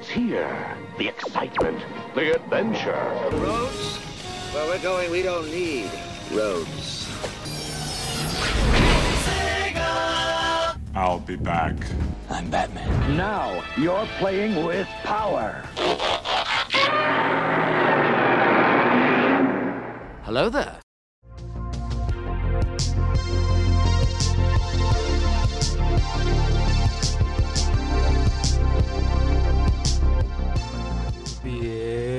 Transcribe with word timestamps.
It's 0.00 0.08
here. 0.08 0.78
The 0.96 1.08
excitement, 1.08 1.78
the 2.14 2.34
adventure. 2.36 3.30
Roads? 3.32 3.98
Where 4.50 4.66
we're 4.66 4.82
going, 4.82 5.10
we 5.10 5.20
don't 5.20 5.50
need 5.50 5.90
roads. 6.32 7.06
I'll 10.94 11.20
be 11.20 11.36
back. 11.36 11.74
I'm 12.30 12.48
Batman. 12.48 13.14
Now 13.14 13.62
you're 13.76 14.06
playing 14.18 14.64
with 14.64 14.88
power. 15.04 15.62
Hello 20.24 20.48
there. 20.48 20.79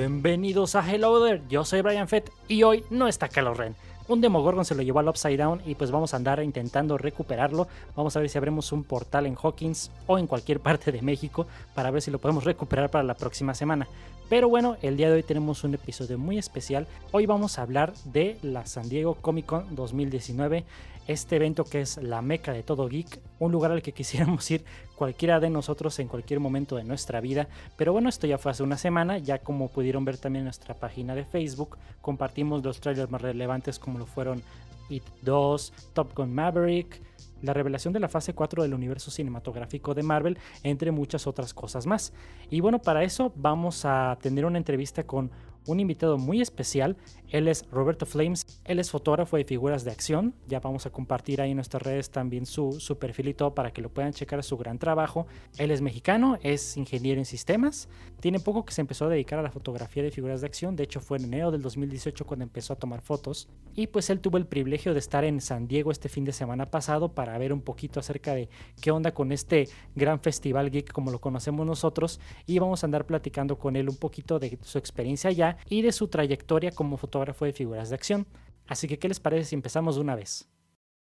Bienvenidos 0.02 0.74
a 0.74 0.82
Hello 0.82 1.24
There, 1.24 1.44
yo 1.48 1.64
soy 1.64 1.82
Brian 1.82 2.08
Fett 2.08 2.32
y 2.48 2.64
hoy 2.64 2.84
no 2.90 3.08
está 3.08 3.30
Kylo 3.30 3.54
Ren. 3.54 3.76
Un 4.08 4.20
Demogorgon 4.20 4.66
se 4.66 4.74
lo 4.74 4.82
llevó 4.82 4.98
al 4.98 5.08
Upside 5.08 5.38
Down 5.38 5.62
y 5.64 5.76
pues 5.76 5.92
vamos 5.92 6.12
a 6.12 6.18
andar 6.18 6.42
intentando 6.42 6.98
recuperarlo. 6.98 7.68
Vamos 7.96 8.16
a 8.16 8.20
ver 8.20 8.28
si 8.28 8.40
abrimos 8.40 8.72
un 8.72 8.84
portal 8.84 9.28
en 9.28 9.38
Hawkins 9.40 9.92
o 10.08 10.18
en 10.18 10.26
cualquier 10.26 10.60
parte 10.60 10.92
de 10.92 11.04
México 11.04 11.46
para 11.76 11.92
ver 11.92 12.02
si 12.02 12.10
lo 12.10 12.18
podemos 12.18 12.46
recuperar 12.46 12.90
para 12.90 13.04
la 13.04 13.14
próxima 13.14 13.54
semana. 13.54 13.88
Pero 14.28 14.50
bueno, 14.50 14.76
el 14.82 14.98
día 14.98 15.08
de 15.10 15.18
hoy 15.18 15.24
tenemos 15.24 15.64
un 15.64 15.76
episodio 15.76 16.18
muy 16.18 16.40
especial. 16.40 16.88
Hoy 17.12 17.28
vamos 17.28 17.60
a 17.60 17.62
hablar 17.62 17.94
de 18.06 18.40
la 18.42 18.66
San 18.66 18.90
Diego 18.90 19.14
Comic 19.14 19.46
Con 19.46 19.76
2019 19.76 20.66
este 21.08 21.36
evento 21.36 21.64
que 21.64 21.82
es 21.82 21.98
la 21.98 22.22
meca 22.22 22.54
de 22.54 22.64
todo 22.64 22.88
geek, 22.88 23.20
un 23.40 23.52
lugar 23.52 23.72
al 23.72 23.82
que 23.82 23.92
quisiéramos 23.94 24.50
ir 24.52 24.64
cualquiera 24.96 25.40
de 25.40 25.50
nosotros 25.50 25.98
en 26.00 26.08
cualquier 26.08 26.40
momento 26.40 26.76
de 26.76 26.84
nuestra 26.84 27.22
vida. 27.22 27.48
Pero 27.76 27.94
bueno, 27.94 28.10
esto 28.10 28.28
ya 28.28 28.38
fue 28.38 28.52
hace 28.52 28.64
una 28.64 28.78
semana, 28.78 29.18
ya 29.18 29.40
como 29.40 29.70
pudieron 29.70 30.06
ver 30.06 30.18
también 30.18 30.42
en 30.42 30.46
nuestra 30.46 30.76
página 30.76 31.16
de 31.16 31.26
Facebook, 31.26 31.78
compartimos 32.02 32.64
los 32.64 32.80
trailers 32.80 33.10
más 33.10 33.22
relevantes 33.22 33.80
como 33.80 34.00
lo 34.00 34.06
fueron 34.06 34.42
It 34.90 35.04
2, 35.22 35.74
Top 35.94 36.14
Gun 36.16 36.34
Maverick, 36.34 37.02
la 37.42 37.54
revelación 37.54 37.94
de 37.94 38.00
la 38.00 38.08
fase 38.08 38.34
4 38.34 38.64
del 38.64 38.74
universo 38.74 39.12
cinematográfico 39.12 39.94
de 39.94 40.04
Marvel, 40.04 40.38
entre 40.64 40.92
muchas 40.92 41.28
otras 41.28 41.54
cosas 41.54 41.88
más. 41.88 42.14
Y 42.50 42.60
bueno, 42.60 42.80
para 42.80 43.04
eso 43.04 43.32
vamos 43.36 43.86
a 43.86 44.18
tener 44.22 44.46
una 44.46 44.58
entrevista 44.58 45.04
con 45.04 45.32
un 45.68 45.80
invitado 45.80 46.18
muy 46.18 46.42
especial. 46.42 46.98
Él 47.30 47.48
es 47.48 47.66
Roberto 47.72 48.06
Flames, 48.06 48.46
él 48.66 48.80
es 48.80 48.92
fotógrafo 48.92 49.38
de 49.38 49.46
figuras 49.46 49.86
de 49.86 49.92
acción. 49.92 50.34
Ya 50.48 50.60
vamos 50.60 50.86
a 50.86 50.90
compartir 50.90 51.40
ahí 51.40 51.52
en 51.52 51.58
nuestras 51.58 51.82
redes 51.82 52.10
también 52.10 52.46
su, 52.46 52.74
su 52.80 52.98
perfil 52.98 53.30
y 53.30 53.34
todo 53.34 53.56
para 53.56 53.72
que 53.72 53.82
lo 53.82 53.90
puedan 53.90 54.12
checar 54.12 54.44
su 54.44 54.58
gran 54.58 54.80
trabajo. 54.80 55.28
Él 55.58 55.72
es 55.72 55.82
mexicano, 55.82 56.38
es 56.44 56.76
ingeniero 56.76 57.20
en 57.20 57.26
sistemas. 57.26 57.88
Tiene 58.20 58.40
poco 58.40 58.66
que 58.66 58.74
se 58.74 58.82
empezó 58.82 59.06
a 59.06 59.10
dedicar 59.10 59.40
a 59.40 59.44
la 59.44 59.52
fotografía 59.52 60.04
de 60.04 60.12
figuras 60.12 60.42
de 60.42 60.48
acción. 60.48 60.76
De 60.76 60.84
hecho, 60.84 61.00
fue 61.00 61.20
en 61.20 61.26
enero 61.26 61.52
del 61.52 61.62
2018 61.62 62.26
cuando 62.26 62.44
empezó 62.44 62.74
a 62.74 62.76
tomar 62.76 63.02
fotos. 63.02 63.48
Y 63.74 63.88
pues 63.88 64.10
él 64.10 64.20
tuvo 64.20 64.38
el 64.38 64.46
privilegio 64.46 64.94
de 64.94 65.00
estar 65.00 65.24
en 65.24 65.40
San 65.40 65.68
Diego 65.68 65.92
este 65.92 66.10
fin 66.10 66.26
de 66.26 66.34
semana 66.34 66.70
pasado 66.70 67.14
para 67.14 67.38
ver 67.38 67.54
un 67.54 67.62
poquito 67.62 68.00
acerca 68.02 68.36
de 68.36 68.50
qué 68.82 68.92
onda 68.92 69.14
con 69.14 69.32
este 69.32 69.70
gran 69.96 70.20
festival 70.20 70.70
geek 70.70 70.92
como 70.92 71.12
lo 71.12 71.22
conocemos 71.22 71.66
nosotros. 71.66 72.20
Y 72.46 72.60
vamos 72.60 72.84
a 72.84 72.88
andar 72.88 73.06
platicando 73.06 73.58
con 73.58 73.78
él 73.78 73.88
un 73.88 73.96
poquito 73.98 74.38
de 74.38 74.60
su 74.64 74.78
experiencia 74.78 75.30
allá 75.30 75.51
y 75.70 75.82
de 75.82 75.92
su 75.92 76.08
trayectoria 76.08 76.72
como 76.72 76.98
fotógrafo 76.98 77.46
de 77.46 77.54
figuras 77.54 77.90
de 77.90 77.96
acción. 77.96 78.28
Así 78.68 78.88
que, 78.88 79.00
¿qué 79.00 79.08
les 79.08 79.20
parece 79.20 79.46
si 79.46 79.56
empezamos 79.56 79.96
de 79.96 80.02
una 80.02 80.16
vez? 80.16 80.50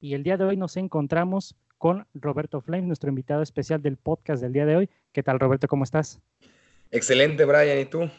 Y 0.00 0.14
el 0.14 0.22
día 0.22 0.36
de 0.36 0.44
hoy 0.44 0.56
nos 0.56 0.76
encontramos 0.76 1.56
con 1.78 2.06
Roberto 2.14 2.60
Flames, 2.60 2.86
nuestro 2.86 3.08
invitado 3.08 3.42
especial 3.42 3.80
del 3.80 3.96
podcast 3.96 4.42
del 4.42 4.52
día 4.52 4.66
de 4.66 4.76
hoy. 4.76 4.90
¿Qué 5.12 5.22
tal, 5.22 5.40
Roberto? 5.40 5.66
¿Cómo 5.68 5.84
estás? 5.84 6.20
Excelente, 6.90 7.44
Brian. 7.44 7.78
¿Y 7.78 7.84
tú? 7.86 8.10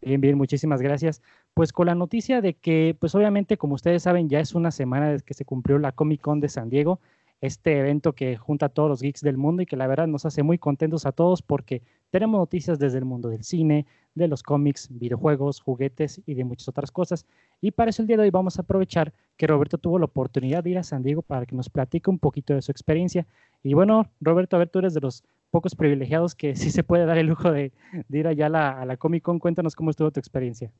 Bien, 0.00 0.20
bien, 0.20 0.36
muchísimas 0.36 0.82
gracias. 0.82 1.22
Pues 1.54 1.72
con 1.72 1.86
la 1.86 1.94
noticia 1.94 2.40
de 2.40 2.54
que, 2.54 2.96
pues 2.98 3.14
obviamente, 3.14 3.56
como 3.56 3.74
ustedes 3.74 4.02
saben, 4.02 4.28
ya 4.28 4.40
es 4.40 4.54
una 4.54 4.70
semana 4.70 5.10
desde 5.10 5.24
que 5.24 5.34
se 5.34 5.44
cumplió 5.44 5.78
la 5.78 5.92
Comic 5.92 6.20
Con 6.20 6.40
de 6.40 6.48
San 6.48 6.68
Diego, 6.68 7.00
este 7.40 7.78
evento 7.78 8.12
que 8.12 8.36
junta 8.36 8.66
a 8.66 8.68
todos 8.68 8.88
los 8.88 9.02
geeks 9.02 9.22
del 9.22 9.38
mundo 9.38 9.62
y 9.62 9.66
que 9.66 9.76
la 9.76 9.86
verdad 9.86 10.06
nos 10.06 10.26
hace 10.26 10.42
muy 10.42 10.58
contentos 10.58 11.06
a 11.06 11.12
todos 11.12 11.42
porque 11.42 11.82
tenemos 12.14 12.38
noticias 12.38 12.78
desde 12.78 12.98
el 12.98 13.04
mundo 13.04 13.28
del 13.28 13.42
cine, 13.42 13.86
de 14.14 14.28
los 14.28 14.44
cómics, 14.44 14.86
videojuegos, 14.88 15.60
juguetes 15.60 16.22
y 16.26 16.34
de 16.34 16.44
muchas 16.44 16.68
otras 16.68 16.92
cosas. 16.92 17.26
Y 17.60 17.72
para 17.72 17.90
eso 17.90 18.02
el 18.02 18.06
día 18.06 18.16
de 18.16 18.22
hoy 18.22 18.30
vamos 18.30 18.56
a 18.56 18.62
aprovechar 18.62 19.12
que 19.36 19.48
Roberto 19.48 19.78
tuvo 19.78 19.98
la 19.98 20.04
oportunidad 20.04 20.62
de 20.62 20.70
ir 20.70 20.78
a 20.78 20.84
San 20.84 21.02
Diego 21.02 21.22
para 21.22 21.44
que 21.44 21.56
nos 21.56 21.68
platique 21.68 22.08
un 22.08 22.20
poquito 22.20 22.54
de 22.54 22.62
su 22.62 22.70
experiencia. 22.70 23.26
Y 23.64 23.74
bueno, 23.74 24.08
Roberto, 24.20 24.54
a 24.54 24.60
ver, 24.60 24.68
tú 24.68 24.78
eres 24.78 24.94
de 24.94 25.00
los 25.00 25.24
pocos 25.50 25.74
privilegiados 25.74 26.36
que 26.36 26.54
sí 26.54 26.70
se 26.70 26.84
puede 26.84 27.04
dar 27.04 27.18
el 27.18 27.26
lujo 27.26 27.50
de, 27.50 27.72
ir 28.10 28.28
allá 28.28 28.46
a 28.46 28.84
la, 28.86 28.96
Comic 28.96 29.24
Con. 29.24 29.40
Cuéntanos 29.40 29.74
cómo 29.74 29.90
estuvo 29.90 30.12
tu 30.12 30.20
experiencia. 30.20 30.70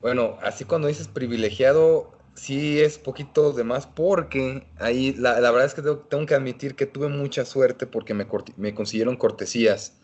Bueno, 0.00 0.36
así 0.42 0.66
cuando 0.66 0.88
dices 0.88 1.08
privilegiado, 1.08 2.12
sí 2.34 2.78
es 2.82 2.98
poquito 2.98 3.54
de 3.54 3.64
más 3.64 3.86
porque 3.86 4.66
ahí 4.76 5.14
la, 5.14 5.40
verdad 5.40 5.64
es 5.64 5.72
que 5.72 5.80
tengo, 5.80 6.26
que 6.26 6.34
admitir 6.34 6.74
que 6.74 6.84
tuve 6.84 7.08
mucha 7.08 7.46
suerte 7.46 7.86
porque 7.86 8.12
me 8.12 8.74
consiguieron 8.74 9.16
cortesías 9.16 9.98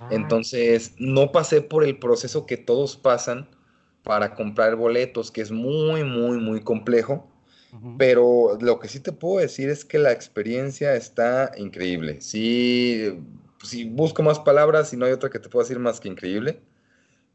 Ah. 0.00 0.08
Entonces, 0.10 0.94
no 0.98 1.30
pasé 1.30 1.60
por 1.62 1.84
el 1.84 1.98
proceso 1.98 2.46
que 2.46 2.56
todos 2.56 2.96
pasan 2.96 3.48
para 4.02 4.34
comprar 4.34 4.74
boletos, 4.76 5.30
que 5.30 5.42
es 5.42 5.50
muy, 5.50 6.02
muy, 6.04 6.38
muy 6.38 6.60
complejo. 6.62 7.26
Pero 7.98 8.58
lo 8.60 8.80
que 8.80 8.88
sí 8.88 8.98
te 8.98 9.12
puedo 9.12 9.38
decir 9.38 9.68
es 9.68 9.84
que 9.84 10.00
la 10.00 10.10
experiencia 10.10 10.96
está 10.96 11.52
increíble. 11.56 12.20
Sí, 12.20 13.16
si 13.62 13.84
busco 13.84 14.24
más 14.24 14.40
palabras 14.40 14.92
y 14.92 14.96
no 14.96 15.06
hay 15.06 15.12
otra 15.12 15.30
que 15.30 15.38
te 15.38 15.48
pueda 15.48 15.62
decir 15.62 15.78
más 15.78 16.00
que 16.00 16.08
increíble, 16.08 16.60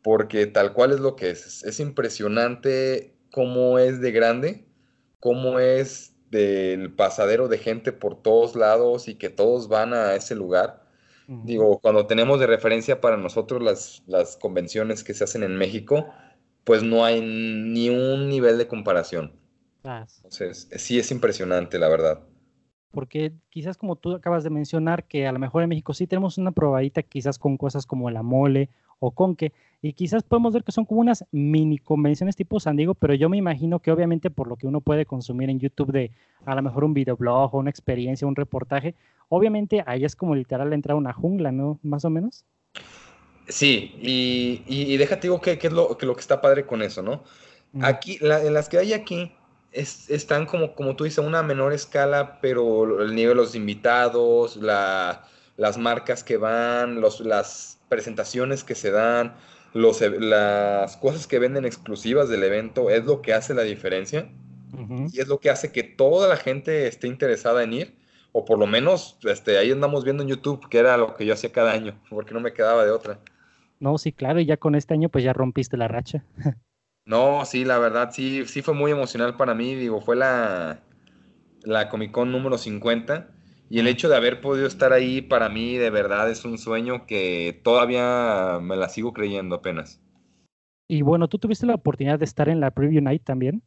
porque 0.01 0.45
tal 0.45 0.73
cual 0.73 0.91
es 0.91 0.99
lo 0.99 1.15
que 1.15 1.29
es. 1.29 1.63
Es 1.63 1.79
impresionante 1.79 3.15
cómo 3.31 3.79
es 3.79 4.01
de 4.01 4.11
grande, 4.11 4.65
cómo 5.21 5.59
es 5.59 6.13
del 6.31 6.91
pasadero 6.93 7.47
de 7.47 7.57
gente 7.57 7.93
por 7.93 8.21
todos 8.21 8.55
lados 8.55 9.07
y 9.07 9.15
que 9.15 9.29
todos 9.29 9.69
van 9.69 9.93
a 9.93 10.15
ese 10.15 10.35
lugar. 10.35 10.84
Digo, 11.27 11.79
cuando 11.79 12.07
tenemos 12.07 12.39
de 12.39 12.47
referencia 12.47 13.01
para 13.01 13.17
nosotros 13.17 13.61
las, 13.61 14.03
las 14.07 14.37
convenciones 14.37 15.03
que 15.03 15.13
se 15.13 15.23
hacen 15.23 15.43
en 15.43 15.57
México, 15.57 16.13
pues 16.63 16.83
no 16.83 17.05
hay 17.05 17.21
ni 17.21 17.89
un 17.89 18.29
nivel 18.29 18.57
de 18.57 18.67
comparación. 18.67 19.39
Entonces, 20.17 20.69
sí 20.77 20.99
es 20.99 21.11
impresionante, 21.11 21.79
la 21.79 21.89
verdad. 21.89 22.23
Porque 22.95 23.33
quizás 23.49 23.77
como 23.77 23.97
tú 23.97 24.13
acabas 24.13 24.43
de 24.45 24.49
mencionar, 24.49 25.03
que 25.03 25.27
a 25.27 25.31
lo 25.31 25.37
mejor 25.37 25.61
en 25.61 25.69
México 25.69 25.93
sí 25.93 26.07
tenemos 26.07 26.37
una 26.37 26.51
probadita 26.51 27.03
quizás 27.03 27.37
con 27.37 27.57
cosas 27.57 27.85
como 27.85 28.09
la 28.09 28.23
mole 28.23 28.69
o 28.99 29.11
conque, 29.11 29.51
y 29.81 29.93
quizás 29.93 30.23
podemos 30.23 30.53
ver 30.53 30.63
que 30.63 30.71
son 30.71 30.85
como 30.85 31.01
unas 31.01 31.25
mini 31.31 31.77
convenciones 31.77 32.35
tipo 32.37 32.59
San 32.59 32.77
Diego, 32.77 32.95
pero 32.95 33.13
yo 33.13 33.27
me 33.29 33.37
imagino 33.37 33.79
que 33.79 33.91
obviamente 33.91 34.31
por 34.31 34.47
lo 34.47 34.55
que 34.55 34.65
uno 34.65 34.79
puede 34.79 35.05
consumir 35.05 35.49
en 35.49 35.59
YouTube 35.59 35.91
de 35.91 36.11
a 36.45 36.55
lo 36.55 36.61
mejor 36.61 36.85
un 36.85 36.93
videoblog 36.93 37.53
o 37.53 37.59
una 37.59 37.69
experiencia, 37.69 38.25
un 38.25 38.35
reportaje, 38.35 38.95
obviamente 39.27 39.83
ahí 39.85 40.05
es 40.05 40.15
como 40.15 40.33
literal 40.33 40.71
entrar 40.73 40.93
a 40.93 40.97
una 40.97 41.13
jungla, 41.13 41.51
¿no? 41.51 41.77
Más 41.83 42.05
o 42.05 42.09
menos. 42.09 42.45
Sí, 43.47 43.93
y, 44.01 44.63
y, 44.65 44.97
déjate 44.97 45.27
digo 45.27 45.39
que, 45.39 45.59
es 45.61 45.71
lo 45.71 45.97
que, 45.97 46.05
lo 46.05 46.15
que 46.15 46.21
está 46.21 46.41
padre 46.41 46.65
con 46.65 46.81
eso, 46.81 47.03
¿no? 47.03 47.23
Aquí, 47.81 48.17
en 48.21 48.53
las 48.53 48.69
que 48.69 48.77
hay 48.77 48.93
aquí, 48.93 49.33
están 49.75 50.45
como, 50.45 50.73
como 50.73 50.95
tú 50.95 51.03
dices, 51.03 51.19
a 51.19 51.27
una 51.27 51.43
menor 51.43 51.73
escala, 51.73 52.39
pero 52.41 53.01
el 53.01 53.13
nivel 53.13 53.37
de 53.37 53.43
los 53.43 53.55
invitados, 53.55 54.55
la, 54.57 55.25
las 55.57 55.77
marcas 55.77 56.23
que 56.23 56.37
van, 56.37 57.01
los, 57.01 57.19
las 57.19 57.79
presentaciones 57.89 58.63
que 58.63 58.75
se 58.75 58.91
dan, 58.91 59.35
los, 59.73 60.01
e, 60.01 60.09
las 60.19 60.97
cosas 60.97 61.27
que 61.27 61.39
venden 61.39 61.65
exclusivas 61.65 62.29
del 62.29 62.43
evento, 62.43 62.89
es 62.89 63.05
lo 63.05 63.21
que 63.21 63.33
hace 63.33 63.53
la 63.53 63.63
diferencia 63.63 64.29
y 65.13 65.21
es 65.21 65.27
lo 65.29 65.39
que 65.39 65.49
hace 65.49 65.71
que 65.71 65.83
toda 65.83 66.27
la 66.27 66.35
gente 66.35 66.87
esté 66.87 67.07
interesada 67.07 67.63
en 67.63 67.73
ir, 67.73 67.97
o 68.33 68.43
por 68.43 68.59
lo 68.59 68.67
menos 68.67 69.17
este, 69.23 69.57
ahí 69.57 69.71
andamos 69.71 70.03
viendo 70.03 70.23
en 70.23 70.29
YouTube, 70.29 70.67
que 70.67 70.79
era 70.79 70.97
lo 70.97 71.15
que 71.15 71.25
yo 71.25 71.33
hacía 71.33 71.51
cada 71.51 71.71
año, 71.71 71.97
porque 72.09 72.33
no 72.33 72.41
me 72.41 72.51
quedaba 72.51 72.83
de 72.83 72.91
otra. 72.91 73.19
No, 73.79 73.97
sí, 73.97 74.11
claro, 74.11 74.39
y 74.39 74.45
ya 74.45 74.57
con 74.57 74.75
este 74.75 74.93
año 74.93 75.09
pues 75.09 75.23
ya 75.23 75.31
rompiste 75.31 75.77
la 75.77 75.87
racha. 75.87 76.25
no, 77.05 77.45
sí, 77.45 77.65
la 77.65 77.77
verdad, 77.77 78.11
sí, 78.11 78.45
sí 78.45 78.61
fue 78.61 78.73
muy 78.73 78.91
emocional 78.91 79.37
para 79.37 79.53
mí, 79.53 79.75
digo, 79.75 80.01
fue 80.01 80.15
la, 80.15 80.81
la 81.63 81.89
Comic 81.89 82.11
Con 82.11 82.31
número 82.31 82.57
50 82.57 83.29
y 83.69 83.79
el 83.79 83.87
hecho 83.87 84.09
de 84.09 84.15
haber 84.15 84.41
podido 84.41 84.67
estar 84.67 84.93
ahí 84.93 85.21
para 85.21 85.49
mí 85.49 85.77
de 85.77 85.89
verdad 85.89 86.29
es 86.29 86.45
un 86.45 86.57
sueño 86.57 87.05
que 87.05 87.59
todavía 87.63 88.59
me 88.61 88.75
la 88.75 88.89
sigo 88.89 89.13
creyendo 89.13 89.55
apenas. 89.55 90.01
Y 90.87 91.01
bueno, 91.01 91.27
¿tú 91.27 91.39
tuviste 91.39 91.65
la 91.65 91.75
oportunidad 91.75 92.19
de 92.19 92.25
estar 92.25 92.47
en 92.47 92.59
la 92.59 92.71
Preview 92.71 93.01
Night 93.01 93.23
también? 93.23 93.63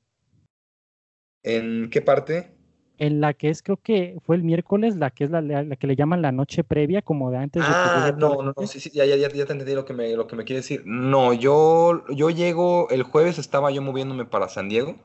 ¿En 1.42 1.90
qué 1.90 2.00
parte? 2.00 2.57
En 2.98 3.20
la 3.20 3.32
que 3.32 3.48
es, 3.48 3.62
creo 3.62 3.76
que 3.76 4.16
fue 4.26 4.34
el 4.34 4.42
miércoles, 4.42 4.96
la 4.96 5.10
que 5.10 5.22
es 5.24 5.30
la, 5.30 5.40
la, 5.40 5.76
que 5.76 5.86
le 5.86 5.94
llaman 5.94 6.20
la 6.20 6.32
noche 6.32 6.64
previa, 6.64 7.00
como 7.00 7.30
de 7.30 7.38
antes 7.38 7.62
ah, 7.64 8.02
de 8.06 8.12
que 8.12 8.18
no, 8.18 8.42
no, 8.42 8.54
no, 8.56 8.66
sí, 8.66 8.80
sí, 8.80 8.90
ya, 8.92 9.04
ya, 9.04 9.14
ya, 9.16 9.28
te 9.28 9.52
entendí 9.52 9.74
lo 9.74 9.84
que 9.84 9.94
me, 9.94 10.14
lo 10.16 10.26
que 10.26 10.34
me 10.34 10.44
quiere 10.44 10.60
decir. 10.60 10.82
No, 10.84 11.32
yo, 11.32 12.04
yo 12.08 12.30
llego, 12.30 12.90
el 12.90 13.04
jueves 13.04 13.38
estaba 13.38 13.70
yo 13.70 13.82
moviéndome 13.82 14.24
para 14.24 14.48
San 14.48 14.68
Diego, 14.68 14.96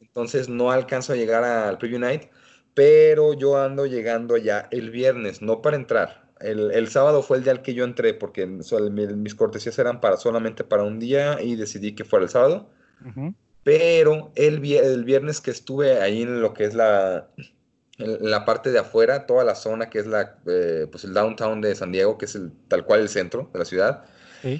entonces 0.00 0.48
no 0.48 0.72
alcanzo 0.72 1.12
a 1.12 1.16
llegar 1.16 1.44
al 1.44 1.78
Preview 1.78 2.00
Night, 2.00 2.24
pero 2.74 3.34
yo 3.34 3.56
ando 3.56 3.86
llegando 3.86 4.36
ya 4.36 4.66
el 4.70 4.90
viernes, 4.90 5.42
no 5.42 5.62
para 5.62 5.76
entrar. 5.76 6.22
El, 6.40 6.72
el 6.72 6.88
sábado 6.88 7.22
fue 7.22 7.36
el 7.36 7.44
día 7.44 7.52
al 7.52 7.62
que 7.62 7.74
yo 7.74 7.84
entré 7.84 8.14
porque 8.14 8.46
mis 8.46 9.34
cortesías 9.36 9.78
eran 9.78 10.00
para 10.00 10.16
solamente 10.16 10.64
para 10.64 10.82
un 10.82 10.98
día 10.98 11.40
y 11.40 11.54
decidí 11.54 11.94
que 11.94 12.04
fuera 12.04 12.24
el 12.24 12.30
sábado. 12.30 12.68
Pero 13.64 14.32
el, 14.34 14.64
el 14.64 15.04
viernes 15.04 15.40
que 15.40 15.50
estuve 15.50 16.00
ahí 16.00 16.22
en 16.22 16.40
lo 16.40 16.52
que 16.52 16.64
es 16.64 16.74
la, 16.74 17.28
la 17.98 18.44
parte 18.44 18.70
de 18.70 18.78
afuera, 18.78 19.26
toda 19.26 19.44
la 19.44 19.54
zona 19.54 19.90
que 19.90 19.98
es 19.98 20.06
la, 20.06 20.36
eh, 20.46 20.86
pues 20.90 21.04
el 21.04 21.14
downtown 21.14 21.60
de 21.60 21.74
San 21.74 21.92
Diego, 21.92 22.18
que 22.18 22.24
es 22.24 22.34
el, 22.34 22.50
tal 22.68 22.84
cual 22.84 23.00
el 23.00 23.08
centro 23.08 23.48
de 23.52 23.58
la 23.58 23.64
ciudad, 23.64 24.04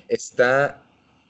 está 0.09 0.83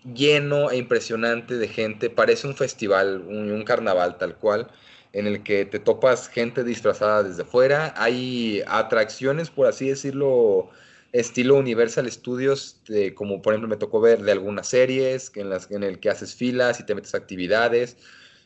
lleno 0.05 0.71
e 0.71 0.77
impresionante 0.77 1.57
de 1.57 1.69
gente. 1.69 2.11
Parece 2.11 2.47
un 2.47 2.55
festival, 2.55 3.23
un, 3.27 3.65
carnaval 3.65 4.19
tal 4.19 4.37
cual, 4.37 4.69
en 5.13 5.27
el 5.27 5.43
que 5.43 5.65
te 5.65 5.79
topas 5.79 6.29
gente 6.29 6.65
disfrazada 6.65 7.23
desde 7.23 7.45
fuera. 7.45 7.95
Hay 7.97 8.63
atracciones, 8.67 9.51
por 9.51 9.67
así 9.67 9.89
decirlo, 9.89 10.71
estilo 11.13 11.57
Universal 11.57 12.11
Studios, 12.11 12.83
como 13.15 13.43
por 13.43 13.53
ejemplo 13.53 13.69
me 13.69 13.77
tocó 13.77 14.01
ver 14.01 14.23
de 14.23 14.33
algunas 14.33 14.69
series, 14.69 15.31
en, 15.37 15.51
las, 15.51 15.71
en 15.71 15.83
el 15.83 16.01
que 16.01 16.11
haces 16.11 16.35
filas 16.35 16.81
y 16.81 16.87
te 16.87 16.95
metes 16.95 17.15
actividades. 17.15 17.97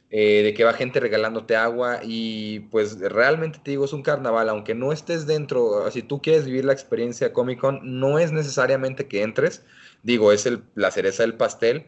Eh, 0.09 0.43
de 0.45 0.55
que 0.55 0.63
va 0.63 0.73
gente 0.73 1.01
regalándote 1.01 1.57
agua 1.57 1.99
y 2.05 2.61
pues 2.71 3.01
realmente 3.01 3.59
te 3.61 3.73
digo, 3.73 3.87
es 3.87 3.93
un 3.93 4.03
carnaval, 4.03 4.49
aunque 4.49 4.73
no 4.73 4.93
estés 4.93 5.27
dentro, 5.27 5.91
si 5.91 6.01
tú 6.01 6.23
quieres 6.23 6.47
vivir 6.47 6.65
la 6.65 6.73
experiencia 6.73 7.33
Comic 7.33 7.59
Con, 7.59 7.81
no 7.99 8.21
es 8.21 8.31
necesariamente 8.31 9.09
que 9.09 9.23
entres, 9.23 9.65
digo, 10.05 10.31
es 10.31 10.47
el, 10.47 10.63
la 10.77 10.93
cereza 10.93 11.25
del 11.25 11.35
pastel, 11.35 11.87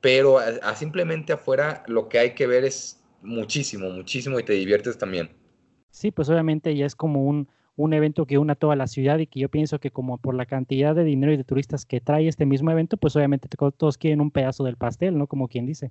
pero 0.00 0.40
a, 0.40 0.74
simplemente 0.74 1.32
afuera 1.32 1.84
lo 1.86 2.08
que 2.08 2.18
hay 2.18 2.34
que 2.34 2.48
ver 2.48 2.64
es 2.64 3.00
muchísimo, 3.22 3.90
muchísimo 3.90 4.40
y 4.40 4.42
te 4.42 4.54
diviertes 4.54 4.98
también. 4.98 5.30
Sí, 5.92 6.10
pues 6.10 6.28
obviamente 6.30 6.74
ya 6.74 6.86
es 6.86 6.96
como 6.96 7.24
un, 7.24 7.48
un 7.76 7.94
evento 7.94 8.26
que 8.26 8.38
una 8.38 8.54
toda 8.54 8.76
la 8.76 8.86
ciudad 8.86 9.18
y 9.18 9.26
que 9.26 9.40
yo 9.40 9.48
pienso 9.48 9.80
que 9.80 9.90
como 9.90 10.18
por 10.18 10.34
la 10.34 10.46
cantidad 10.46 10.94
de 10.94 11.04
dinero 11.04 11.32
y 11.32 11.36
de 11.36 11.44
turistas 11.44 11.86
que 11.86 12.00
trae 12.00 12.28
este 12.28 12.46
mismo 12.46 12.70
evento, 12.70 12.96
pues 12.96 13.16
obviamente 13.16 13.48
todos 13.76 13.98
quieren 13.98 14.20
un 14.20 14.30
pedazo 14.30 14.64
del 14.64 14.76
pastel, 14.76 15.16
¿no? 15.16 15.26
Como 15.26 15.48
quien 15.48 15.66
dice. 15.66 15.90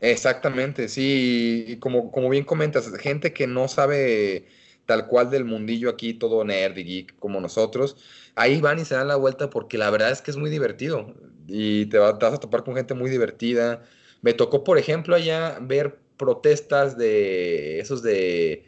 Exactamente, 0.00 0.88
sí, 0.88 1.64
y 1.68 1.76
como, 1.76 2.10
como 2.10 2.28
bien 2.28 2.44
comentas, 2.44 2.90
gente 2.98 3.32
que 3.32 3.46
no 3.46 3.68
sabe 3.68 4.46
tal 4.84 5.06
cual 5.06 5.30
del 5.30 5.44
mundillo 5.44 5.88
aquí, 5.88 6.12
todo 6.14 6.44
nerd 6.44 6.76
y 6.76 6.84
geek 6.84 7.16
como 7.18 7.40
nosotros, 7.40 7.96
ahí 8.34 8.60
van 8.60 8.80
y 8.80 8.84
se 8.84 8.96
dan 8.96 9.08
la 9.08 9.16
vuelta 9.16 9.48
porque 9.48 9.78
la 9.78 9.90
verdad 9.90 10.10
es 10.10 10.20
que 10.20 10.32
es 10.32 10.36
muy 10.36 10.50
divertido 10.50 11.14
y 11.46 11.86
te, 11.86 11.98
vas 11.98 12.22
a 12.22 12.40
topar 12.40 12.64
con 12.64 12.74
gente 12.74 12.94
muy 12.94 13.10
divertida. 13.10 13.82
Me 14.22 14.34
tocó, 14.34 14.64
por 14.64 14.78
ejemplo, 14.78 15.14
allá 15.14 15.58
ver 15.60 15.98
protestas 16.16 16.96
de 16.96 17.80
esos 17.80 18.02
de, 18.02 18.64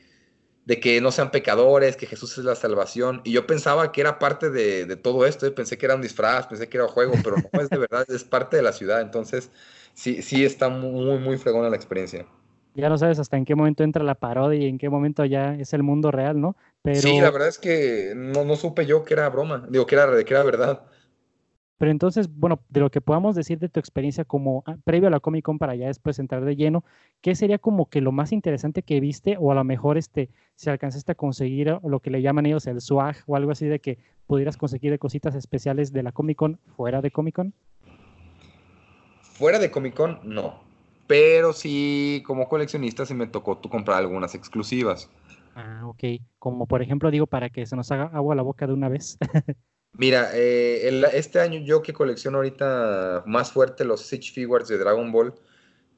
de 0.65 0.81
que 0.81 1.01
no 1.01 1.11
sean 1.13 1.31
pecadores, 1.31 1.97
que 1.97 2.07
Jesús 2.07 2.39
es 2.39 2.45
la 2.45 2.55
salvación, 2.55 3.21
y 3.25 3.33
yo 3.33 3.47
pensaba 3.47 3.93
que 3.93 4.01
era 4.01 4.19
parte 4.19 4.51
de, 4.51 4.87
de 4.87 4.97
todo 4.97 5.27
esto, 5.27 5.53
pensé 5.55 5.77
que 5.79 5.87
era 5.87 5.95
un 5.95 6.03
disfraz, 6.03 6.47
pensé 6.47 6.69
que 6.69 6.79
era 6.79 6.87
un 6.87 6.93
juego, 6.93 7.13
pero 7.23 7.37
no 7.53 7.61
es 7.61 7.69
de 7.71 7.79
verdad, 7.79 8.07
es 8.09 8.25
parte 8.25 8.57
de 8.57 8.63
la 8.63 8.73
ciudad, 8.73 9.01
entonces 9.01 9.51
sí, 9.95 10.23
sí 10.23 10.45
está 10.45 10.69
muy, 10.69 11.19
muy 11.19 11.37
fregona 11.37 11.69
la 11.69 11.77
experiencia. 11.77 12.27
Ya 12.75 12.89
no 12.89 12.99
sabes 12.99 13.19
hasta 13.21 13.37
en 13.37 13.45
qué 13.45 13.55
momento 13.55 13.85
entra 13.85 14.03
la 14.03 14.17
parodia 14.17 14.59
y 14.59 14.69
en 14.69 14.79
qué 14.79 14.89
momento 14.89 15.25
ya 15.25 15.55
es 15.55 15.73
el 15.75 15.85
mundo 15.85 16.11
real, 16.11 16.41
¿no? 16.41 16.57
Pero... 16.83 17.01
Sí, 17.01 17.21
la 17.21 17.31
verdad 17.31 17.49
es 17.49 17.59
que 17.59 18.15
no, 18.17 18.45
no 18.45 18.57
supe 18.57 18.85
yo 18.85 19.05
que 19.05 19.15
era 19.15 19.29
broma, 19.29 19.65
digo 19.69 19.87
que 19.87 19.95
era, 19.95 20.25
que 20.25 20.35
era 20.35 20.43
verdad. 20.43 20.83
Pero 21.79 21.91
entonces, 21.91 22.29
bueno, 22.33 22.61
de 22.69 22.81
lo 22.81 22.91
que 22.91 23.01
podamos 23.01 23.35
decir 23.35 23.59
de 23.59 23.69
tu 23.69 23.81
experiencia 23.81 24.25
como 24.25 24.63
ah, 24.67 24.77
previo 24.85 25.09
a 25.09 25.11
la 25.11 25.21
Comic 25.21 25.45
Con 25.45 25.59
para 25.59 25.75
ya 25.75 25.89
después 25.89 26.19
entrar 26.19 26.45
de 26.45 26.57
lleno, 26.57 26.85
¿qué 27.21 27.35
sería 27.35 27.59
como 27.59 27.89
que 27.89 28.01
lo 28.01 28.13
más 28.13 28.33
interesante 28.33 28.83
que 28.83 29.01
viste 29.01 29.37
o 29.39 29.51
a 29.51 29.55
lo 29.55 29.65
mejor 29.65 29.99
este, 29.99 30.31
si 30.55 30.71
alcanzaste 30.71 31.13
a 31.13 31.17
conseguir 31.17 31.79
lo 31.83 32.01
que 32.01 32.11
le 32.11 32.23
llaman 32.23 32.47
ellos 32.47 32.67
el 32.67 32.81
swag 32.81 33.17
o 33.27 33.37
algo 33.37 33.51
así 33.51 33.67
de 33.67 33.81
que 33.81 33.99
pudieras 34.27 34.57
conseguir 34.57 34.97
cositas 34.99 35.35
especiales 35.35 35.93
de 35.93 36.03
la 36.03 36.13
Comic 36.13 36.37
Con 36.37 36.59
fuera 36.77 37.01
de 37.01 37.11
Comic 37.11 37.35
Con? 37.35 37.55
Fuera 39.21 39.59
de 39.59 39.71
Comic 39.71 39.95
Con, 39.95 40.21
no. 40.23 40.63
Pero 41.07 41.53
sí, 41.53 42.23
como 42.25 42.49
coleccionista, 42.49 43.05
sí 43.05 43.15
me 43.15 43.27
tocó 43.27 43.59
tú 43.59 43.69
comprar 43.69 43.99
algunas 43.99 44.35
exclusivas. 44.35 45.11
Ah, 45.55 45.83
ok. 45.87 46.05
Como 46.39 46.67
por 46.67 46.83
ejemplo, 46.83 47.11
digo, 47.11 47.27
para 47.27 47.51
que 47.51 47.67
se 47.67 47.77
nos 47.77 47.91
haga 47.93 48.05
agua 48.13 48.35
a 48.35 48.37
la 48.37 48.43
boca 48.43 48.67
de 48.67 48.73
una 48.73 48.89
vez. 48.89 49.19
Mira, 49.97 50.31
eh, 50.35 51.03
este 51.13 51.41
año 51.41 51.61
yo 51.61 51.83
que 51.83 51.93
colecciono 51.93 52.39
ahorita 52.39 53.23
más 53.27 53.53
fuerte 53.53 53.85
los 53.85 54.01
Siege 54.03 54.33
Figures 54.33 54.69
de 54.69 54.79
Dragon 54.79 55.11
Ball, 55.13 55.35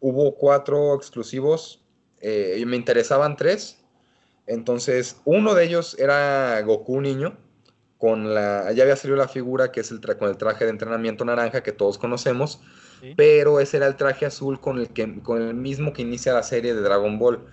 hubo 0.00 0.36
cuatro 0.36 0.94
exclusivos 0.94 1.82
eh, 2.20 2.56
y 2.58 2.66
me 2.66 2.76
interesaban 2.76 3.36
tres. 3.36 3.82
Entonces, 4.46 5.20
uno 5.24 5.54
de 5.54 5.64
ellos 5.64 5.96
era 5.98 6.60
Goku 6.62 7.00
niño, 7.00 7.38
con 7.98 8.34
la, 8.34 8.70
ya 8.72 8.82
había 8.82 8.96
salido 8.96 9.16
la 9.16 9.28
figura 9.28 9.72
que 9.72 9.80
es 9.80 9.90
el 9.90 10.00
con 10.00 10.28
el 10.28 10.36
traje 10.36 10.64
de 10.64 10.70
entrenamiento 10.70 11.24
naranja 11.24 11.62
que 11.62 11.72
todos 11.72 11.96
conocemos 11.96 12.60
pero 13.16 13.60
ese 13.60 13.76
era 13.76 13.86
el 13.86 13.96
traje 13.96 14.26
azul 14.26 14.60
con 14.60 14.78
el, 14.78 14.88
que, 14.88 15.20
con 15.22 15.42
el 15.42 15.54
mismo 15.54 15.92
que 15.92 16.02
inicia 16.02 16.32
la 16.32 16.42
serie 16.42 16.74
de 16.74 16.80
Dragon 16.80 17.18
Ball. 17.18 17.44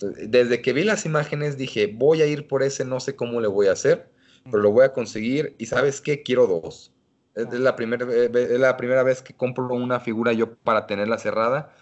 Desde 0.00 0.62
que 0.62 0.72
vi 0.72 0.84
las 0.84 1.06
imágenes 1.06 1.56
dije, 1.56 1.92
voy 1.92 2.22
a 2.22 2.26
ir 2.26 2.48
por 2.48 2.62
ese, 2.62 2.84
no 2.84 3.00
sé 3.00 3.14
cómo 3.14 3.40
le 3.40 3.48
voy 3.48 3.68
a 3.68 3.72
hacer, 3.72 4.10
pero 4.44 4.62
lo 4.62 4.70
voy 4.70 4.84
a 4.84 4.92
conseguir 4.92 5.54
y 5.58 5.66
sabes 5.66 6.00
qué, 6.00 6.22
quiero 6.22 6.46
dos. 6.46 6.92
Es, 7.34 7.46
la, 7.52 7.70
es 7.78 8.60
la 8.60 8.76
primera 8.76 9.02
vez 9.02 9.22
que 9.22 9.34
compro 9.34 9.68
una 9.74 10.00
figura 10.00 10.32
yo 10.32 10.54
para 10.56 10.86
tenerla 10.86 11.18
cerrada, 11.18 11.74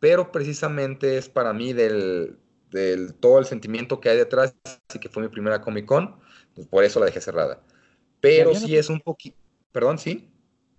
pero 0.00 0.32
precisamente 0.32 1.18
es 1.18 1.28
para 1.28 1.52
mí 1.52 1.72
del, 1.72 2.38
del 2.70 3.14
todo 3.14 3.38
el 3.38 3.46
sentimiento 3.46 4.00
que 4.00 4.10
hay 4.10 4.16
detrás, 4.18 4.56
así 4.88 4.98
que 4.98 5.08
fue 5.08 5.22
mi 5.22 5.28
primera 5.28 5.60
Comic 5.60 5.86
Con, 5.86 6.16
pues 6.54 6.66
por 6.68 6.84
eso 6.84 7.00
la 7.00 7.06
dejé 7.06 7.20
cerrada. 7.20 7.62
Pero 8.20 8.54
sí 8.54 8.76
es 8.76 8.90
un 8.90 9.00
poquito, 9.00 9.36
perdón, 9.72 9.98
sí 9.98 10.30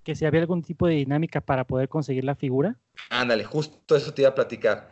que 0.03 0.15
si 0.15 0.25
había 0.25 0.41
algún 0.41 0.61
tipo 0.61 0.87
de 0.87 0.95
dinámica 0.95 1.41
para 1.41 1.65
poder 1.67 1.89
conseguir 1.89 2.23
la 2.23 2.35
figura. 2.35 2.79
Ándale, 3.09 3.43
justo 3.43 3.95
eso 3.95 4.13
te 4.13 4.23
iba 4.23 4.29
a 4.29 4.35
platicar. 4.35 4.89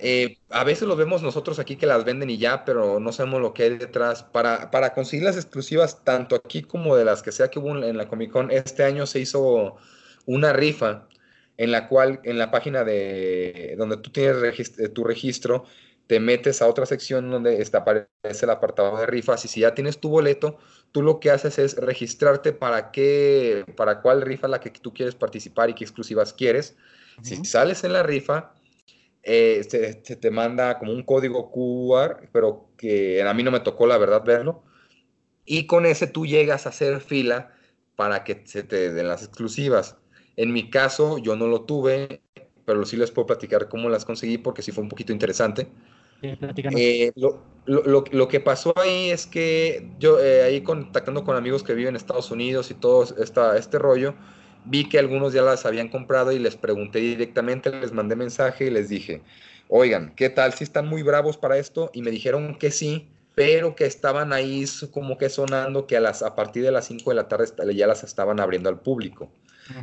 Eh, 0.00 0.38
a 0.50 0.64
veces 0.64 0.88
lo 0.88 0.96
vemos 0.96 1.22
nosotros 1.22 1.58
aquí 1.58 1.76
que 1.76 1.86
las 1.86 2.04
venden 2.04 2.30
y 2.30 2.38
ya, 2.38 2.64
pero 2.64 2.98
no 2.98 3.12
sabemos 3.12 3.40
lo 3.40 3.54
que 3.54 3.64
hay 3.64 3.78
detrás. 3.78 4.22
Para, 4.22 4.70
para 4.70 4.92
conseguir 4.92 5.24
las 5.24 5.36
exclusivas, 5.36 6.02
tanto 6.02 6.34
aquí 6.34 6.62
como 6.62 6.96
de 6.96 7.04
las 7.04 7.22
que 7.22 7.30
sea 7.30 7.48
que 7.48 7.58
hubo 7.58 7.76
en 7.76 7.96
la 7.96 8.08
Comic 8.08 8.32
Con, 8.32 8.50
este 8.50 8.84
año 8.84 9.06
se 9.06 9.20
hizo 9.20 9.76
una 10.26 10.52
rifa 10.52 11.06
en 11.56 11.70
la 11.70 11.88
cual 11.88 12.20
en 12.24 12.38
la 12.38 12.50
página 12.50 12.84
de 12.84 13.74
donde 13.78 13.98
tú 13.98 14.10
tienes 14.10 14.78
eh, 14.78 14.88
tu 14.88 15.04
registro, 15.04 15.64
te 16.06 16.20
metes 16.20 16.60
a 16.60 16.68
otra 16.68 16.86
sección 16.86 17.30
donde 17.30 17.62
está, 17.62 17.78
aparece 17.78 18.44
el 18.44 18.50
apartado 18.50 18.98
de 18.98 19.06
rifas 19.06 19.44
y 19.44 19.48
si 19.48 19.60
ya 19.60 19.74
tienes 19.74 19.98
tu 19.98 20.10
boleto, 20.10 20.58
tú 20.92 21.02
lo 21.02 21.18
que 21.18 21.30
haces 21.30 21.58
es 21.58 21.76
registrarte 21.76 22.52
para 22.52 22.90
qué, 22.90 23.64
para 23.76 24.02
cuál 24.02 24.22
rifa 24.22 24.48
la 24.48 24.60
que 24.60 24.70
tú 24.70 24.92
quieres 24.92 25.14
participar 25.14 25.70
y 25.70 25.74
qué 25.74 25.84
exclusivas 25.84 26.32
quieres. 26.32 26.76
Si 27.22 27.44
sales 27.44 27.84
en 27.84 27.92
la 27.92 28.02
rifa, 28.02 28.54
eh, 29.22 29.64
se, 29.68 29.94
te 30.16 30.30
manda 30.30 30.78
como 30.78 30.92
un 30.92 31.02
código 31.02 31.50
QR, 31.50 32.28
pero 32.32 32.68
que 32.76 33.22
a 33.22 33.32
mí 33.32 33.42
no 33.42 33.50
me 33.50 33.60
tocó 33.60 33.86
la 33.86 33.96
verdad 33.96 34.22
verlo. 34.24 34.62
Y 35.46 35.66
con 35.66 35.86
ese 35.86 36.06
tú 36.06 36.26
llegas 36.26 36.66
a 36.66 36.70
hacer 36.70 37.00
fila 37.00 37.54
para 37.96 38.24
que 38.24 38.42
se 38.46 38.62
te 38.62 38.92
den 38.92 39.08
las 39.08 39.22
exclusivas. 39.22 39.96
En 40.36 40.52
mi 40.52 40.68
caso, 40.68 41.18
yo 41.18 41.36
no 41.36 41.46
lo 41.46 41.62
tuve, 41.62 42.22
pero 42.64 42.84
sí 42.84 42.96
les 42.96 43.10
puedo 43.10 43.26
platicar 43.26 43.68
cómo 43.68 43.88
las 43.88 44.04
conseguí 44.04 44.38
porque 44.38 44.62
sí 44.62 44.72
fue 44.72 44.82
un 44.82 44.88
poquito 44.88 45.12
interesante. 45.12 45.68
Eh, 46.22 47.12
lo, 47.16 47.42
lo, 47.66 48.04
lo, 48.10 48.28
que 48.28 48.40
pasó 48.40 48.72
ahí 48.76 49.10
es 49.10 49.26
que 49.26 49.90
yo 49.98 50.20
eh, 50.20 50.42
ahí 50.42 50.60
contactando 50.62 51.24
con 51.24 51.36
amigos 51.36 51.62
que 51.62 51.74
viven 51.74 51.90
en 51.90 51.96
Estados 51.96 52.30
Unidos 52.30 52.70
y 52.70 52.74
todo 52.74 53.04
esta, 53.22 53.56
este 53.56 53.78
rollo, 53.78 54.14
vi 54.64 54.88
que 54.88 54.98
algunos 54.98 55.32
ya 55.32 55.42
las 55.42 55.66
habían 55.66 55.88
comprado 55.88 56.32
y 56.32 56.38
les 56.38 56.56
pregunté 56.56 57.00
directamente, 57.00 57.70
les 57.70 57.92
mandé 57.92 58.16
mensaje 58.16 58.66
y 58.66 58.70
les 58.70 58.88
dije, 58.88 59.22
oigan, 59.68 60.14
¿qué 60.16 60.30
tal? 60.30 60.52
Si 60.52 60.64
están 60.64 60.88
muy 60.88 61.02
bravos 61.02 61.36
para 61.36 61.58
esto? 61.58 61.90
Y 61.92 62.02
me 62.02 62.10
dijeron 62.10 62.56
que 62.56 62.70
sí, 62.70 63.08
pero 63.34 63.74
que 63.74 63.84
estaban 63.84 64.32
ahí 64.32 64.64
como 64.90 65.18
que 65.18 65.28
sonando 65.28 65.86
que 65.86 65.96
a, 65.96 66.00
las, 66.00 66.22
a 66.22 66.34
partir 66.34 66.62
de 66.62 66.70
las 66.70 66.86
5 66.86 67.10
de 67.10 67.16
la 67.16 67.28
tarde 67.28 67.74
ya 67.74 67.86
las 67.86 68.04
estaban 68.04 68.40
abriendo 68.40 68.68
al 68.68 68.80
público. 68.80 69.30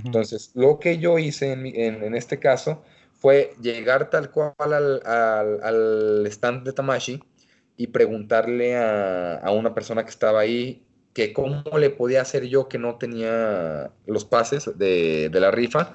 Entonces, 0.06 0.52
lo 0.54 0.80
que 0.80 1.00
yo 1.00 1.18
hice 1.18 1.52
en, 1.52 1.66
en, 1.66 2.04
en 2.04 2.16
este 2.16 2.38
caso 2.38 2.84
fue 3.22 3.54
llegar 3.62 4.10
tal 4.10 4.32
cual 4.32 4.74
al, 4.74 5.02
al, 5.06 6.26
stand 6.26 6.66
de 6.66 6.74
Tamashi 6.74 7.24
y 7.78 7.88
preguntarle 7.88 8.76
a, 8.76 9.36
a, 9.36 9.52
una 9.52 9.76
persona 9.76 10.04
que 10.04 10.10
estaba 10.10 10.40
ahí 10.40 10.84
que 11.14 11.32
cómo 11.32 11.64
le 11.78 11.92
podía 11.92 12.22
hacer 12.22 12.48
yo 12.48 12.68
que 12.68 12.80
no 12.80 12.96
tenía 12.96 13.92
los 14.08 14.26
pases 14.26 14.76
de, 14.78 15.30
de 15.30 15.40
la 15.40 15.52
rifa, 15.52 15.94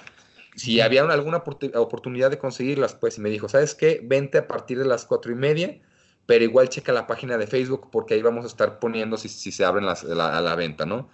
si 0.55 0.81
había 0.81 1.03
alguna 1.03 1.39
oportunidad 1.39 2.31
de 2.31 2.39
conseguirlas, 2.39 2.95
pues, 2.95 3.19
y 3.19 3.21
me 3.21 3.29
dijo, 3.29 3.49
¿sabes 3.49 3.75
qué? 3.75 4.01
Vente 4.03 4.39
a 4.39 4.47
partir 4.47 4.79
de 4.79 4.87
las 4.87 5.05
cuatro 5.05 5.33
y 5.33 5.35
media, 5.35 5.81
pero 6.27 6.45
igual 6.45 6.69
checa 6.69 6.93
la 6.93 7.07
página 7.07 7.37
de 7.39 7.47
Facebook 7.47 7.91
porque 7.91 8.15
ahí 8.15 8.23
vamos 8.23 8.45
a 8.45 8.49
estar 8.49 8.79
poniendo 8.79 9.17
si, 9.17 9.29
si 9.29 9.51
se 9.51 9.65
abren 9.65 9.85
las, 9.85 10.05
a 10.05 10.41
la 10.41 10.55
venta, 10.55 10.87
¿no? 10.87 11.11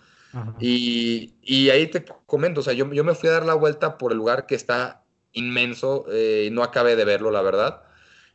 Y, 0.59 1.35
y, 1.43 1.69
ahí 1.69 1.89
te 1.89 2.05
comento, 2.25 2.61
o 2.61 2.63
sea, 2.63 2.73
yo, 2.73 2.91
yo 2.91 3.05
me 3.05 3.15
fui 3.15 3.29
a 3.29 3.33
dar 3.33 3.45
la 3.45 3.53
vuelta 3.53 3.99
por 3.99 4.13
el 4.13 4.19
lugar 4.19 4.47
que 4.47 4.55
está 4.55 5.02
inmenso, 5.33 6.07
eh, 6.11 6.49
no 6.53 6.63
acabé 6.63 6.97
de 6.97 7.05
verlo, 7.05 7.31
la 7.31 7.43
verdad. 7.43 7.83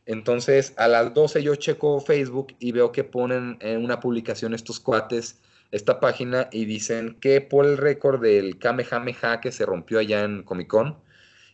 Entonces, 0.06 0.72
a 0.76 0.88
las 0.88 1.12
12 1.12 1.42
yo 1.42 1.54
checo 1.56 2.00
Facebook 2.00 2.54
y 2.58 2.72
veo 2.72 2.92
que 2.92 3.04
ponen 3.04 3.58
en 3.60 3.84
una 3.84 4.00
publicación 4.00 4.54
estos 4.54 4.80
cuates 4.80 5.40
esta 5.70 6.00
página 6.00 6.48
y 6.50 6.64
dicen 6.64 7.18
que 7.20 7.40
por 7.40 7.66
el 7.66 7.76
récord 7.76 8.22
del 8.22 8.58
Kamehameha 8.58 9.40
que 9.40 9.52
se 9.52 9.66
rompió 9.66 9.98
allá 9.98 10.24
en 10.24 10.42
Comic 10.42 10.68
Con, 10.68 10.96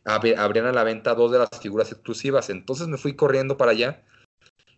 abrían 0.04 0.66
a 0.66 0.72
la 0.72 0.84
venta 0.84 1.14
dos 1.14 1.32
de 1.32 1.38
las 1.38 1.48
figuras 1.60 1.90
exclusivas. 1.90 2.50
Entonces 2.50 2.88
me 2.88 2.98
fui 2.98 3.14
corriendo 3.14 3.56
para 3.56 3.72
allá 3.72 4.02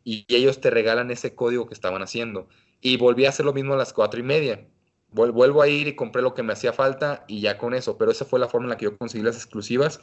y 0.05 0.25
ellos 0.29 0.61
te 0.61 0.71
regalan 0.71 1.11
ese 1.11 1.35
código 1.35 1.67
que 1.67 1.75
estaban 1.75 2.03
haciendo. 2.03 2.49
Y 2.81 2.97
volví 2.97 3.27
a 3.27 3.31
hacer 3.31 3.45
lo 3.45 3.53
mismo 3.53 3.75
a 3.75 3.77
las 3.77 3.93
cuatro 3.93 4.21
y 4.21 4.23
media. 4.23 4.67
Vuelvo 5.11 5.63
a 5.63 5.69
ir 5.69 5.89
y 5.89 5.97
compré 5.97 6.23
lo 6.23 6.35
que 6.35 6.43
me 6.43 6.53
hacía 6.53 6.73
falta 6.73 7.25
y 7.27 7.41
ya 7.41 7.59
con 7.59 7.75
eso. 7.75 7.99
Pero 7.99 8.11
esa 8.11 8.25
fue 8.25 8.39
la 8.39 8.49
forma 8.49 8.67
en 8.67 8.71
la 8.71 8.77
que 8.77 8.85
yo 8.85 8.97
conseguí 8.97 9.25
las 9.25 9.37
exclusivas. 9.37 10.01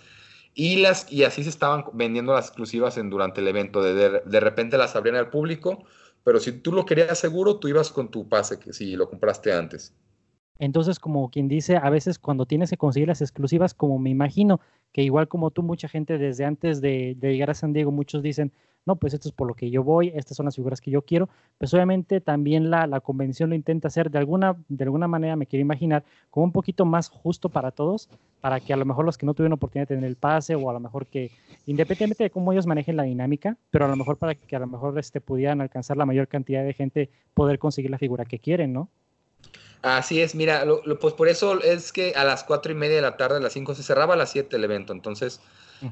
Y, 0.53 0.77
las, 0.77 1.12
y 1.12 1.24
así 1.24 1.43
se 1.43 1.50
estaban 1.50 1.86
vendiendo 1.93 2.33
las 2.33 2.48
exclusivas 2.48 2.98
en, 2.98 3.10
durante 3.10 3.41
el 3.41 3.48
evento. 3.48 3.81
De, 3.81 4.22
de, 4.24 4.39
repente 4.39 4.77
las 4.77 4.95
abrían 4.95 5.15
al 5.15 5.29
público. 5.29 5.83
Pero 6.24 6.39
si 6.39 6.51
tú 6.51 6.72
lo 6.72 6.86
querías 6.86 7.19
seguro, 7.19 7.57
tú 7.57 7.67
ibas 7.67 7.91
con 7.91 8.10
tu 8.10 8.29
pase, 8.29 8.60
que 8.60 8.72
si 8.72 8.95
lo 8.95 9.10
compraste 9.10 9.51
antes. 9.51 9.93
Entonces, 10.60 11.00
como 11.00 11.29
quien 11.29 11.48
dice, 11.48 11.77
a 11.77 11.89
veces 11.89 12.19
cuando 12.19 12.45
tienes 12.45 12.69
que 12.69 12.77
conseguir 12.77 13.07
las 13.07 13.22
exclusivas, 13.22 13.74
como 13.74 14.00
me 14.00 14.10
imagino 14.10 14.62
que 14.91 15.03
igual 15.03 15.27
como 15.27 15.51
tú, 15.51 15.63
mucha 15.63 15.88
gente 15.88 16.17
desde 16.17 16.45
antes 16.45 16.79
de, 16.81 17.15
de 17.17 17.31
llegar 17.31 17.50
a 17.50 17.55
San 17.55 17.74
Diego, 17.74 17.91
muchos 17.91 18.22
dicen, 18.22 18.51
no, 18.86 18.98
pues 18.98 19.13
esto 19.13 19.29
es 19.29 19.33
por 19.33 19.48
lo 19.48 19.53
que 19.53 19.69
yo 19.69 19.83
voy, 19.83 20.12
estas 20.13 20.36
son 20.38 20.45
las 20.45 20.55
figuras 20.55 20.81
que 20.81 20.91
yo 20.91 21.03
quiero, 21.03 21.29
pues 21.57 21.74
obviamente 21.74 22.19
también 22.22 22.69
la, 22.69 22.86
la, 22.88 23.00
convención 23.00 23.50
lo 23.50 23.55
intenta 23.55 23.88
hacer 23.88 24.12
de 24.12 24.19
alguna, 24.19 24.57
de 24.67 24.83
alguna 24.83 25.07
manera, 25.07 25.36
me 25.36 25.45
quiero 25.45 25.62
imaginar, 25.62 26.03
como 26.29 26.45
un 26.45 26.51
poquito 26.51 26.86
más 26.86 27.10
justo 27.10 27.50
para 27.50 27.72
todos, 27.72 28.10
para 28.41 28.60
que 28.60 28.74
a 28.74 28.77
lo 28.77 28.86
mejor 28.86 29.05
los 29.05 29.17
que 29.17 29.25
no 29.25 29.33
tuvieron 29.33 29.53
oportunidad 29.53 29.88
de 29.88 29.95
tener 29.95 30.10
el 30.10 30.17
pase 30.17 30.55
o 30.55 30.69
a 30.69 30.74
lo 30.74 30.79
mejor 30.79 31.07
que, 31.07 31.31
independientemente 31.65 32.25
de 32.25 32.29
cómo 32.29 32.51
ellos 32.51 32.67
manejen 32.67 32.98
la 32.98 33.03
dinámica, 33.03 33.57
pero 33.72 33.86
a 33.86 33.88
lo 33.88 33.95
mejor 33.95 34.17
para 34.17 34.36
que 34.36 34.55
a 34.55 34.60
lo 34.60 34.67
mejor 34.67 34.98
este, 35.00 35.22
pudieran 35.22 35.62
alcanzar 35.62 35.98
la 35.98 36.05
mayor 36.05 36.27
cantidad 36.27 36.63
de 36.63 36.74
gente, 36.74 37.10
poder 37.33 37.60
conseguir 37.60 37.89
la 37.89 37.98
figura 37.98 38.25
que 38.25 38.39
quieren, 38.39 38.74
¿no? 38.74 38.89
Así 39.84 40.22
es, 40.22 40.34
mira, 40.34 40.66
pues 41.00 41.13
por 41.13 41.28
eso 41.28 41.62
es 41.62 41.92
que 41.92 42.13
a 42.16 42.24
las 42.24 42.44
cuatro 42.44 42.72
y 42.72 42.75
media 42.75 42.96
de 42.96 43.02
la 43.02 43.18
tarde, 43.18 43.38
a 43.38 43.40
las 43.42 43.54
cinco 43.54 43.75
se 43.75 43.84
cerraba 43.84 44.16
a 44.16 44.18
las 44.18 44.32
siete 44.32 44.56
el 44.56 44.63
evento, 44.63 44.94
entonces 44.94 45.42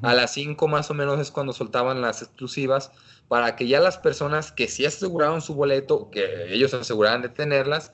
a 0.01 0.13
las 0.13 0.33
5 0.33 0.67
más 0.69 0.89
o 0.89 0.93
menos 0.93 1.19
es 1.19 1.31
cuando 1.31 1.53
soltaban 1.53 2.01
las 2.01 2.21
exclusivas 2.21 2.91
para 3.27 3.55
que 3.55 3.67
ya 3.67 3.79
las 3.79 3.98
personas 3.98 4.51
que 4.51 4.67
sí 4.67 4.86
aseguraron 4.86 5.41
su 5.41 5.53
boleto, 5.53 6.10
que 6.10 6.53
ellos 6.53 6.74
aseguraran 6.74 7.21
de 7.21 7.29
tenerlas, 7.29 7.91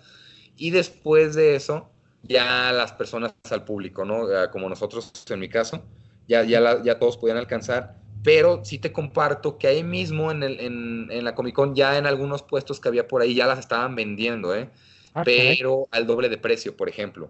y 0.56 0.72
después 0.72 1.36
de 1.36 1.56
eso, 1.56 1.90
ya 2.24 2.72
las 2.72 2.92
personas 2.92 3.34
al 3.50 3.64
público, 3.64 4.06
¿no? 4.06 4.28
Como 4.52 4.70
nosotros 4.70 5.12
en 5.30 5.40
mi 5.40 5.50
caso, 5.50 5.84
ya, 6.28 6.44
ya, 6.44 6.82
ya 6.84 7.00
todos 7.00 7.18
podían 7.18 7.38
alcanzar. 7.38 7.96
Pero 8.24 8.64
sí 8.66 8.80
te 8.80 8.92
comparto 8.92 9.58
que 9.58 9.68
ahí 9.68 9.84
mismo 9.84 10.32
en, 10.32 10.44
el, 10.44 10.60
en, 10.60 11.08
en 11.12 11.24
la 11.24 11.36
Comic 11.36 11.56
Con, 11.56 11.76
ya 11.76 11.98
en 11.98 12.08
algunos 12.08 12.44
puestos 12.44 12.80
que 12.80 12.90
había 12.90 13.08
por 13.08 13.22
ahí, 13.22 13.36
ya 13.36 13.48
las 13.48 13.60
estaban 13.60 13.96
vendiendo, 13.96 14.56
¿eh? 14.56 14.70
Ah, 15.14 15.24
pero 15.24 15.88
al 15.92 16.06
doble 16.06 16.30
de 16.30 16.38
precio, 16.38 16.76
por 16.76 16.90
ejemplo. 16.90 17.30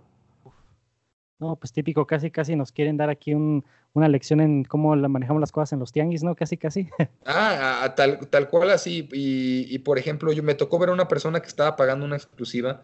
No, 1.39 1.55
pues 1.55 1.71
típico, 1.71 2.07
casi, 2.07 2.31
casi 2.31 2.55
nos 2.55 2.71
quieren 2.71 2.97
dar 2.97 3.09
aquí 3.09 3.33
una 3.33 4.09
lección 4.09 4.41
en 4.41 4.63
cómo 4.63 4.95
manejamos 4.95 5.39
las 5.39 5.51
cosas 5.51 5.73
en 5.73 5.79
los 5.79 5.91
tianguis, 5.91 6.23
¿no? 6.23 6.35
Casi, 6.35 6.57
casi. 6.57 6.89
Ah, 7.25 7.93
tal, 7.95 8.27
tal 8.29 8.49
cual 8.49 8.71
así. 8.71 9.07
Y, 9.11 9.77
por 9.79 9.99
ejemplo, 9.99 10.31
yo 10.31 10.41
me 10.41 10.55
tocó 10.55 10.79
ver 10.79 10.89
a 10.89 10.93
una 10.93 11.07
persona 11.07 11.39
que 11.39 11.47
estaba 11.47 11.75
pagando 11.75 12.05
una 12.05 12.15
exclusiva 12.15 12.81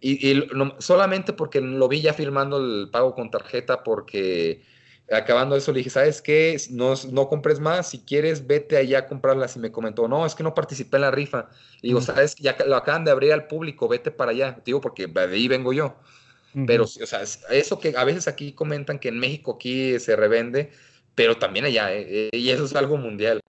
y, 0.00 0.42
solamente 0.78 1.32
porque 1.32 1.60
lo 1.60 1.88
vi 1.88 2.02
ya 2.02 2.12
firmando 2.12 2.58
el 2.58 2.90
pago 2.90 3.14
con 3.14 3.30
tarjeta 3.30 3.82
porque 3.82 4.62
acabando 5.10 5.56
eso 5.56 5.72
le 5.72 5.78
dije, 5.78 5.90
¿sabes 5.90 6.20
qué? 6.20 6.56
No, 6.70 6.94
no 7.12 7.28
compres 7.28 7.60
más, 7.60 7.90
si 7.90 8.00
quieres 8.00 8.46
vete 8.46 8.76
allá 8.76 9.00
a 9.00 9.06
comprarlas 9.06 9.56
y 9.56 9.60
me 9.60 9.70
comentó, 9.70 10.08
no, 10.08 10.26
es 10.26 10.34
que 10.34 10.42
no 10.42 10.54
participé 10.54 10.96
en 10.96 11.02
la 11.02 11.10
rifa. 11.10 11.48
Y 11.82 11.88
digo, 11.88 12.00
¿sabes? 12.00 12.34
Ya 12.36 12.56
lo 12.66 12.76
acaban 12.76 13.04
de 13.04 13.10
abrir 13.10 13.32
al 13.32 13.46
público, 13.46 13.88
vete 13.88 14.10
para 14.10 14.32
allá. 14.32 14.60
Digo, 14.64 14.80
porque 14.80 15.06
de 15.06 15.20
ahí 15.20 15.48
vengo 15.48 15.72
yo. 15.72 15.96
Pero, 16.66 16.84
o 16.84 16.86
sea, 16.86 17.20
eso 17.50 17.78
que 17.78 17.94
a 17.94 18.04
veces 18.04 18.28
aquí 18.28 18.52
comentan 18.52 18.98
que 18.98 19.08
en 19.08 19.18
México 19.18 19.56
aquí 19.56 19.98
se 19.98 20.16
revende, 20.16 20.70
pero 21.14 21.36
también 21.36 21.66
allá, 21.66 21.92
eh, 21.92 22.30
eh, 22.32 22.36
y 22.36 22.48
eso 22.48 22.64
es 22.64 22.74
algo 22.74 22.96
mundial. 22.96 23.40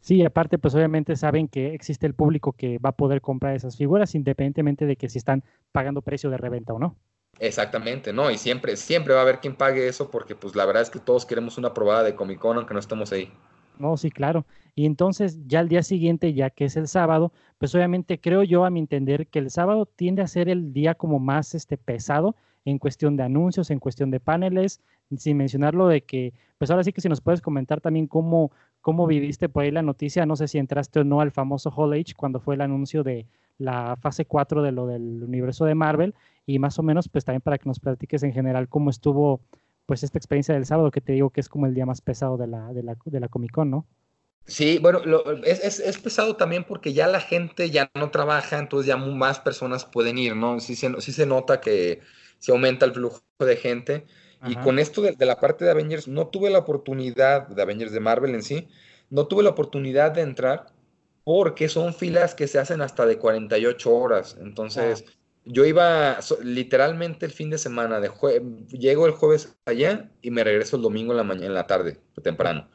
Sí, 0.00 0.24
aparte, 0.24 0.58
pues 0.58 0.74
obviamente 0.74 1.14
saben 1.16 1.46
que 1.46 1.74
existe 1.74 2.06
el 2.06 2.14
público 2.14 2.52
que 2.52 2.78
va 2.78 2.90
a 2.90 2.96
poder 2.96 3.20
comprar 3.20 3.54
esas 3.54 3.76
figuras, 3.76 4.14
independientemente 4.14 4.86
de 4.86 4.96
que 4.96 5.10
si 5.10 5.18
están 5.18 5.44
pagando 5.72 6.00
precio 6.00 6.30
de 6.30 6.38
reventa 6.38 6.72
o 6.72 6.78
no. 6.78 6.96
Exactamente, 7.40 8.12
no, 8.12 8.30
y 8.30 8.38
siempre, 8.38 8.76
siempre 8.76 9.14
va 9.14 9.20
a 9.20 9.22
haber 9.22 9.40
quien 9.40 9.56
pague 9.56 9.88
eso, 9.88 10.10
porque 10.10 10.34
pues 10.34 10.54
la 10.54 10.64
verdad 10.64 10.82
es 10.82 10.90
que 10.90 11.00
todos 11.00 11.26
queremos 11.26 11.58
una 11.58 11.74
probada 11.74 12.02
de 12.02 12.14
Comic 12.14 12.38
Con 12.38 12.56
aunque 12.56 12.74
no 12.74 12.80
estemos 12.80 13.12
ahí. 13.12 13.30
No, 13.78 13.96
sí, 13.96 14.10
claro. 14.10 14.46
Y 14.76 14.86
entonces 14.86 15.38
ya 15.46 15.60
al 15.60 15.68
día 15.68 15.82
siguiente, 15.82 16.32
ya 16.32 16.50
que 16.50 16.64
es 16.64 16.76
el 16.76 16.88
sábado, 16.88 17.32
pues 17.58 17.74
obviamente 17.74 18.20
creo 18.20 18.42
yo 18.42 18.64
a 18.64 18.70
mi 18.70 18.80
entender 18.80 19.26
que 19.26 19.38
el 19.38 19.50
sábado 19.50 19.86
tiende 19.86 20.22
a 20.22 20.26
ser 20.26 20.48
el 20.48 20.72
día 20.72 20.94
como 20.94 21.18
más 21.18 21.54
este, 21.54 21.76
pesado 21.76 22.36
en 22.64 22.78
cuestión 22.78 23.16
de 23.16 23.24
anuncios, 23.24 23.70
en 23.70 23.78
cuestión 23.78 24.10
de 24.10 24.20
paneles, 24.20 24.80
sin 25.16 25.36
mencionarlo 25.36 25.86
de 25.86 26.02
que, 26.02 26.32
pues 26.58 26.70
ahora 26.70 26.82
sí 26.82 26.92
que 26.92 27.00
si 27.00 27.08
nos 27.08 27.20
puedes 27.20 27.40
comentar 27.40 27.80
también 27.80 28.06
cómo, 28.06 28.52
cómo 28.80 29.06
viviste 29.06 29.48
por 29.48 29.64
ahí 29.64 29.70
la 29.70 29.82
noticia, 29.82 30.24
no 30.24 30.36
sé 30.36 30.48
si 30.48 30.58
entraste 30.58 31.00
o 31.00 31.04
no 31.04 31.20
al 31.20 31.30
famoso 31.30 31.70
Hall 31.70 31.92
H 31.92 32.14
cuando 32.16 32.40
fue 32.40 32.54
el 32.54 32.62
anuncio 32.62 33.02
de 33.02 33.26
la 33.58 33.96
fase 33.96 34.24
4 34.24 34.62
de 34.62 34.72
lo 34.72 34.86
del 34.86 35.22
universo 35.22 35.64
de 35.64 35.74
Marvel 35.74 36.14
y 36.46 36.58
más 36.58 36.78
o 36.78 36.82
menos 36.82 37.08
pues 37.08 37.24
también 37.24 37.40
para 37.40 37.58
que 37.58 37.68
nos 37.68 37.80
platiques 37.80 38.22
en 38.22 38.32
general 38.32 38.68
cómo 38.68 38.90
estuvo 38.90 39.40
pues 39.86 40.02
esta 40.02 40.18
experiencia 40.18 40.54
del 40.54 40.66
sábado 40.66 40.90
que 40.90 41.00
te 41.00 41.12
digo 41.12 41.30
que 41.30 41.40
es 41.40 41.48
como 41.48 41.66
el 41.66 41.74
día 41.74 41.86
más 41.86 42.00
pesado 42.00 42.36
de 42.36 42.46
la, 42.46 42.72
de 42.72 42.82
la, 42.82 42.96
de 43.04 43.20
la 43.20 43.28
Comic 43.28 43.52
Con, 43.52 43.70
¿no? 43.70 43.86
Sí, 44.46 44.78
bueno, 44.78 45.00
es, 45.44 45.80
es, 45.80 45.98
pesado 45.98 46.36
también 46.36 46.64
porque 46.64 46.92
ya 46.92 47.06
la 47.06 47.20
gente 47.20 47.70
ya 47.70 47.90
no 47.94 48.10
trabaja, 48.10 48.58
entonces 48.58 48.86
ya 48.86 48.98
más 48.98 49.40
personas 49.40 49.86
pueden 49.86 50.18
ir, 50.18 50.36
¿no? 50.36 50.60
Sí 50.60 50.76
se, 50.76 51.00
sí 51.00 51.12
se 51.12 51.24
nota 51.24 51.62
que 51.62 52.00
se 52.38 52.52
aumenta 52.52 52.84
el 52.84 52.92
flujo 52.92 53.22
de 53.38 53.56
gente. 53.56 54.04
Y 54.46 54.56
con 54.56 54.78
esto 54.78 55.00
de, 55.00 55.16
la 55.24 55.40
parte 55.40 55.64
de 55.64 55.70
Avengers, 55.70 56.06
no 56.06 56.26
tuve 56.26 56.50
la 56.50 56.58
oportunidad, 56.58 57.48
de 57.48 57.62
Avengers 57.62 57.92
de 57.92 58.00
Marvel 58.00 58.34
en 58.34 58.42
sí, 58.42 58.68
no 59.08 59.26
tuve 59.26 59.42
la 59.42 59.48
oportunidad 59.48 60.12
de 60.12 60.20
entrar 60.20 60.66
porque 61.24 61.68
son 61.68 61.94
filas 61.94 62.34
que 62.34 62.46
se 62.46 62.58
hacen 62.58 62.82
hasta 62.82 63.06
de 63.06 63.18
48 63.18 63.90
horas. 63.90 64.36
Entonces, 64.40 65.04
yo 65.44 65.64
iba 65.64 66.18
literalmente 66.42 67.26
el 67.26 67.32
fin 67.32 67.50
de 67.50 67.58
semana, 67.58 68.00
de 68.00 68.10
llego 68.70 69.06
el 69.06 69.12
jueves 69.12 69.56
allá 69.66 70.10
y 70.22 70.30
me 70.30 70.44
regreso 70.44 70.76
el 70.76 70.82
domingo 70.82 71.12
en 71.12 71.18
la, 71.18 71.24
mañana, 71.24 71.46
en 71.46 71.54
la 71.54 71.66
tarde, 71.66 71.98
temprano. 72.22 72.68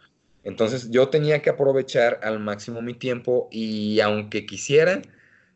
Entonces 0.44 0.90
yo 0.90 1.10
tenía 1.10 1.42
que 1.42 1.50
aprovechar 1.50 2.20
al 2.24 2.40
máximo 2.40 2.82
mi 2.82 2.94
tiempo 2.94 3.50
y 3.52 4.00
aunque 4.00 4.46
quisiera, 4.46 5.02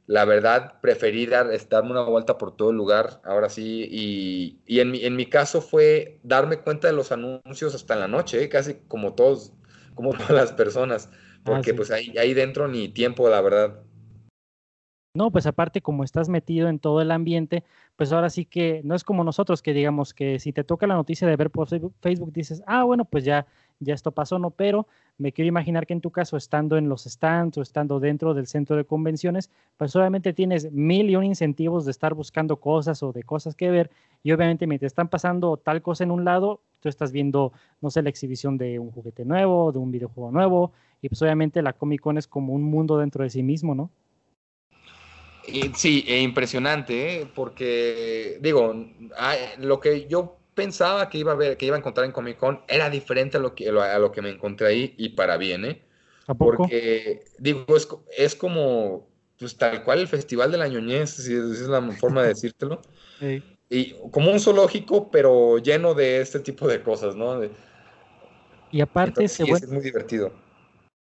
la 0.08 0.26
verdad 0.26 0.80
preferí 0.82 1.26
dar, 1.26 1.50
darme 1.70 1.92
una 1.92 2.04
vuelta 2.04 2.38
por 2.38 2.56
todo 2.56 2.72
el 2.72 2.78
lugar, 2.78 3.22
ahora 3.24 3.50
sí, 3.50 3.88
y, 3.90 4.60
y 4.66 4.80
en, 4.82 4.92
mi, 4.92 5.06
en, 5.06 5.16
mi, 5.16 5.28
caso 5.28 5.62
fue 5.62 6.20
darme 6.24 6.58
cuenta 6.58 6.88
de 6.88 6.94
los 6.94 7.12
anuncios 7.12 7.74
hasta 7.74 7.94
en 7.94 8.02
la 8.02 8.08
noche, 8.08 8.44
¿eh? 8.44 8.50
casi 8.50 8.76
como 8.88 9.14
todos, 9.14 9.54
como 9.96 10.14
todas 10.18 10.32
las 10.32 10.52
personas, 10.52 11.10
ah, 11.44 11.52
porque 11.52 11.74
pues 11.74 11.92
ahí, 11.92 12.14
ahí 12.18 12.34
dentro 12.34 12.68
ni 12.68 12.90
tiempo, 12.90 13.30
la 13.30 13.42
verdad. 13.42 13.84
No, 15.16 15.30
pues 15.30 15.46
aparte 15.46 15.82
como 15.82 16.04
estás 16.04 16.28
metido 16.28 16.70
en 16.70 16.80
todo 16.80 17.00
el 17.00 17.12
ambiente, 17.12 17.64
pues 17.96 18.12
ahora 18.12 18.32
sí 18.32 18.46
que 18.46 18.82
no 18.84 18.96
es 18.96 19.04
como 19.04 19.24
nosotros 19.24 19.62
que 19.62 19.72
digamos 19.74 20.12
que 20.14 20.40
si 20.40 20.54
te 20.54 20.64
toca 20.64 20.88
la 20.88 20.96
noticia 20.96 21.28
de 21.28 21.36
ver 21.36 21.52
por 21.52 21.68
Facebook 21.68 22.34
dices, 22.34 22.64
ah, 22.66 22.84
bueno, 22.84 23.06
pues 23.06 23.24
ya 23.24 23.46
ya 23.80 23.94
esto 23.94 24.12
pasó, 24.12 24.40
no, 24.40 24.52
pero 24.52 24.88
me 25.18 25.32
quiero 25.32 25.48
imaginar 25.48 25.86
que 25.86 25.94
en 25.94 26.02
tu 26.02 26.12
caso, 26.12 26.38
estando 26.38 26.78
en 26.78 26.90
los 26.90 27.04
stands 27.04 27.58
o 27.58 27.62
estando 27.62 28.00
dentro 28.00 28.34
del 28.34 28.48
centro 28.48 28.76
de 28.76 28.86
convenciones, 28.86 29.50
pues 29.78 29.96
obviamente 29.96 30.34
tienes 30.34 30.72
mil 30.72 31.10
y 31.10 31.16
un 31.16 31.24
incentivos 31.24 31.86
de 31.86 31.92
estar 31.92 32.14
buscando 32.14 32.58
cosas 32.58 33.04
o 33.04 33.12
de 33.12 33.24
cosas 33.24 33.56
que 33.56 33.70
ver, 33.70 33.92
y 34.24 34.32
obviamente 34.32 34.68
mientras 34.68 34.92
están 34.92 35.10
pasando 35.10 35.58
tal 35.58 35.82
cosa 35.82 36.04
en 36.04 36.12
un 36.12 36.26
lado, 36.26 36.62
tú 36.80 36.90
estás 36.90 37.12
viendo, 37.12 37.54
no 37.82 37.90
sé, 37.90 38.02
la 38.02 38.10
exhibición 38.10 38.58
de 38.58 38.80
un 38.80 38.92
juguete 38.92 39.26
nuevo, 39.26 39.72
de 39.72 39.80
un 39.80 39.92
videojuego 39.92 40.32
nuevo, 40.32 40.72
y 41.02 41.10
pues 41.10 41.22
obviamente 41.22 41.62
la 41.62 41.74
Comic 41.74 42.02
Con 42.02 42.18
es 42.18 42.28
como 42.28 42.54
un 42.54 42.64
mundo 42.64 42.98
dentro 42.98 43.24
de 43.24 43.30
sí 43.30 43.44
mismo, 43.44 43.76
¿no? 43.76 43.90
Sí, 45.76 46.06
e 46.08 46.22
impresionante, 46.22 47.22
¿eh? 47.22 47.28
porque 47.36 48.38
digo, 48.42 48.74
lo 49.60 49.80
que 49.82 50.08
yo 50.08 50.38
pensaba 50.54 51.10
que 51.10 51.18
iba 51.18 51.32
a 51.32 51.36
ver, 51.36 51.58
que 51.58 51.66
iba 51.66 51.76
a 51.76 51.80
encontrar 51.80 52.06
en 52.06 52.12
Comic 52.12 52.38
Con 52.38 52.62
era 52.68 52.90
diferente 52.90 53.38
a 53.38 53.40
lo 53.40 53.56
que, 53.56 53.70
a 53.70 54.00
lo 54.00 54.12
que 54.12 54.22
me 54.22 54.30
encontré 54.30 54.68
ahí 54.68 54.96
y 54.98 55.10
para 55.10 55.38
bien, 55.38 55.66
¿eh? 55.66 55.82
Porque, 56.38 57.26
digo, 57.38 57.66
es, 57.76 57.88
es, 58.18 58.36
como, 58.36 59.10
pues 59.38 59.58
tal 59.58 59.84
cual 59.84 60.00
el 60.00 60.08
Festival 60.08 60.52
de 60.52 60.58
la 60.58 60.68
Ñoñez, 60.70 61.10
si 61.10 61.34
es 61.34 61.68
la 61.68 61.82
forma 61.92 62.22
de 62.22 62.30
decírtelo. 62.30 62.82
Y 63.70 63.96
como 64.12 64.30
un 64.30 64.40
zoológico, 64.40 65.10
pero 65.10 65.58
lleno 65.58 65.96
de 65.96 66.22
este 66.22 66.40
tipo 66.40 66.68
de 66.68 66.84
cosas, 66.84 67.16
¿no? 67.16 67.42
y 68.70 68.82
aparte 68.82 69.28
se 69.28 69.44
es 69.44 69.68
muy 69.68 69.82
divertido. 69.82 70.32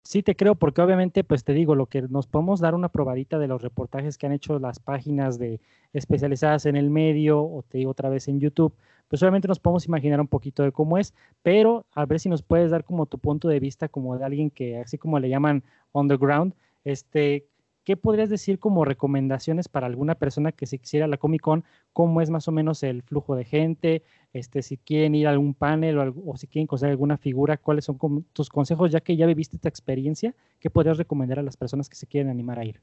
Sí, 0.05 0.21
te 0.21 0.35
creo, 0.35 0.53
porque 0.55 0.81
obviamente, 0.81 1.23
pues 1.23 1.43
te 1.43 1.53
digo, 1.53 1.73
lo 1.73 1.87
que 1.87 2.03
nos 2.03 2.27
podemos 2.27 2.59
dar 2.59 2.75
una 2.75 2.89
probadita 2.89 3.39
de 3.39 3.47
los 3.47 3.63
reportajes 3.63 4.17
que 4.17 4.27
han 4.27 4.33
hecho 4.33 4.57
las 4.59 4.79
páginas 4.79 5.39
de 5.39 5.59
especializadas 5.93 6.67
en 6.67 6.75
el 6.75 6.91
medio, 6.91 7.41
o 7.41 7.63
te 7.67 7.79
digo 7.79 7.91
otra 7.91 8.09
vez 8.09 8.27
en 8.27 8.39
YouTube, 8.39 8.73
pues 9.07 9.21
obviamente 9.21 9.47
nos 9.47 9.59
podemos 9.59 9.85
imaginar 9.85 10.19
un 10.19 10.27
poquito 10.27 10.63
de 10.63 10.71
cómo 10.71 10.97
es, 10.97 11.13
pero 11.43 11.85
a 11.93 12.05
ver 12.05 12.19
si 12.19 12.29
nos 12.29 12.41
puedes 12.41 12.71
dar 12.71 12.83
como 12.83 13.05
tu 13.05 13.19
punto 13.19 13.47
de 13.47 13.59
vista 13.59 13.87
como 13.87 14.17
de 14.17 14.25
alguien 14.25 14.49
que 14.49 14.79
así 14.79 14.97
como 14.97 15.19
le 15.19 15.29
llaman 15.29 15.63
on 15.91 16.07
the 16.07 16.17
ground, 16.17 16.53
este, 16.83 17.45
¿qué 17.83 17.95
podrías 17.95 18.29
decir 18.29 18.59
como 18.59 18.83
recomendaciones 18.83 19.67
para 19.67 19.87
alguna 19.87 20.15
persona 20.15 20.51
que 20.51 20.65
se 20.65 20.79
quisiera 20.79 21.07
la 21.07 21.17
Comic 21.17 21.41
Con? 21.41 21.63
¿Cómo 21.93 22.21
es 22.21 22.29
más 22.29 22.47
o 22.47 22.51
menos 22.51 22.83
el 22.83 23.03
flujo 23.03 23.35
de 23.35 23.45
gente? 23.45 24.03
Este, 24.33 24.61
si 24.61 24.77
quieren 24.77 25.15
ir 25.15 25.27
a 25.27 25.31
algún 25.31 25.53
panel 25.53 25.97
o, 25.97 26.35
si 26.35 26.47
quieren 26.47 26.67
conseguir 26.67 26.91
alguna 26.91 27.17
figura, 27.17 27.57
¿cuáles 27.57 27.85
son 27.85 28.25
tus 28.33 28.49
consejos? 28.49 28.91
Ya 28.91 28.99
que 28.99 29.15
ya 29.15 29.25
viviste 29.25 29.55
esta 29.55 29.69
experiencia, 29.69 30.35
¿qué 30.59 30.69
podrías 30.69 30.97
recomendar 30.97 31.39
a 31.39 31.43
las 31.43 31.55
personas 31.55 31.89
que 31.89 31.95
se 31.95 32.07
quieren 32.07 32.29
animar 32.29 32.59
a 32.59 32.65
ir? 32.65 32.81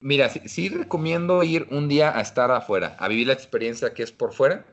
Mira, 0.00 0.28
sí, 0.28 0.68
recomiendo 0.68 1.42
ir 1.42 1.66
un 1.70 1.88
día 1.88 2.16
a 2.16 2.20
estar 2.20 2.50
afuera, 2.50 2.96
a 2.98 3.08
vivir 3.08 3.26
la 3.26 3.32
experiencia 3.32 3.94
que 3.94 4.02
es 4.02 4.12
por 4.12 4.32
fuera. 4.32 4.66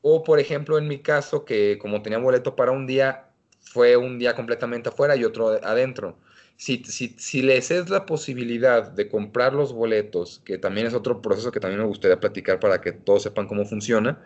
O, 0.00 0.24
por 0.24 0.40
ejemplo, 0.40 0.78
en 0.78 0.88
mi 0.88 0.98
caso, 0.98 1.44
que 1.44 1.78
como 1.78 2.02
tenía 2.02 2.18
boleto 2.18 2.56
para 2.56 2.72
un 2.72 2.86
día, 2.86 3.26
fue 3.60 3.96
un 3.96 4.18
día 4.18 4.34
completamente 4.34 4.88
afuera 4.88 5.16
y 5.16 5.24
otro 5.24 5.48
adentro 5.62 6.16
si, 6.62 6.84
si, 7.18 7.42
les 7.42 7.72
es 7.72 7.90
la 7.90 8.06
posibilidad 8.06 8.88
de 8.88 9.08
comprar 9.08 9.52
los 9.52 9.72
boletos, 9.72 10.40
que 10.44 10.58
también 10.58 10.86
es 10.86 10.94
otro 10.94 11.20
proceso 11.20 11.50
que 11.50 11.58
también 11.58 11.80
me 11.80 11.86
gustaría 11.88 12.20
platicar 12.20 12.60
para 12.60 12.80
que 12.80 12.92
todos 12.92 13.24
sepan 13.24 13.48
cómo 13.48 13.64
funciona, 13.64 14.20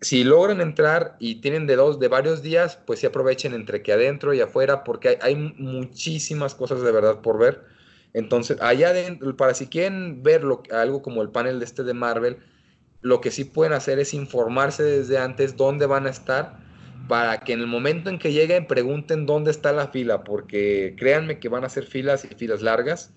si 0.00 0.22
logran 0.22 0.60
entrar 0.60 1.16
y 1.18 1.36
tienen 1.36 1.66
de 1.66 1.74
dos, 1.74 1.98
de 1.98 2.06
varios 2.06 2.42
días, 2.42 2.78
pues 2.86 3.00
sí 3.00 3.06
aprovechen 3.06 3.54
entre 3.54 3.82
que 3.82 3.92
adentro 3.92 4.34
y 4.34 4.40
afuera, 4.40 4.84
porque 4.84 5.18
hay, 5.20 5.34
muchísimas 5.34 6.54
cosas 6.54 6.82
de 6.82 6.92
verdad 6.92 7.20
por 7.22 7.38
ver. 7.38 7.64
Entonces, 8.12 8.58
allá 8.60 8.90
adentro, 8.90 9.36
para 9.36 9.54
si 9.54 9.66
quieren 9.66 10.22
ver 10.22 10.42
algo 10.70 11.02
como 11.02 11.22
el 11.22 11.30
panel 11.30 11.58
de 11.58 11.64
este 11.64 11.82
de 11.82 11.94
Marvel, 11.94 12.36
lo 13.02 13.20
que 13.20 13.30
sí 13.30 13.44
pueden 13.44 13.72
hacer 13.72 13.98
es 13.98 14.14
informarse 14.14 14.82
desde 14.82 15.18
antes 15.18 15.56
dónde 15.56 15.86
van 15.86 16.06
a 16.06 16.10
estar 16.10 16.56
para 17.08 17.40
que 17.40 17.52
en 17.52 17.60
el 17.60 17.66
momento 17.66 18.08
en 18.10 18.18
que 18.18 18.32
lleguen 18.32 18.66
pregunten 18.66 19.26
dónde 19.26 19.50
está 19.50 19.72
la 19.72 19.88
fila, 19.88 20.24
porque 20.24 20.94
créanme 20.96 21.38
que 21.40 21.48
van 21.48 21.64
a 21.64 21.68
ser 21.68 21.84
filas 21.84 22.24
y 22.24 22.28
filas 22.28 22.62
largas. 22.62 23.12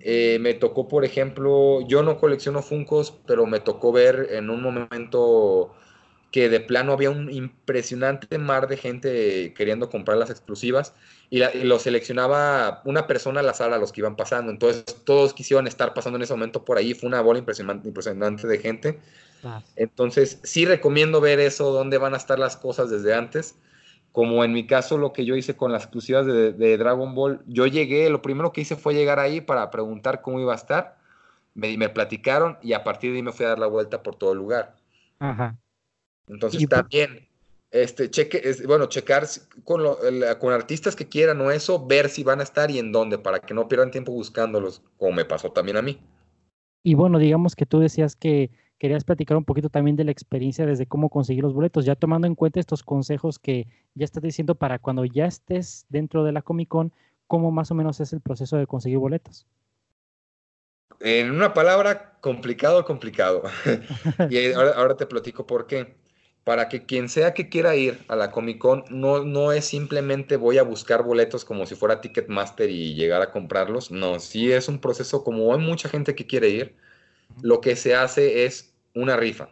Eh, 0.00 0.38
me 0.40 0.54
tocó, 0.54 0.88
por 0.88 1.04
ejemplo, 1.04 1.86
yo 1.86 2.02
no 2.02 2.18
colecciono 2.18 2.62
Funcos, 2.62 3.12
pero 3.26 3.46
me 3.46 3.60
tocó 3.60 3.92
ver 3.92 4.28
en 4.30 4.48
un 4.50 4.62
momento 4.62 5.74
que 6.34 6.48
de 6.48 6.58
plano 6.58 6.92
había 6.92 7.10
un 7.10 7.30
impresionante 7.30 8.38
mar 8.38 8.66
de 8.66 8.76
gente 8.76 9.54
queriendo 9.54 9.88
comprar 9.88 10.18
las 10.18 10.30
exclusivas 10.30 10.92
y, 11.30 11.38
lo 11.62 11.78
seleccionaba 11.78 12.82
una 12.84 13.06
persona 13.06 13.38
al 13.38 13.48
azar 13.48 13.72
a 13.72 13.78
los 13.78 13.92
que 13.92 14.00
iban 14.00 14.16
pasando. 14.16 14.50
Entonces 14.50 14.84
todos 15.04 15.32
quisieron 15.32 15.68
estar 15.68 15.94
pasando 15.94 16.16
en 16.16 16.24
ese 16.24 16.32
momento 16.32 16.64
por 16.64 16.76
ahí. 16.76 16.92
Fue 16.92 17.06
una 17.06 17.20
bola 17.20 17.38
impresionante, 17.38 17.86
impresionante 17.86 18.48
de 18.48 18.58
gente. 18.58 18.98
Entonces, 19.76 20.40
sí 20.42 20.66
recomiendo 20.66 21.20
ver 21.20 21.38
eso, 21.38 21.70
dónde 21.70 21.98
van 21.98 22.14
a 22.14 22.16
estar 22.16 22.40
las 22.40 22.56
cosas 22.56 22.90
desde 22.90 23.14
antes. 23.14 23.54
Como 24.10 24.42
en 24.42 24.52
mi 24.52 24.66
caso, 24.66 24.98
lo 24.98 25.12
que 25.12 25.24
yo 25.24 25.36
hice 25.36 25.54
con 25.54 25.70
las 25.70 25.84
exclusivas 25.84 26.26
de, 26.26 26.76
Dragon 26.76 27.14
Ball, 27.14 27.42
yo 27.46 27.68
llegué, 27.68 28.10
lo 28.10 28.22
primero 28.22 28.52
que 28.52 28.62
hice 28.62 28.74
fue 28.74 28.94
llegar 28.94 29.20
ahí 29.20 29.40
para 29.40 29.70
preguntar 29.70 30.20
cómo 30.20 30.40
iba 30.40 30.52
a 30.52 30.56
estar. 30.56 30.98
Me, 31.54 31.78
me 31.78 31.90
platicaron 31.90 32.58
y 32.60 32.72
a 32.72 32.82
partir 32.82 33.12
de 33.12 33.18
ahí 33.18 33.22
me 33.22 33.30
fui 33.30 33.46
a 33.46 33.50
dar 33.50 33.60
la 33.60 33.68
vuelta 33.68 34.02
por 34.02 34.16
todo 34.16 34.32
el 34.32 34.38
lugar. 34.38 34.74
Ajá. 35.20 35.56
Entonces, 36.28 36.68
también, 36.68 37.28
este, 37.70 38.10
cheque, 38.10 38.40
es, 38.44 38.66
bueno, 38.66 38.86
checar 38.86 39.26
con, 39.64 39.82
con 40.40 40.52
artistas 40.52 40.96
que 40.96 41.08
quieran 41.08 41.40
o 41.40 41.50
eso, 41.50 41.86
ver 41.86 42.08
si 42.08 42.24
van 42.24 42.40
a 42.40 42.44
estar 42.44 42.70
y 42.70 42.78
en 42.78 42.92
dónde, 42.92 43.18
para 43.18 43.40
que 43.40 43.54
no 43.54 43.68
pierdan 43.68 43.90
tiempo 43.90 44.12
buscándolos, 44.12 44.82
como 44.96 45.12
me 45.12 45.24
pasó 45.24 45.52
también 45.52 45.76
a 45.76 45.82
mí. 45.82 46.00
Y 46.82 46.94
bueno, 46.94 47.18
digamos 47.18 47.56
que 47.56 47.66
tú 47.66 47.80
decías 47.80 48.16
que 48.16 48.50
querías 48.78 49.04
platicar 49.04 49.36
un 49.36 49.44
poquito 49.44 49.70
también 49.70 49.96
de 49.96 50.04
la 50.04 50.10
experiencia 50.10 50.66
desde 50.66 50.86
cómo 50.86 51.08
conseguir 51.08 51.42
los 51.42 51.54
boletos, 51.54 51.86
ya 51.86 51.94
tomando 51.94 52.26
en 52.26 52.34
cuenta 52.34 52.60
estos 52.60 52.82
consejos 52.82 53.38
que 53.38 53.66
ya 53.94 54.04
estás 54.04 54.22
diciendo 54.22 54.54
para 54.56 54.78
cuando 54.78 55.04
ya 55.04 55.26
estés 55.26 55.86
dentro 55.88 56.24
de 56.24 56.32
la 56.32 56.42
Comic 56.42 56.68
Con, 56.68 56.92
cómo 57.26 57.50
más 57.50 57.70
o 57.70 57.74
menos 57.74 58.00
es 58.00 58.12
el 58.12 58.20
proceso 58.20 58.56
de 58.56 58.66
conseguir 58.66 58.98
boletos. 58.98 59.46
En 61.00 61.30
una 61.30 61.54
palabra, 61.54 62.18
complicado, 62.20 62.84
complicado. 62.84 63.42
y 64.30 64.52
ahora, 64.52 64.96
te 64.96 65.06
platico 65.06 65.46
por 65.46 65.66
qué. 65.66 65.96
Para 66.44 66.68
que 66.68 66.84
quien 66.84 67.08
sea 67.08 67.34
que 67.34 67.48
quiera 67.48 67.74
ir 67.74 68.04
a 68.08 68.16
la 68.16 68.30
Comic 68.30 68.58
Con, 68.58 68.84
no, 68.90 69.24
no 69.24 69.52
es 69.52 69.64
simplemente 69.64 70.36
voy 70.36 70.58
a 70.58 70.62
buscar 70.62 71.02
boletos 71.02 71.44
como 71.44 71.66
si 71.66 71.74
fuera 71.74 72.00
Ticketmaster 72.00 72.70
y 72.70 72.94
llegar 72.94 73.22
a 73.22 73.30
comprarlos. 73.30 73.90
No, 73.90 74.20
sí 74.20 74.52
es 74.52 74.68
un 74.68 74.78
proceso 74.78 75.24
como 75.24 75.54
hay 75.54 75.60
mucha 75.60 75.88
gente 75.88 76.14
que 76.14 76.26
quiere 76.26 76.50
ir 76.50 76.76
lo 77.42 77.60
que 77.60 77.76
se 77.76 77.94
hace 77.94 78.44
es 78.44 78.74
una 78.94 79.16
rifa. 79.16 79.50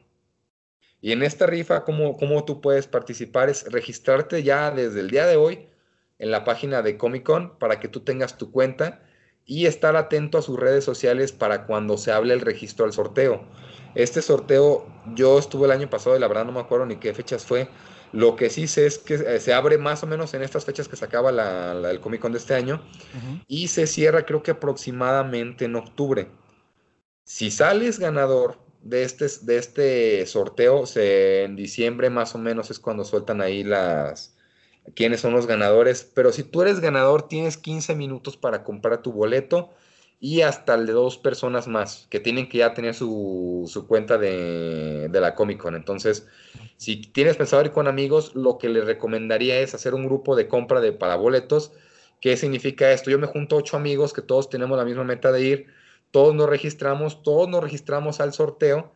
Y 1.01 1.13
en 1.13 1.23
esta 1.23 1.47
rifa, 1.47 1.85
¿cómo, 1.85 2.17
¿cómo, 2.17 2.45
tú 2.45 2.61
puedes 2.61 2.87
participar? 2.87 3.49
Es 3.51 3.71
registrarte 3.71 4.43
ya 4.43 4.71
desde 4.71 5.01
el 5.01 5.11
día 5.11 5.27
de 5.27 5.37
hoy 5.37 5.69
en 6.19 6.31
la 6.31 6.45
página 6.45 6.83
de 6.83 6.97
Comic 6.97 7.25
Con 7.25 7.59
para 7.59 7.81
que 7.81 7.89
tú 7.89 8.01
tengas 8.01 8.39
tu 8.39 8.53
cuenta 8.53 9.03
y 9.45 9.67
estar 9.67 9.97
atento 9.97 10.39
a 10.39 10.43
sus 10.43 10.59
redes 10.59 10.85
sociales 10.85 11.33
para 11.33 11.67
cuando 11.67 11.99
se 11.99 12.13
hable 12.13 12.35
el 12.35 12.41
registro 12.41 12.85
al 12.85 12.93
sorteo. 12.93 13.45
Este 13.95 14.23
sorteo, 14.23 14.87
yo 15.15 15.39
estuve 15.39 15.67
el 15.67 15.73
año 15.73 15.91
pasado 15.91 16.17
y 16.17 16.21
la 16.21 16.29
verdad 16.29 16.45
no 16.45 16.53
me 16.53 16.61
acuerdo 16.61 16.87
ni 16.87 16.97
qué 16.97 17.13
fechas 17.15 17.45
fue. 17.45 17.69
Lo 18.13 18.37
que 18.37 18.51
sí 18.51 18.67
sé 18.67 18.87
es 18.87 18.99
que 18.99 19.15
eh, 19.15 19.41
se 19.41 19.55
abre 19.55 19.79
más 19.79 20.03
o 20.03 20.07
menos 20.07 20.35
en 20.35 20.43
estas 20.43 20.65
fechas 20.65 20.89
que 20.89 20.97
se 20.97 21.05
acaba 21.05 21.33
la, 21.33 21.73
el 21.91 22.01
Comic 22.01 22.21
Con 22.21 22.33
de 22.33 22.39
este 22.39 22.55
año 22.55 22.83
y 23.49 23.69
se 23.69 23.87
cierra 23.87 24.27
creo 24.27 24.43
que 24.43 24.51
aproximadamente 24.51 25.65
en 25.65 25.77
octubre. 25.77 26.29
Si 27.25 27.51
sales 27.51 27.99
ganador 27.99 28.59
de 28.83 29.05
este, 29.05 29.27
de 29.43 29.59
este 29.59 30.27
sorteo, 30.27 30.85
en 30.97 31.57
diciembre 31.57 32.11
más 32.11 32.35
o 32.35 32.39
menos 32.39 32.71
es 32.71 32.79
cuando 32.79 33.05
sueltan 33.05 33.41
ahí 33.41 33.65
las 33.65 34.37
quiénes 34.95 35.21
son 35.21 35.33
los 35.33 35.47
ganadores. 35.47 36.11
Pero 36.15 36.33
si 36.33 36.43
tú 36.43 36.63
eres 36.63 36.81
ganador, 36.81 37.29
tienes 37.29 37.57
15 37.57 37.95
minutos 37.95 38.37
para 38.37 38.65
comprar 38.65 39.03
tu 39.03 39.13
boleto 39.13 39.71
y 40.23 40.41
hasta 40.41 40.75
el 40.75 40.87
de 40.87 40.95
dos 40.95 41.19
personas 41.19 41.69
más 41.69 42.07
que 42.09 42.21
tienen 42.21 42.49
que 42.49 42.59
ya 42.59 42.73
tener 42.73 42.95
su, 42.95 43.85
cuenta 43.87 44.17
de, 44.17 45.11
la 45.13 45.35
Comic 45.35 45.59
Con. 45.59 45.75
Entonces, 45.75 46.27
si 46.79 46.97
tienes 46.97 47.37
pensado 47.37 47.63
ir 47.63 47.73
con 47.73 47.89
amigos, 47.89 48.35
lo 48.35 48.57
que 48.57 48.71
les 48.71 48.87
recomendaría 48.87 49.61
es 49.61 49.75
hacer 49.75 49.93
un 49.93 50.07
grupo 50.07 50.37
de 50.37 50.49
compra 50.49 50.81
de 50.81 50.93
para 50.93 51.17
boletos. 51.17 51.73
¿Qué 52.21 52.39
significa 52.39 52.91
esto? 52.93 53.11
Yo 53.11 53.19
me 53.19 53.27
junto 53.27 53.57
a 53.57 53.59
ocho 53.59 53.77
amigos 53.77 54.15
que 54.15 54.23
todos 54.23 54.49
tenemos 54.49 54.79
la 54.79 54.85
misma 54.87 55.05
meta 55.05 55.31
de 55.33 55.43
ir 55.43 55.83
todos 56.13 56.35
nos 56.35 56.49
registramos, 56.49 57.23
todos 57.25 57.49
nos 57.49 57.63
registramos 57.63 58.21
al 58.21 58.33
sorteo 58.33 58.93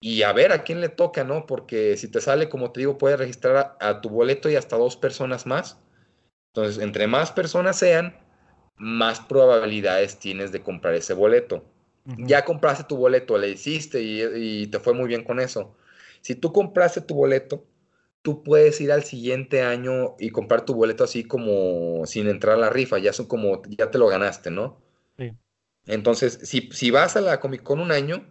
y 0.00 0.22
a 0.22 0.32
ver 0.32 0.52
a 0.52 0.64
quién 0.64 0.80
le 0.80 0.88
toca, 0.88 1.22
¿no? 1.22 1.46
Porque 1.46 1.96
si 1.96 2.08
te 2.08 2.20
sale, 2.20 2.48
como 2.48 2.72
te 2.72 2.80
digo, 2.80 2.98
puedes 2.98 3.18
registrar 3.18 3.76
a, 3.78 4.00
tu 4.00 4.08
boleto 4.08 4.48
y 4.50 4.56
hasta 4.56 4.76
dos 4.76 4.96
personas 4.96 5.46
más. 5.46 5.78
Entonces, 6.52 6.82
entre 6.82 7.06
más 7.06 7.30
personas 7.30 7.78
sean, 7.78 8.18
más 8.80 9.20
probabilidades 9.20 10.18
tienes 10.18 10.50
de 10.52 10.62
comprar 10.62 10.94
ese 10.94 11.14
boleto. 11.14 11.64
Ya 12.16 12.44
compraste 12.44 12.84
tu 12.84 12.96
boleto, 12.96 13.38
le 13.38 13.50
hiciste 13.50 14.02
y, 14.02 14.22
y, 14.62 14.66
te 14.66 14.80
fue 14.80 14.94
muy 14.94 15.06
bien 15.06 15.22
con 15.22 15.38
eso. 15.38 15.76
Si 16.22 16.34
tú 16.34 16.52
compraste 16.52 17.02
tu 17.02 17.14
boleto, 17.14 17.64
tú 18.22 18.42
puedes 18.42 18.80
ir 18.80 18.90
al 18.90 19.04
siguiente 19.04 19.62
año 19.62 20.16
y 20.18 20.30
comprar 20.30 20.64
tu 20.64 20.74
boleto 20.74 21.04
así 21.04 21.24
como 21.24 22.04
sin 22.06 22.26
entrar 22.28 22.56
a 22.56 22.60
la 22.60 22.70
rifa, 22.70 22.98
ya 22.98 23.12
son 23.12 23.26
como, 23.26 23.62
ya 23.68 23.90
te 23.90 23.98
lo 23.98 24.08
ganaste, 24.08 24.50
¿no? 24.50 24.80
Sí. 25.18 25.32
Entonces, 25.86 26.40
si, 26.42 26.90
vas 26.90 27.16
a 27.16 27.20
la 27.20 27.40
Comic 27.40 27.62
Con 27.62 27.80
un 27.80 27.92
año, 27.92 28.24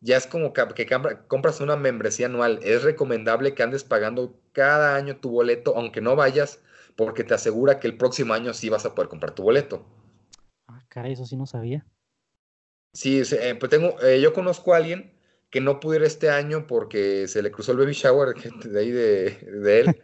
ya 0.00 0.16
es 0.16 0.26
como 0.26 0.52
que, 0.52 0.86
compras 1.28 1.60
una 1.60 1.76
membresía 1.76 2.26
anual. 2.26 2.60
Es 2.62 2.82
recomendable 2.82 3.54
que 3.54 3.62
andes 3.62 3.84
pagando 3.84 4.38
cada 4.52 4.96
año 4.96 5.16
tu 5.16 5.30
boleto, 5.30 5.76
aunque 5.76 6.00
no 6.00 6.16
vayas, 6.16 6.60
porque 6.96 7.24
te 7.24 7.34
asegura 7.34 7.80
que 7.80 7.86
el 7.86 7.96
próximo 7.96 8.34
año 8.34 8.52
sí 8.54 8.68
vas 8.68 8.86
a 8.86 8.94
poder 8.94 9.08
comprar 9.08 9.34
tu 9.34 9.42
boleto. 9.42 9.86
Ah, 10.66 10.84
caray, 10.88 11.12
eso 11.12 11.26
sí 11.26 11.36
no 11.36 11.46
sabía. 11.46 11.86
Sí, 12.92 13.22
eh, 13.32 13.56
pues 13.58 13.70
tengo, 13.70 14.00
eh, 14.02 14.20
yo 14.20 14.32
conozco 14.32 14.72
a 14.72 14.76
alguien 14.76 15.12
que 15.50 15.60
no 15.60 15.80
pudo 15.80 15.96
ir 15.96 16.02
este 16.02 16.30
año 16.30 16.66
porque 16.66 17.26
se 17.28 17.42
le 17.42 17.50
cruzó 17.50 17.72
el 17.72 17.78
baby 17.78 17.92
shower 17.92 18.34
de 18.64 18.80
ahí 18.80 18.90
de, 18.90 19.80
él. 19.80 20.02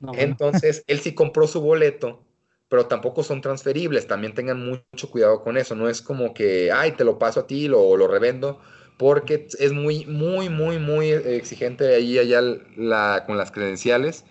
Entonces, 0.16 0.84
él 0.86 1.00
sí 1.00 1.14
compró 1.14 1.46
su 1.46 1.60
boleto 1.60 2.24
pero 2.72 2.86
tampoco 2.86 3.22
son 3.22 3.42
transferibles, 3.42 4.06
también 4.06 4.32
tengan 4.32 4.64
mucho 4.64 5.10
cuidado 5.10 5.42
con 5.42 5.58
eso, 5.58 5.74
no 5.74 5.90
es 5.90 6.00
como 6.00 6.32
que, 6.32 6.72
ay, 6.72 6.92
te 6.92 7.04
lo 7.04 7.18
paso 7.18 7.40
a 7.40 7.46
ti 7.46 7.68
o 7.68 7.98
lo 7.98 8.08
revendo, 8.08 8.60
porque 8.96 9.46
es 9.58 9.72
muy, 9.72 10.06
muy, 10.06 10.48
muy, 10.48 10.78
muy 10.78 11.10
exigente 11.10 11.94
ahí 11.94 12.18
allá 12.18 12.40
la, 12.78 13.24
con 13.26 13.36
las 13.36 13.50
credenciales, 13.50 14.24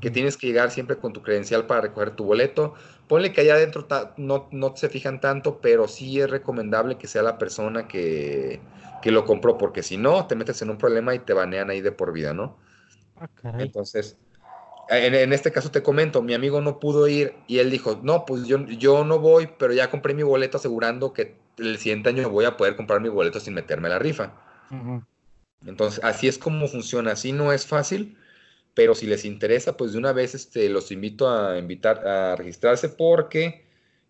que 0.00 0.10
tienes 0.10 0.36
que 0.36 0.46
llegar 0.46 0.70
siempre 0.70 0.96
con 0.96 1.12
tu 1.12 1.22
credencial 1.22 1.66
para 1.66 1.82
recoger 1.82 2.12
tu 2.12 2.24
boleto. 2.24 2.74
Ponle 3.08 3.32
que 3.32 3.40
allá 3.40 3.54
adentro 3.54 3.86
no, 4.16 4.48
no 4.52 4.76
se 4.76 4.88
fijan 4.88 5.20
tanto, 5.20 5.60
pero 5.60 5.88
sí 5.88 6.20
es 6.20 6.30
recomendable 6.30 6.96
que 6.96 7.08
sea 7.08 7.22
la 7.22 7.38
persona 7.38 7.88
que, 7.88 8.60
que 9.02 9.10
lo 9.10 9.24
compró, 9.24 9.58
porque 9.58 9.82
si 9.82 9.96
no, 9.96 10.26
te 10.26 10.36
metes 10.36 10.62
en 10.62 10.70
un 10.70 10.78
problema 10.78 11.14
y 11.14 11.20
te 11.20 11.32
banean 11.32 11.70
ahí 11.70 11.80
de 11.80 11.92
por 11.92 12.12
vida, 12.12 12.32
¿no? 12.32 12.56
Ah, 13.16 13.28
Entonces, 13.58 14.16
en, 14.88 15.32
este 15.32 15.52
caso 15.52 15.70
te 15.70 15.82
comento, 15.82 16.22
mi 16.22 16.34
amigo 16.34 16.60
no 16.60 16.80
pudo 16.80 17.06
ir 17.06 17.34
y 17.46 17.58
él 17.58 17.70
dijo, 17.70 18.00
no, 18.02 18.24
pues 18.24 18.46
yo, 18.46 18.64
yo 18.66 19.04
no 19.04 19.18
voy, 19.18 19.48
pero 19.58 19.72
ya 19.72 19.90
compré 19.90 20.14
mi 20.14 20.22
boleto 20.22 20.58
asegurando 20.58 21.12
que 21.12 21.36
el 21.58 21.78
siguiente 21.78 22.08
año 22.08 22.28
voy 22.28 22.44
a 22.44 22.56
poder 22.56 22.76
comprar 22.76 23.00
mi 23.00 23.08
boleto 23.08 23.38
sin 23.38 23.54
meterme 23.54 23.88
a 23.88 23.92
la 23.92 23.98
rifa. 23.98 24.32
Entonces, 25.64 26.02
así 26.02 26.26
es 26.26 26.38
como 26.38 26.66
funciona. 26.66 27.12
Así 27.12 27.32
no 27.32 27.52
es 27.52 27.66
fácil, 27.66 28.16
pero 28.74 28.94
si 28.94 29.06
les 29.06 29.24
interesa, 29.24 29.76
pues 29.76 29.92
de 29.92 29.98
una 29.98 30.12
vez 30.12 30.34
este, 30.34 30.68
los 30.68 30.90
invito 30.92 31.28
a 31.28 31.58
invitar 31.58 32.06
a 32.06 32.36
registrarse 32.36 32.88
porque 32.88 33.64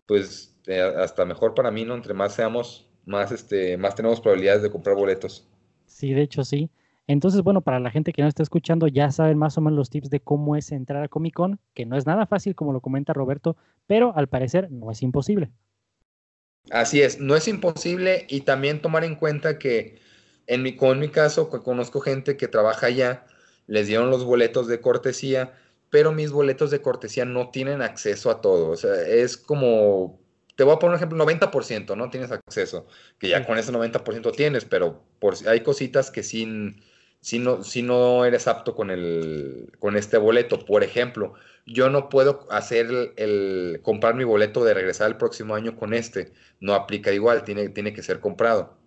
pues 0.05 0.55
eh, 0.67 0.81
hasta 0.81 1.25
mejor 1.25 1.53
para 1.53 1.71
mí, 1.71 1.85
¿no? 1.85 1.95
Entre 1.95 2.13
más 2.13 2.35
seamos, 2.35 2.87
más, 3.05 3.31
este, 3.31 3.77
más 3.77 3.95
tenemos 3.95 4.21
probabilidades 4.21 4.61
de 4.61 4.71
comprar 4.71 4.95
boletos. 4.95 5.47
Sí, 5.85 6.13
de 6.13 6.21
hecho 6.21 6.43
sí. 6.43 6.69
Entonces, 7.07 7.41
bueno, 7.41 7.61
para 7.61 7.79
la 7.79 7.91
gente 7.91 8.13
que 8.13 8.21
no 8.21 8.27
está 8.27 8.43
escuchando, 8.43 8.87
ya 8.87 9.11
saben 9.11 9.37
más 9.37 9.57
o 9.57 9.61
menos 9.61 9.77
los 9.77 9.89
tips 9.89 10.09
de 10.09 10.19
cómo 10.19 10.55
es 10.55 10.71
entrar 10.71 11.03
a 11.03 11.07
Comic 11.07 11.33
Con, 11.33 11.59
que 11.73 11.85
no 11.85 11.97
es 11.97 12.05
nada 12.05 12.25
fácil, 12.25 12.55
como 12.55 12.73
lo 12.73 12.79
comenta 12.79 13.11
Roberto, 13.11 13.57
pero 13.87 14.15
al 14.15 14.27
parecer 14.27 14.71
no 14.71 14.91
es 14.91 15.01
imposible. 15.01 15.51
Así 16.69 17.01
es, 17.01 17.19
no 17.19 17.35
es 17.35 17.47
imposible 17.47 18.25
y 18.29 18.41
también 18.41 18.81
tomar 18.81 19.03
en 19.03 19.15
cuenta 19.15 19.57
que 19.57 19.99
en 20.47 20.63
mi, 20.63 20.75
con 20.75 20.99
mi 20.99 21.09
caso, 21.09 21.49
conozco 21.49 22.01
gente 22.01 22.37
que 22.37 22.47
trabaja 22.47 22.87
allá, 22.87 23.25
les 23.71 23.87
dieron 23.87 24.09
los 24.09 24.25
boletos 24.25 24.67
de 24.67 24.81
cortesía, 24.81 25.53
pero 25.89 26.11
mis 26.11 26.31
boletos 26.31 26.71
de 26.71 26.81
cortesía 26.81 27.23
no 27.23 27.51
tienen 27.51 27.81
acceso 27.81 28.29
a 28.29 28.41
todo. 28.41 28.69
O 28.69 28.75
sea, 28.75 29.01
es 29.07 29.37
como, 29.37 30.19
te 30.57 30.65
voy 30.65 30.75
a 30.75 30.79
poner 30.79 30.91
un 30.91 30.97
ejemplo, 30.97 31.25
90%, 31.25 31.95
¿no? 31.95 32.09
Tienes 32.09 32.31
acceso, 32.33 32.85
que 33.17 33.29
ya 33.29 33.45
con 33.45 33.57
ese 33.57 33.71
90% 33.71 34.35
tienes, 34.35 34.65
pero 34.65 35.01
por, 35.19 35.35
hay 35.47 35.61
cositas 35.61 36.11
que 36.11 36.21
sin, 36.21 36.83
si 37.21 37.39
no, 37.39 37.63
si 37.63 37.81
no 37.81 38.25
eres 38.25 38.45
apto 38.49 38.75
con, 38.75 38.91
el, 38.91 39.71
con 39.79 39.95
este 39.95 40.17
boleto. 40.17 40.65
Por 40.65 40.83
ejemplo, 40.83 41.35
yo 41.65 41.89
no 41.89 42.09
puedo 42.09 42.47
hacer 42.51 43.13
el, 43.15 43.79
comprar 43.83 44.15
mi 44.15 44.25
boleto 44.25 44.65
de 44.65 44.73
regresar 44.73 45.07
el 45.09 45.15
próximo 45.15 45.55
año 45.55 45.77
con 45.77 45.93
este. 45.93 46.33
No 46.59 46.73
aplica 46.73 47.13
igual, 47.13 47.45
tiene, 47.45 47.69
tiene 47.69 47.93
que 47.93 48.03
ser 48.03 48.19
comprado. 48.19 48.80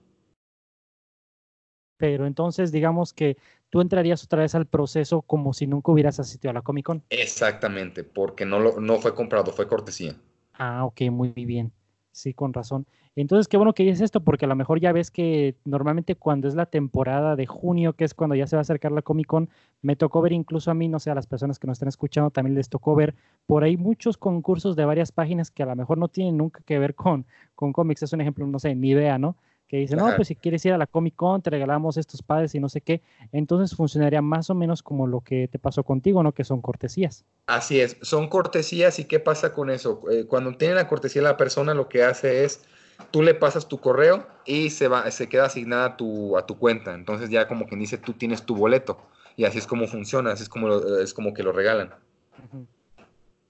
Pero 2.05 2.27
entonces, 2.27 2.71
digamos 2.71 3.14
que 3.14 3.38
tú 3.71 3.81
entrarías 3.81 4.23
otra 4.23 4.43
vez 4.43 4.55
al 4.55 4.67
proceso 4.67 5.23
como 5.23 5.55
si 5.55 5.67
nunca 5.67 5.90
hubieras 5.90 6.21
asistido 6.21 6.51
a 6.51 6.53
la 6.53 6.61
Comic 6.61 6.85
Con. 6.85 7.03
Exactamente, 7.09 8.05
porque 8.05 8.45
no, 8.45 8.61
lo, 8.61 8.79
no 8.79 8.99
fue 8.99 9.14
comprado, 9.14 9.53
fue 9.53 9.67
cortesía. 9.67 10.14
Ah, 10.53 10.85
ok, 10.85 11.01
muy 11.11 11.31
bien. 11.31 11.73
Sí, 12.12 12.35
con 12.35 12.53
razón. 12.53 12.87
Entonces, 13.17 13.49
qué 13.49 13.57
bueno 13.57 13.73
que 13.73 13.85
dices 13.85 14.03
esto, 14.03 14.21
porque 14.21 14.45
a 14.45 14.49
lo 14.49 14.55
mejor 14.55 14.81
ya 14.81 14.93
ves 14.93 15.11
que 15.11 15.57
normalmente 15.64 16.14
cuando 16.14 16.47
es 16.47 16.55
la 16.55 16.67
temporada 16.67 17.37
de 17.37 17.47
junio, 17.47 17.95
que 17.95 18.05
es 18.05 18.12
cuando 18.12 18.35
ya 18.35 18.47
se 18.47 18.55
va 18.55 18.61
a 18.61 18.69
acercar 18.69 18.93
la 18.93 19.01
Comic 19.01 19.29
Con, 19.29 19.49
me 19.81 19.97
tocó 19.97 20.21
ver 20.21 20.33
incluso 20.33 20.71
a 20.71 20.75
mí, 20.75 20.88
no 20.88 21.01
sé, 21.01 21.11
a 21.11 21.14
las 21.14 21.27
personas 21.27 21.59
que 21.59 21.67
nos 21.67 21.77
están 21.77 21.88
escuchando, 21.88 22.29
también 22.29 22.55
les 22.55 22.69
tocó 22.69 22.95
ver 22.95 23.14
por 23.47 23.64
ahí 23.64 23.79
muchos 23.79 24.19
concursos 24.19 24.77
de 24.77 24.85
varias 24.85 25.11
páginas 25.11 25.51
que 25.51 25.62
a 25.62 25.67
lo 25.67 25.75
mejor 25.75 25.97
no 25.97 26.09
tienen 26.09 26.37
nunca 26.37 26.61
que 26.67 26.79
ver 26.79 26.95
con, 26.95 27.25
con 27.55 27.73
cómics. 27.73 28.03
Es 28.03 28.12
un 28.12 28.21
ejemplo, 28.21 28.47
no 28.47 28.59
sé, 28.59 28.75
ni 28.75 28.90
idea, 28.90 29.17
¿no? 29.17 29.37
Que 29.68 29.79
dicen, 29.79 29.98
no, 29.98 30.14
pues 30.14 30.29
si 30.29 30.37
quieres 30.37 30.64
ir 30.66 30.72
a 30.72 30.79
la 30.79 30.87
Comic 30.87 31.16
Con, 31.16 31.42
te 31.42 31.50
regalamos 31.50 31.96
estos 31.96 32.22
padres 32.22 32.55
y 32.55 32.61
no 32.61 32.68
sé 32.68 32.81
qué. 32.81 33.00
Entonces 33.33 33.77
funcionaría 33.77 34.22
más 34.22 34.50
o 34.50 34.55
menos 34.55 34.83
como 34.83 35.07
lo 35.07 35.20
que 35.20 35.48
te 35.48 35.59
pasó 35.59 35.83
contigo, 35.85 36.22
¿no? 36.22 36.33
Que 36.33 36.44
son 36.44 36.61
cortesías. 36.61 37.24
Así 37.46 37.81
es, 37.81 37.96
son 38.03 38.29
cortesías 38.29 38.98
y 38.98 39.05
¿qué 39.05 39.20
pasa 39.20 39.53
con 39.53 39.70
eso? 39.70 40.03
Eh, 40.11 40.27
cuando 40.27 40.57
tiene 40.57 40.74
la 40.74 40.87
cortesía 40.87 41.22
la 41.22 41.37
persona, 41.37 41.74
lo 41.74 41.88
que 41.88 42.05
hace 42.05 42.44
es 42.44 42.64
tú 43.11 43.22
le 43.22 43.35
pasas 43.35 43.68
tu 43.68 43.79
correo 43.79 44.27
y 44.44 44.70
se, 44.70 44.88
va, 44.88 45.11
se 45.11 45.29
queda 45.29 45.46
asignada 45.46 45.87
a 45.87 45.96
tu, 45.96 46.37
a 46.37 46.46
tu 46.46 46.59
cuenta. 46.59 46.94
Entonces 46.94 47.31
ya 47.31 47.48
como 47.48 47.66
quien 47.66 47.81
dice, 47.81 47.98
tú 47.98 48.12
tienes 48.12 48.42
tu 48.42 48.55
boleto. 48.55 48.98
Y 49.37 49.44
así 49.44 49.59
es 49.59 49.66
como 49.66 49.87
funciona, 49.87 50.33
así 50.33 50.44
es 50.44 50.48
como, 50.48 50.77
es 51.00 51.12
como 51.12 51.35
que 51.35 51.42
lo 51.42 51.53
regalan. 51.53 51.92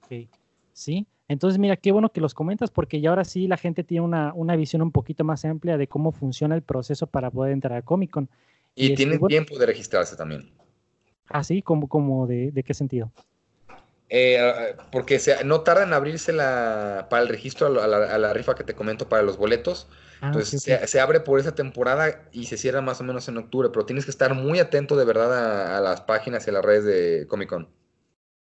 Sí. 0.09 0.29
sí, 0.73 1.07
entonces 1.27 1.59
mira, 1.59 1.75
qué 1.75 1.91
bueno 1.91 2.11
que 2.11 2.21
los 2.21 2.33
comentas 2.33 2.71
porque 2.71 3.01
ya 3.01 3.09
ahora 3.09 3.25
sí 3.25 3.47
la 3.47 3.57
gente 3.57 3.83
tiene 3.83 4.05
una, 4.05 4.33
una 4.33 4.55
visión 4.55 4.81
un 4.81 4.91
poquito 4.91 5.23
más 5.23 5.45
amplia 5.45 5.77
de 5.77 5.87
cómo 5.87 6.11
funciona 6.11 6.55
el 6.55 6.61
proceso 6.61 7.07
para 7.07 7.31
poder 7.31 7.53
entrar 7.53 7.77
a 7.77 7.81
Comic 7.81 8.11
Con. 8.11 8.29
Y, 8.75 8.91
y 8.91 8.95
tienen 8.95 9.19
tiempo 9.27 9.57
de 9.57 9.65
registrarse 9.65 10.15
también. 10.15 10.51
Ah, 11.29 11.43
sí, 11.43 11.61
¿Cómo, 11.61 11.87
cómo 11.87 12.27
de, 12.27 12.51
de 12.51 12.63
qué 12.63 12.73
sentido? 12.73 13.11
Eh, 14.09 14.75
porque 14.91 15.17
se, 15.19 15.43
no 15.43 15.61
tarda 15.61 15.83
en 15.83 15.93
abrirse 15.93 16.31
la, 16.31 17.07
para 17.09 17.23
el 17.23 17.29
registro 17.29 17.67
a 17.67 17.87
la, 17.87 18.33
rifa 18.33 18.55
que 18.55 18.63
te 18.63 18.75
comento 18.75 19.09
para 19.09 19.23
los 19.23 19.37
boletos. 19.37 19.87
Ah, 20.21 20.27
Entonces 20.27 20.61
Se, 20.61 20.99
abre 20.99 21.19
por 21.19 21.39
esa 21.39 21.55
temporada 21.55 22.29
y 22.31 22.45
se 22.45 22.57
cierra 22.57 22.81
más 22.81 23.01
o 23.01 23.03
menos 23.03 23.27
en 23.27 23.37
octubre, 23.37 23.69
pero 23.73 23.85
tienes 23.85 24.05
que 24.05 24.11
estar 24.11 24.33
muy 24.33 24.59
atento 24.59 24.95
de 24.95 25.05
verdad 25.05 25.75
a, 25.75 25.81
las 25.81 26.01
páginas 26.01 26.45
y 26.45 26.51
a 26.51 26.53
las 26.53 26.65
redes 26.65 26.85
de 26.85 27.27
Comic 27.27 27.49
Con. 27.49 27.67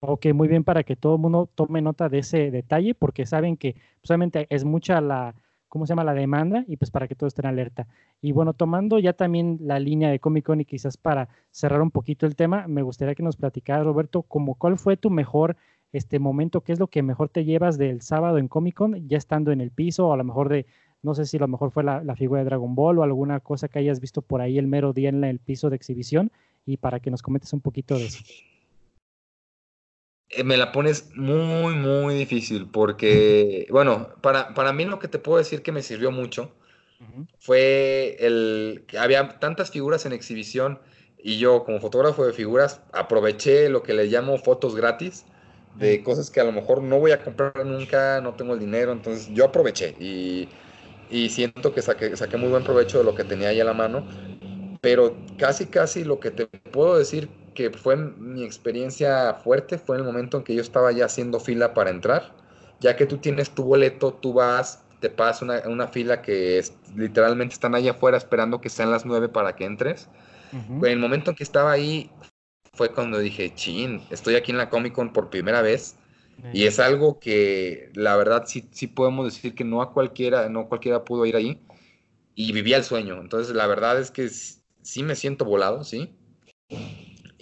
Ok, 0.03 0.27
muy 0.33 0.49
bien 0.49 0.65
para 0.65 0.83
que 0.83 0.97
todo 0.97 1.17
el 1.17 1.21
mundo 1.21 1.51
tome 1.55 1.83
nota 1.83 2.09
de 2.09 2.19
ese 2.21 2.51
detalle, 2.51 2.95
porque 2.95 3.27
saben 3.27 3.59
que 3.59 3.77
solamente 4.03 4.47
es 4.49 4.65
mucha 4.65 4.99
la, 5.03 5.35
¿cómo 5.69 5.87
se 5.87 5.91
llama? 5.91 6.05
La 6.05 6.15
demanda 6.15 6.65
y 6.67 6.79
pues 6.79 6.91
para 6.91 7.07
que 7.07 7.15
todos 7.15 7.33
estén 7.33 7.45
alerta. 7.45 7.87
Y 8.23 8.33
bueno, 8.33 8.55
tomando 8.55 8.99
ya 8.99 9.13
también 9.13 9.59
la 9.61 9.79
línea 9.79 10.11
de 10.11 10.19
Comic 10.19 10.47
Con 10.47 10.61
y 10.61 10.65
quizás 10.65 10.97
para 10.97 11.29
cerrar 11.51 11.83
un 11.83 11.91
poquito 11.91 12.25
el 12.25 12.35
tema, 12.35 12.67
me 12.67 12.81
gustaría 12.83 13.15
que 13.15 13.23
nos 13.23 13.37
platicara, 13.37 13.85
Roberto, 13.85 14.23
como 14.23 14.55
cuál 14.55 14.79
fue 14.79 14.97
tu 14.97 15.11
mejor 15.11 15.57
este 15.93 16.19
momento, 16.19 16.63
qué 16.63 16.73
es 16.73 16.79
lo 16.79 16.87
que 16.89 17.03
mejor 17.03 17.29
te 17.29 17.45
llevas 17.45 17.77
del 17.77 18.01
sábado 18.01 18.39
en 18.39 18.49
Comic 18.49 18.77
Con, 18.77 19.07
ya 19.07 19.19
estando 19.19 19.53
en 19.53 19.61
el 19.61 19.71
piso, 19.71 20.09
o 20.09 20.13
a 20.15 20.17
lo 20.17 20.25
mejor 20.25 20.49
de, 20.49 20.65
no 21.03 21.15
sé 21.15 21.27
si 21.27 21.37
a 21.37 21.41
lo 21.41 21.49
mejor 21.49 21.73
fue 21.73 21.85
la, 21.85 22.17
figura 22.17 22.41
de 22.41 22.47
Dragon 22.47 22.75
Ball 22.75 22.99
o 22.99 23.03
alguna 23.03 23.41
cosa 23.41 23.69
que 23.69 23.81
hayas 23.81 24.01
visto 24.01 24.23
por 24.23 24.41
ahí 24.41 24.57
el 24.57 24.67
mero 24.67 24.93
día 24.93 25.11
en 25.11 25.25
el 25.25 25.41
piso 25.41 25.69
de 25.69 25.77
exhibición, 25.77 26.33
y 26.65 26.79
para 26.79 27.01
que 27.01 27.11
nos 27.11 27.23
comentes 27.23 27.53
un 27.53 27.61
poquito 27.61 27.97
de 27.97 28.07
eso. 28.07 28.25
Eh, 30.31 30.45
me 30.45 30.57
la 30.57 30.71
pones 30.73 31.11
muy, 31.17 31.75
muy 31.75 32.15
difícil 32.15 32.71
porque, 32.71 33.67
bueno, 33.71 34.09
para, 34.23 34.55
para 34.55 34.73
mí 34.73 34.85
lo 34.85 34.99
que 35.01 35.09
te 35.09 35.19
puedo 35.19 35.39
decir 35.39 35.63
que 35.63 35.73
me 35.73 35.83
sirvió 35.83 36.11
mucho 36.13 36.53
fue 37.41 38.17
el 38.21 38.85
que 38.89 38.99
había 38.99 39.39
tantas 39.41 39.71
figuras 39.71 40.07
en 40.07 40.13
exhibición 40.13 40.81
y 41.19 41.39
yo 41.39 41.65
como 41.65 41.81
fotógrafo 41.81 42.27
de 42.27 42.33
figuras 42.35 42.83
aproveché 42.93 43.69
lo 43.71 43.83
que 43.83 43.95
le 43.95 44.07
llamo 44.07 44.39
fotos 44.39 44.77
gratis 44.77 45.27
de 45.75 46.03
cosas 46.03 46.31
que 46.31 46.41
a 46.41 46.45
lo 46.45 46.53
mejor 46.53 46.83
no 46.83 46.99
voy 47.01 47.13
a 47.13 47.23
comprar 47.23 47.67
nunca, 47.67 48.21
no 48.23 48.37
tengo 48.37 48.55
el 48.55 48.61
dinero, 48.61 48.93
entonces 48.93 49.29
yo 49.33 49.47
aproveché 49.47 49.97
y, 50.01 50.51
y 51.09 51.31
siento 51.31 51.73
que 51.75 51.83
saqué, 51.83 52.17
saqué 52.17 52.37
muy 52.39 52.49
buen 52.51 52.65
provecho 52.65 52.99
de 52.99 53.05
lo 53.05 53.15
que 53.15 53.25
tenía 53.25 53.49
ahí 53.51 53.61
a 53.61 53.65
la 53.65 53.75
mano, 53.75 54.07
pero 54.81 55.25
casi, 55.37 55.69
casi 55.71 56.05
lo 56.05 56.21
que 56.21 56.31
te 56.31 56.47
puedo 56.47 56.99
decir 56.99 57.40
que 57.61 57.71
fue 57.77 57.95
mi 57.97 58.43
experiencia 58.43 59.35
fuerte 59.35 59.77
fue 59.77 59.97
en 59.97 60.01
el 60.01 60.07
momento 60.07 60.39
en 60.39 60.45
que 60.45 60.55
yo 60.55 60.63
estaba 60.63 60.93
ya 60.93 61.05
haciendo 61.05 61.41
fila 61.41 61.75
para 61.75 61.91
entrar, 61.91 62.33
ya 62.81 62.97
que 62.97 63.05
tú 63.05 63.19
tienes 63.19 63.51
tu 63.51 63.65
boleto, 63.65 64.15
tú 64.15 64.33
vas, 64.33 64.83
te 65.01 65.11
pasas 65.11 65.43
una, 65.43 65.63
una 65.67 65.89
fila 65.89 66.23
que 66.23 66.59
es, 66.59 66.73
literalmente 66.97 67.53
están 67.53 67.75
ahí 67.75 67.87
afuera 67.87 68.17
esperando 68.17 68.63
que 68.63 68.71
sean 68.71 68.91
las 68.91 69.05
nueve 69.05 69.29
para 69.29 69.57
que 69.57 69.67
entres. 69.67 70.09
En 70.53 70.85
el 70.85 70.99
momento 70.99 71.31
en 71.31 71.37
que 71.37 71.43
estaba 71.43 71.71
ahí 71.71 72.11
fue 72.73 72.93
cuando 72.93 73.19
dije, 73.19 73.55
chin, 73.55 74.01
estoy 74.11 74.37
aquí 74.37 74.53
en 74.53 74.59
la 74.59 74.71
Comic 74.71 74.95
Con 74.95 75.13
por 75.13 75.29
primera 75.29 75.61
vez. 75.61 75.97
Y 76.55 76.65
es 76.65 76.81
algo 76.81 77.21
que 77.21 77.91
la 77.93 78.17
verdad 78.17 78.45
sí, 78.47 78.67
sí 78.73 78.87
podemos 78.87 79.27
decir 79.27 79.55
que 79.55 79.65
no 79.65 79.83
a 79.83 79.93
cualquiera, 79.93 80.49
no 80.49 80.67
cualquiera 80.67 81.05
pudo 81.05 81.27
ir 81.27 81.37
ahí. 81.37 81.61
Y 82.35 82.53
vivía 82.53 82.79
el 82.79 82.85
sueño. 82.85 83.21
Entonces 83.21 83.55
la 83.55 83.67
verdad 83.67 84.01
es 84.01 84.11
que 84.11 84.31
sí 84.31 85.03
me 85.03 85.15
siento 85.15 85.45
volado, 85.45 85.85
sí. 85.85 86.17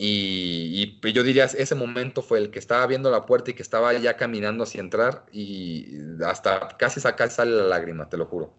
Y, 0.00 1.00
yo 1.12 1.24
diría, 1.24 1.44
ese 1.46 1.74
momento 1.74 2.22
fue 2.22 2.38
el 2.38 2.50
que 2.52 2.60
estaba 2.60 2.86
viendo 2.86 3.10
la 3.10 3.26
puerta 3.26 3.50
y 3.50 3.54
que 3.54 3.62
estaba 3.62 3.92
ya 3.94 4.16
caminando 4.16 4.62
hacia 4.62 4.80
entrar 4.80 5.26
y 5.32 5.98
hasta 6.24 6.68
casi 6.78 7.00
saca, 7.00 7.28
sale 7.28 7.50
la 7.50 7.64
lágrima, 7.64 8.08
te 8.08 8.16
lo 8.16 8.26
juro. 8.26 8.54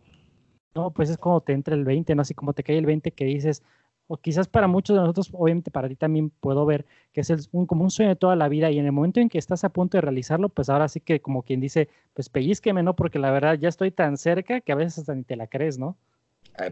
No, 0.76 0.92
pues 0.92 1.10
es 1.10 1.18
como 1.18 1.40
te 1.40 1.54
entra 1.54 1.76
el 1.76 1.86
20, 1.86 2.14
¿no? 2.14 2.24
Así 2.24 2.34
como 2.34 2.52
te 2.52 2.62
cae 2.62 2.78
el 2.78 2.86
20 2.86 3.12
que 3.12 3.24
dices, 3.24 3.64
o 4.08 4.18
quizás 4.18 4.50
para 4.50 4.68
muchos 4.68 4.98
de 4.98 5.02
nosotros, 5.02 5.30
obviamente 5.32 5.72
para 5.72 5.88
ti 5.88 5.96
también 5.96 6.30
puedo 6.30 6.66
ver 6.66 6.86
que 7.14 7.22
es 7.22 7.50
un, 7.54 7.66
como 7.66 7.86
un 7.86 7.92
sueño 7.92 8.10
de 8.10 8.16
toda 8.18 8.36
la 8.36 8.50
vida 8.50 8.70
y 8.70 8.78
en 8.78 8.86
el 8.86 8.92
momento 8.92 9.22
en 9.22 9.30
que 9.30 9.38
estás 9.38 9.64
a 9.64 9.70
punto 9.70 9.96
de 9.96 10.02
realizarlo, 10.02 10.50
pues 10.50 10.68
ahora 10.68 10.90
sí 10.90 11.00
que 11.00 11.22
como 11.22 11.44
quien 11.44 11.62
dice, 11.62 11.88
pues 12.14 12.28
pellizqueme, 12.28 12.84
¿no? 12.84 12.98
Porque 12.98 13.18
la 13.18 13.32
verdad 13.32 13.58
ya 13.58 13.70
estoy 13.70 13.92
tan 13.92 14.18
cerca 14.18 14.60
que 14.60 14.74
a 14.74 14.76
veces 14.76 15.00
hasta 15.00 15.16
ni 15.16 15.24
te 15.24 15.38
la 15.38 15.48
crees, 15.48 15.78
¿no? 15.78 15.96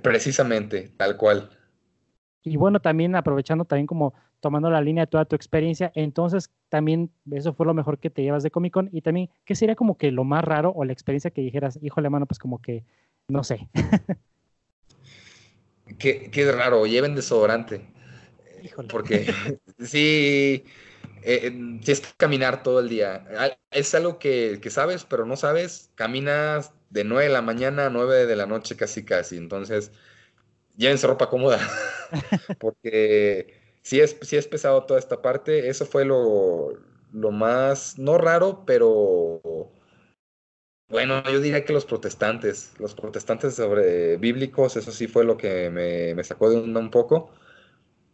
Precisamente, 0.02 0.92
tal 0.98 1.16
cual. 1.16 1.52
Y 2.44 2.58
bueno, 2.58 2.82
también 2.82 3.16
aprovechando 3.16 3.66
también 3.66 3.88
como 3.88 4.14
tomando 4.40 4.70
la 4.70 4.82
línea 4.82 5.06
de 5.06 5.10
toda 5.10 5.26
tu 5.26 5.36
experiencia, 5.36 5.92
entonces 5.96 6.52
también 6.70 7.12
eso 7.32 7.54
fue 7.54 7.66
lo 7.66 7.74
mejor 7.74 8.00
que 8.00 8.10
te 8.10 8.24
llevas 8.24 8.44
de 8.44 8.52
Comic 8.52 8.74
Con 8.74 8.90
y 8.92 9.02
también, 9.02 9.30
¿qué 9.46 9.56
sería 9.56 9.76
como 9.76 9.98
que 9.98 10.12
lo 10.12 10.24
más 10.24 10.44
raro 10.44 10.72
o 10.76 10.86
la 10.86 10.94
experiencia 10.94 11.32
que 11.32 11.42
dijeras, 11.42 11.80
híjole 11.82 12.10
mano, 12.10 12.26
pues 12.26 12.40
como 12.40 12.62
que, 12.62 12.84
no 13.28 13.44
sé? 13.44 13.68
qué, 16.00 16.30
qué 16.32 16.52
raro, 16.52 16.86
lleven 16.86 17.16
desodorante. 17.16 17.86
Híjole. 18.64 18.88
Porque 18.90 19.34
sí, 19.80 20.66
eh, 21.24 21.80
sí 21.82 21.92
es 21.92 22.02
caminar 22.18 22.64
todo 22.64 22.80
el 22.80 22.90
día. 22.90 23.26
Es 23.72 23.94
algo 23.96 24.20
que, 24.20 24.60
que 24.62 24.70
sabes, 24.70 25.06
pero 25.06 25.26
no 25.26 25.36
sabes, 25.36 25.92
caminas 25.96 26.72
de 26.90 27.04
9 27.04 27.26
de 27.26 27.34
la 27.34 27.42
mañana 27.42 27.88
a 27.88 27.90
9 27.90 28.26
de 28.26 28.36
la 28.36 28.46
noche 28.46 28.76
casi 28.76 29.04
casi, 29.04 29.38
entonces 29.38 29.92
llévense 30.78 31.08
ropa 31.08 31.30
cómoda, 31.30 31.60
porque 32.60 33.57
si 33.88 34.02
es, 34.02 34.18
sí 34.22 34.36
es 34.36 34.48
pesado 34.50 34.84
toda 34.86 35.00
esta 35.00 35.22
parte, 35.22 35.70
eso 35.70 35.86
fue 35.86 36.04
lo, 36.04 36.74
lo 37.14 37.32
más, 37.32 37.98
no 37.98 38.18
raro, 38.18 38.64
pero 38.66 39.42
bueno, 40.90 41.24
yo 41.24 41.40
diría 41.42 41.66
que 41.66 41.74
los 41.74 41.86
protestantes, 41.86 42.74
los 42.80 42.94
protestantes 42.96 43.56
sobre 43.56 44.18
bíblicos, 44.18 44.76
eso 44.78 44.92
sí 44.92 45.08
fue 45.08 45.26
lo 45.26 45.38
que 45.38 45.70
me, 45.70 46.16
me 46.16 46.24
sacó 46.24 46.50
de 46.50 46.58
onda 46.58 46.80
un 46.82 46.92
poco, 46.92 47.30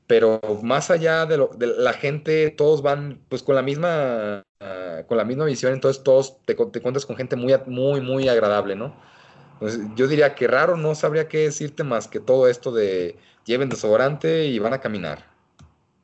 pero 0.08 0.42
más 0.64 0.92
allá 0.92 1.26
de, 1.26 1.38
lo, 1.38 1.50
de 1.50 1.68
la 1.68 1.94
gente, 1.94 2.52
todos 2.52 2.82
van 2.84 3.26
pues 3.30 3.44
con 3.44 3.56
la 3.56 3.64
misma, 3.64 4.44
uh, 4.62 5.06
con 5.08 5.18
la 5.18 5.26
misma 5.26 5.46
visión, 5.46 5.74
entonces 5.74 6.04
todos 6.04 6.44
te, 6.46 6.56
te 6.56 6.82
cuentas 6.82 7.06
con 7.06 7.18
gente 7.18 7.36
muy, 7.38 7.54
muy, 7.68 8.02
muy 8.02 8.30
agradable, 8.30 8.76
¿no? 8.76 8.96
Entonces, 9.60 9.82
yo 9.96 10.08
diría 10.08 10.36
que 10.36 10.48
raro 10.48 10.78
no 10.78 10.96
sabría 10.96 11.28
qué 11.30 11.40
decirte 11.40 11.84
más 11.84 12.08
que 12.10 12.20
todo 12.22 12.48
esto 12.50 12.72
de 12.74 13.18
lleven 13.46 13.70
desodorante 13.70 14.46
y 14.48 14.60
van 14.60 14.74
a 14.74 14.82
caminar. 14.82 15.33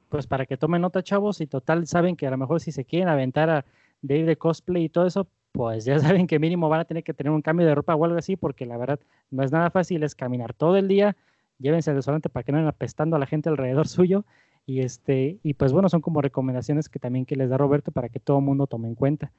Pues 0.10 0.28
para 0.28 0.45
que 0.45 0.58
tomen 0.58 0.82
nota, 0.82 1.04
chavos, 1.04 1.39
y 1.41 1.48
total 1.48 1.88
saben 1.88 2.15
que 2.15 2.28
a 2.28 2.32
lo 2.32 2.38
mejor 2.38 2.60
si 2.60 2.72
se 2.72 2.86
quieren 2.86 3.10
aventar 3.10 3.50
a 3.50 3.65
de 4.02 4.17
ir 4.17 4.26
de 4.26 4.38
cosplay 4.38 4.86
y 4.86 4.89
todo 4.89 5.06
eso, 5.06 5.28
pues 5.52 5.86
ya 5.86 6.00
saben 6.00 6.28
que 6.28 6.39
mínimo 6.39 6.69
van 6.69 6.82
a 6.82 6.86
tener 6.86 7.04
que 7.04 7.13
tener 7.13 7.32
un 7.32 7.41
cambio 7.41 7.65
de 7.65 7.76
ropa 7.76 7.95
o 7.95 8.06
algo 8.06 8.17
así, 8.17 8.36
porque 8.36 8.65
la 8.65 8.78
verdad 8.78 9.00
no 9.32 9.43
es 9.43 9.52
nada 9.52 9.69
fácil, 9.69 10.04
es 10.04 10.15
caminar 10.15 10.54
todo 10.54 10.78
el 10.78 10.88
día, 10.88 11.15
llévense 11.60 11.91
el 11.91 11.98
desodorante 11.98 12.30
para 12.30 12.43
que 12.43 12.52
no 12.52 12.58
vayan 12.58 12.69
apestando 12.69 13.15
a 13.15 13.19
la 13.19 13.26
gente 13.26 13.50
alrededor 13.50 13.88
suyo, 13.88 14.26
y 14.65 14.82
este, 14.82 15.39
y 15.43 15.56
pues 15.56 15.74
bueno, 15.74 15.89
son 15.89 16.02
como 16.02 16.22
recomendaciones 16.22 16.89
que 16.89 17.00
también 17.00 17.26
que 17.26 17.36
les 17.36 17.50
da 17.50 17.58
Roberto 17.58 17.91
para 17.91 18.10
que 18.10 18.19
todo 18.19 18.38
el 18.38 18.45
mundo 18.45 18.67
tome 18.67 18.88
en 18.88 18.95
cuenta. 18.95 19.32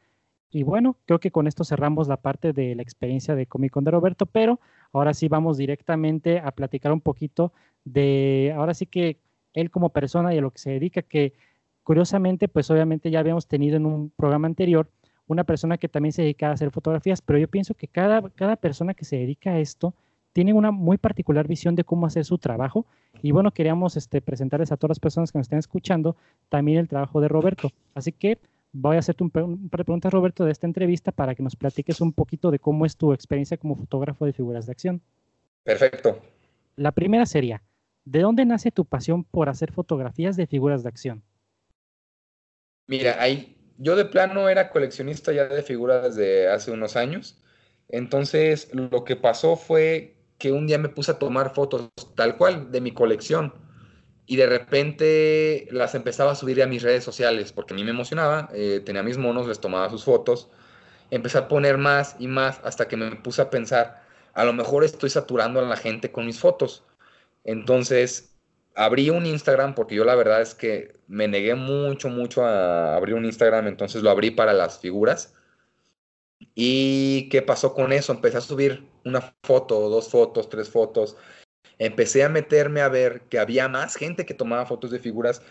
Y 0.53 0.65
bueno, 0.65 0.97
creo 1.07 1.21
que 1.21 1.31
con 1.31 1.47
esto 1.47 1.63
cerramos 1.63 2.09
la 2.09 2.17
parte 2.17 2.53
de 2.53 2.75
la 2.75 2.83
experiencia 2.83 3.37
de 3.37 3.47
Comic 3.47 3.71
Con 3.73 3.85
de 3.85 3.93
Roberto, 3.93 4.27
pero 4.27 4.59
ahora 4.93 5.15
sí 5.15 5.29
vamos 5.29 5.57
directamente 5.57 6.41
a 6.41 6.51
platicar 6.51 6.91
un 6.91 7.01
poquito 7.01 7.53
de, 7.85 8.53
ahora 8.57 8.75
sí 8.75 8.87
que 8.87 9.21
él 9.55 9.71
como 9.71 9.91
persona 9.91 10.35
y 10.35 10.39
a 10.39 10.41
lo 10.41 10.51
que 10.51 10.59
se 10.59 10.71
dedica, 10.71 11.03
que 11.03 11.35
curiosamente, 11.83 12.49
pues 12.49 12.71
obviamente 12.71 13.11
ya 13.11 13.21
habíamos 13.21 13.47
tenido 13.47 13.77
en 13.77 13.87
un 13.87 14.11
programa 14.11 14.47
anterior 14.47 14.89
una 15.27 15.45
persona 15.45 15.79
que 15.79 15.89
también 15.89 16.13
se 16.13 16.23
dedica 16.23 16.49
a 16.49 16.53
hacer 16.53 16.71
fotografías, 16.71 17.23
pero 17.23 17.39
yo 17.39 17.49
pienso 17.49 17.75
que 17.75 17.87
cada, 17.87 18.29
cada 18.31 18.57
persona 18.57 18.95
que 18.95 19.05
se 19.05 19.17
dedica 19.17 19.53
a 19.53 19.59
esto 19.61 19.95
tiene 20.33 20.53
una 20.53 20.71
muy 20.71 20.99
particular 20.99 21.47
visión 21.47 21.75
de 21.75 21.85
cómo 21.85 22.07
hacer 22.07 22.25
su 22.25 22.39
trabajo. 22.39 22.87
Y 23.23 23.33
bueno, 23.33 23.51
queríamos 23.53 23.97
este, 23.97 24.21
presentarles 24.21 24.73
a 24.73 24.77
todas 24.77 24.91
las 24.91 25.01
personas 25.01 25.33
que 25.33 25.39
nos 25.39 25.47
estén 25.47 25.59
escuchando 25.59 26.17
también 26.49 26.79
el 26.79 26.89
trabajo 26.89 27.21
de 27.21 27.29
Roberto. 27.29 27.71
Así 27.95 28.13
que 28.13 28.39
voy 28.73 28.97
a 28.97 29.01
hacerte 29.01 29.25
un, 29.25 29.31
un 29.35 29.69
par 29.69 29.79
de 29.79 29.85
preguntas, 29.85 30.13
Roberto, 30.13 30.45
de 30.45 30.53
esta 30.53 30.67
entrevista 30.67 31.13
para 31.13 31.35
que 31.35 31.43
nos 31.43 31.57
platiques 31.57 32.01
un 32.01 32.13
poquito 32.13 32.51
de 32.51 32.59
cómo 32.59 32.87
es 32.87 32.97
tu 32.97 33.13
experiencia 33.13 33.57
como 33.57 33.77
fotógrafo 33.77 34.27
de 34.27 34.33
figuras 34.33 34.67
de 34.67 34.73
acción. 34.73 35.01
Perfecto. 35.65 36.19
La 36.77 36.93
primera 36.93 37.27
sería, 37.27 37.63
¿de 38.11 38.23
dónde 38.23 38.45
nace 38.45 38.73
tu 38.73 38.85
pasión 38.85 39.23
por 39.23 39.49
hacer 39.49 39.73
fotografías 39.73 40.37
de 40.37 40.49
figuras 40.49 40.83
de 40.83 40.89
acción? 40.89 41.23
Mira, 42.89 43.23
ahí 43.23 43.57
yo 43.79 43.95
de 43.95 44.05
plano 44.05 44.49
era 44.49 44.71
coleccionista 44.71 45.33
ya 45.33 45.47
de 45.47 45.63
figuras 45.63 46.17
de 46.17 46.49
hace 46.49 46.73
unos 46.73 46.97
años. 46.97 47.41
Entonces, 47.89 48.69
lo 48.75 49.05
que 49.05 49.15
pasó 49.15 49.57
fue 49.57 50.17
que 50.39 50.51
un 50.51 50.67
día 50.67 50.79
me 50.79 50.89
puse 50.89 51.13
a 51.13 51.19
tomar 51.19 51.55
fotos 51.55 51.91
tal 52.17 52.37
cual 52.37 52.73
de 52.73 52.81
mi 52.81 52.93
colección 52.93 53.55
y 54.27 54.37
de 54.37 54.47
repente 54.47 55.69
las 55.71 55.95
empezaba 55.95 56.33
a 56.33 56.35
subir 56.35 56.63
a 56.63 56.67
mis 56.67 56.83
redes 56.83 57.05
sociales 57.05 57.53
porque 57.53 57.75
a 57.75 57.77
mí 57.77 57.85
me 57.85 57.91
emocionaba, 57.91 58.49
eh, 58.55 58.81
tenía 58.85 59.03
mis 59.03 59.19
monos, 59.19 59.47
les 59.47 59.61
tomaba 59.61 59.89
sus 59.89 60.05
fotos, 60.05 60.49
empecé 61.11 61.39
a 61.39 61.49
poner 61.49 61.79
más 61.79 62.17
y 62.19 62.27
más 62.27 62.61
hasta 62.65 62.89
que 62.89 62.97
me 62.97 63.15
puse 63.17 63.43
a 63.43 63.51
pensar, 63.51 64.03
a 64.35 64.45
lo 64.45 64.53
mejor 64.53 64.85
estoy 64.85 65.11
saturando 65.11 65.61
a 65.61 65.63
la 65.63 65.77
gente 65.77 66.13
con 66.13 66.27
mis 66.27 66.41
fotos. 66.41 66.85
Entonces, 67.45 68.37
abrí 68.75 69.11
un 69.11 69.27
Instagram 69.27 69.75
porque 69.75 69.95
yo 69.95 70.05
la 70.05 70.15
verdad 70.15 70.41
es 70.43 70.55
que 70.55 71.01
me 71.07 71.29
negué 71.29 71.55
mucho, 71.55 72.09
mucho 72.09 72.45
a 72.45 72.97
abrir 72.97 73.15
un 73.15 73.25
Instagram, 73.25 73.67
entonces 73.67 74.03
lo 74.03 74.11
abrí 74.11 74.31
para 74.31 74.53
las 74.53 74.79
figuras. 74.81 75.35
¿Y 76.55 77.29
qué 77.29 77.43
pasó 77.43 77.75
con 77.75 77.93
eso? 77.93 78.13
Empecé 78.13 78.39
a 78.39 78.41
subir 78.41 78.89
una 79.05 79.35
foto, 79.43 79.89
dos 79.89 80.09
fotos, 80.09 80.49
tres 80.49 80.71
fotos. 80.71 81.17
Empecé 81.79 82.25
a 82.25 82.29
meterme 82.29 82.81
a 82.81 82.89
ver 82.89 83.23
que 83.23 83.39
había 83.39 83.69
más 83.69 83.97
gente 83.97 84.27
que 84.27 84.35
tomaba 84.35 84.67
fotos 84.67 84.91
de 84.91 84.99
figuras, 84.99 85.43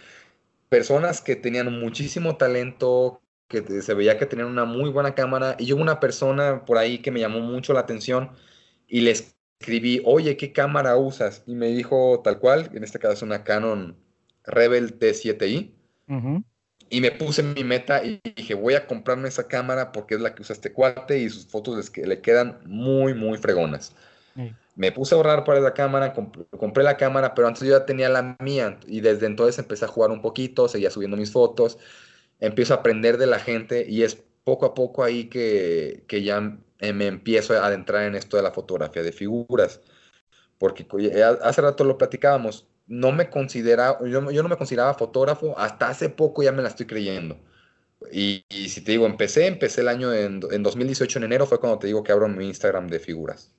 personas 0.70 1.22
que 1.22 1.36
tenían 1.36 1.80
muchísimo 1.80 2.38
talento, 2.38 3.22
que 3.48 3.64
se 3.82 3.94
veía 3.94 4.18
que 4.18 4.26
tenían 4.28 4.48
una 4.48 4.66
muy 4.66 4.90
buena 4.92 5.16
cámara. 5.16 5.56
Y 5.60 5.74
hubo 5.74 5.82
una 5.82 6.00
persona 6.00 6.66
por 6.66 6.78
ahí 6.78 7.00
que 7.00 7.12
me 7.12 7.20
llamó 7.20 7.40
mucho 7.40 7.74
la 7.74 7.82
atención 7.82 8.32
y 8.88 9.02
les 9.02 9.39
escribí, 9.60 10.02
oye, 10.06 10.38
¿qué 10.38 10.54
cámara 10.54 10.96
usas? 10.96 11.44
Y 11.46 11.54
me 11.54 11.68
dijo 11.68 12.22
tal 12.24 12.40
cual, 12.40 12.70
en 12.74 12.84
este 12.84 13.00
caso 13.00 13.14
es 13.14 13.22
una 13.22 13.44
Canon 13.44 13.96
Rebel 14.46 14.98
T7i. 14.98 15.72
Uh 16.08 16.14
-huh. 16.14 16.44
Y 16.90 17.02
me 17.02 17.12
puse 17.12 17.44
mi 17.44 17.64
meta 17.64 18.04
y 18.04 18.20
dije, 18.36 18.56
voy 18.56 18.74
a 18.74 18.88
comprarme 18.88 19.28
esa 19.28 19.48
cámara 19.48 19.92
porque 19.92 20.16
es 20.16 20.22
la 20.22 20.34
que 20.34 20.42
usa 20.42 20.54
este 20.54 20.74
cuate 20.74 21.20
y 21.20 21.30
sus 21.30 21.46
fotos 21.46 21.92
le 21.96 22.22
quedan 22.22 22.60
muy, 22.66 23.14
muy 23.14 23.38
fregonas. 23.38 23.94
Sí. 24.36 24.52
Me 24.76 24.92
puse 24.92 25.14
a 25.14 25.18
ahorrar 25.18 25.44
para 25.44 25.60
la 25.60 25.74
cámara, 25.74 26.14
comp 26.14 26.38
compré 26.58 26.84
la 26.84 26.98
cámara, 26.98 27.36
pero 27.36 27.48
antes 27.48 27.62
yo 27.62 27.78
ya 27.78 27.86
tenía 27.86 28.10
la 28.10 28.38
mía 28.40 28.80
y 28.88 29.02
desde 29.02 29.28
entonces 29.28 29.60
empecé 29.60 29.86
a 29.86 29.90
jugar 29.90 30.10
un 30.10 30.22
poquito, 30.22 30.68
seguía 30.68 30.90
subiendo 30.90 31.18
mis 31.18 31.32
fotos, 31.32 31.78
empiezo 32.40 32.74
a 32.74 32.78
aprender 32.78 33.18
de 33.18 33.28
la 33.28 33.40
gente 33.40 33.86
y 33.88 34.04
es 34.04 34.24
poco 34.44 34.66
a 34.66 34.74
poco 34.74 35.04
ahí 35.04 35.26
que, 35.26 36.04
que 36.08 36.24
ya 36.24 36.42
me 36.42 37.08
empiezo 37.08 37.54
a 37.54 37.66
adentrar 37.66 38.04
en 38.04 38.16
esto 38.16 38.38
de 38.38 38.44
la 38.44 38.52
fotografía 38.52 39.04
de 39.04 39.12
figuras. 39.12 39.82
Porque 40.58 40.86
hace 41.42 41.62
rato 41.62 41.84
lo 41.86 41.98
platicábamos, 41.98 42.68
no 42.88 43.12
me 43.12 43.30
consideraba, 43.30 44.00
yo, 44.02 44.30
yo, 44.32 44.44
no 44.44 44.50
me 44.50 44.58
consideraba 44.58 44.94
fotógrafo, 44.94 45.58
hasta 45.58 45.90
hace 45.90 46.10
poco 46.10 46.44
ya 46.44 46.52
me 46.52 46.62
la 46.62 46.70
estoy 46.70 46.86
creyendo. 46.86 47.40
Y, 48.12 48.46
y 48.50 48.70
si 48.70 48.82
te 48.84 48.92
digo, 48.92 49.06
empecé, 49.06 49.48
empecé 49.48 49.82
el 49.82 49.88
año 49.88 50.14
en, 50.14 50.42
en, 50.52 50.64
2018, 50.64 51.20
en 51.20 51.26
enero, 51.26 51.46
fue 51.46 51.60
cuando 51.60 51.80
te 51.80 51.88
digo 51.88 52.04
que 52.04 52.12
abro 52.12 52.28
mi 52.28 52.48
Instagram 52.48 52.88
de 52.88 53.00
figuras. 53.00 53.54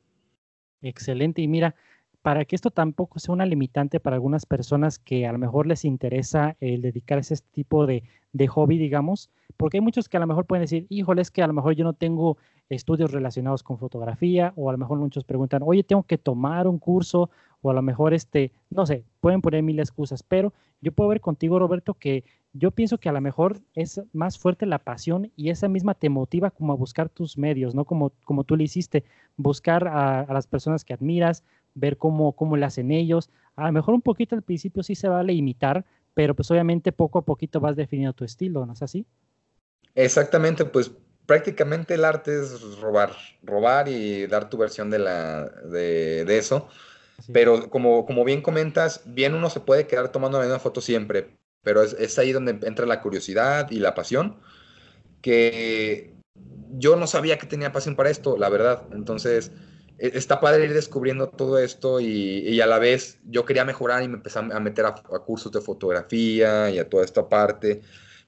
Excelente, 0.82 1.42
y 1.42 1.48
mira, 1.48 1.74
para 2.22 2.44
que 2.44 2.54
esto 2.54 2.70
tampoco 2.70 3.18
sea 3.18 3.32
una 3.32 3.46
limitante 3.46 4.00
para 4.00 4.16
algunas 4.16 4.44
personas 4.46 4.98
que 4.98 5.26
a 5.26 5.32
lo 5.32 5.38
mejor 5.38 5.66
les 5.66 5.84
interesa 5.84 6.56
el 6.60 6.82
dedicarse 6.82 7.32
a 7.32 7.36
este 7.36 7.48
tipo 7.52 7.86
de, 7.86 8.02
de 8.32 8.46
hobby, 8.46 8.78
digamos, 8.78 9.30
porque 9.56 9.78
hay 9.78 9.82
muchos 9.82 10.08
que 10.08 10.16
a 10.16 10.20
lo 10.20 10.26
mejor 10.26 10.46
pueden 10.46 10.62
decir, 10.62 10.86
híjole, 10.88 11.22
es 11.22 11.30
que 11.30 11.42
a 11.42 11.46
lo 11.46 11.52
mejor 11.52 11.74
yo 11.74 11.84
no 11.84 11.92
tengo 11.92 12.36
estudios 12.68 13.10
relacionados 13.10 13.62
con 13.62 13.78
fotografía, 13.78 14.52
o 14.56 14.68
a 14.68 14.72
lo 14.72 14.78
mejor 14.78 14.98
muchos 14.98 15.24
preguntan, 15.24 15.62
oye, 15.64 15.82
tengo 15.82 16.02
que 16.04 16.18
tomar 16.18 16.68
un 16.68 16.78
curso, 16.78 17.30
o 17.62 17.70
a 17.70 17.74
lo 17.74 17.82
mejor, 17.82 18.14
este, 18.14 18.52
no 18.70 18.86
sé, 18.86 19.04
pueden 19.20 19.42
poner 19.42 19.62
mil 19.62 19.78
excusas, 19.78 20.22
pero 20.22 20.52
yo 20.80 20.92
puedo 20.92 21.10
ver 21.10 21.20
contigo, 21.20 21.58
Roberto, 21.58 21.94
que 21.94 22.24
yo 22.52 22.70
pienso 22.70 22.98
que 22.98 23.08
a 23.08 23.12
lo 23.12 23.20
mejor 23.20 23.60
es 23.74 24.00
más 24.12 24.38
fuerte 24.38 24.66
la 24.66 24.78
pasión 24.78 25.30
y 25.36 25.50
esa 25.50 25.68
misma 25.68 25.94
te 25.94 26.08
motiva 26.08 26.50
como 26.50 26.72
a 26.72 26.76
buscar 26.76 27.08
tus 27.08 27.38
medios, 27.38 27.74
¿no? 27.74 27.84
Como, 27.84 28.12
como 28.24 28.44
tú 28.44 28.56
le 28.56 28.64
hiciste, 28.64 29.04
buscar 29.36 29.86
a, 29.86 30.20
a 30.20 30.32
las 30.32 30.46
personas 30.46 30.84
que 30.84 30.94
admiras, 30.94 31.44
ver 31.74 31.96
cómo, 31.96 32.32
cómo 32.32 32.56
lo 32.56 32.66
hacen 32.66 32.90
ellos. 32.90 33.30
A 33.56 33.66
lo 33.66 33.72
mejor 33.72 33.94
un 33.94 34.02
poquito 34.02 34.34
al 34.34 34.42
principio 34.42 34.82
sí 34.82 34.94
se 34.94 35.08
vale 35.08 35.32
imitar, 35.32 35.84
pero 36.14 36.34
pues 36.34 36.50
obviamente 36.50 36.92
poco 36.92 37.18
a 37.18 37.24
poquito 37.24 37.60
vas 37.60 37.76
definiendo 37.76 38.12
tu 38.12 38.24
estilo, 38.24 38.66
¿no 38.66 38.72
es 38.72 38.82
así? 38.82 39.06
Exactamente, 39.94 40.64
pues 40.64 40.90
prácticamente 41.26 41.94
el 41.94 42.04
arte 42.04 42.40
es 42.40 42.78
robar, 42.80 43.12
robar 43.42 43.88
y 43.88 44.26
dar 44.26 44.48
tu 44.50 44.56
versión 44.56 44.90
de, 44.90 44.98
la, 44.98 45.44
de, 45.44 46.24
de 46.24 46.38
eso. 46.38 46.68
Sí. 47.20 47.32
Pero 47.32 47.68
como, 47.70 48.06
como 48.06 48.24
bien 48.24 48.42
comentas, 48.42 49.02
bien 49.04 49.34
uno 49.34 49.50
se 49.50 49.60
puede 49.60 49.86
quedar 49.86 50.10
tomando 50.10 50.38
la 50.38 50.44
misma 50.44 50.58
foto 50.58 50.80
siempre, 50.80 51.36
pero 51.62 51.82
es, 51.82 51.92
es 51.94 52.18
ahí 52.18 52.32
donde 52.32 52.58
entra 52.66 52.86
la 52.86 53.00
curiosidad 53.02 53.70
y 53.70 53.78
la 53.78 53.94
pasión, 53.94 54.40
que 55.20 56.14
yo 56.78 56.96
no 56.96 57.06
sabía 57.06 57.38
que 57.38 57.46
tenía 57.46 57.72
pasión 57.72 57.96
para 57.96 58.10
esto, 58.10 58.36
la 58.38 58.48
verdad. 58.48 58.84
Entonces, 58.92 59.52
está 60.00 60.40
padre 60.40 60.64
ir 60.64 60.72
descubriendo 60.72 61.28
todo 61.28 61.58
esto 61.58 62.00
y, 62.00 62.60
a 62.60 62.66
la 62.66 62.78
vez 62.78 63.18
yo 63.24 63.44
quería 63.44 63.64
mejorar 63.64 64.02
y 64.02 64.08
me 64.08 64.14
empecé 64.14 64.38
a 64.38 64.60
meter 64.60 64.86
a, 64.86 64.94
cursos 64.94 65.52
de 65.52 65.60
fotografía 65.60 66.70
y 66.70 66.78
a 66.78 66.88
toda 66.88 67.04
esta 67.04 67.28
parte. 67.28 67.82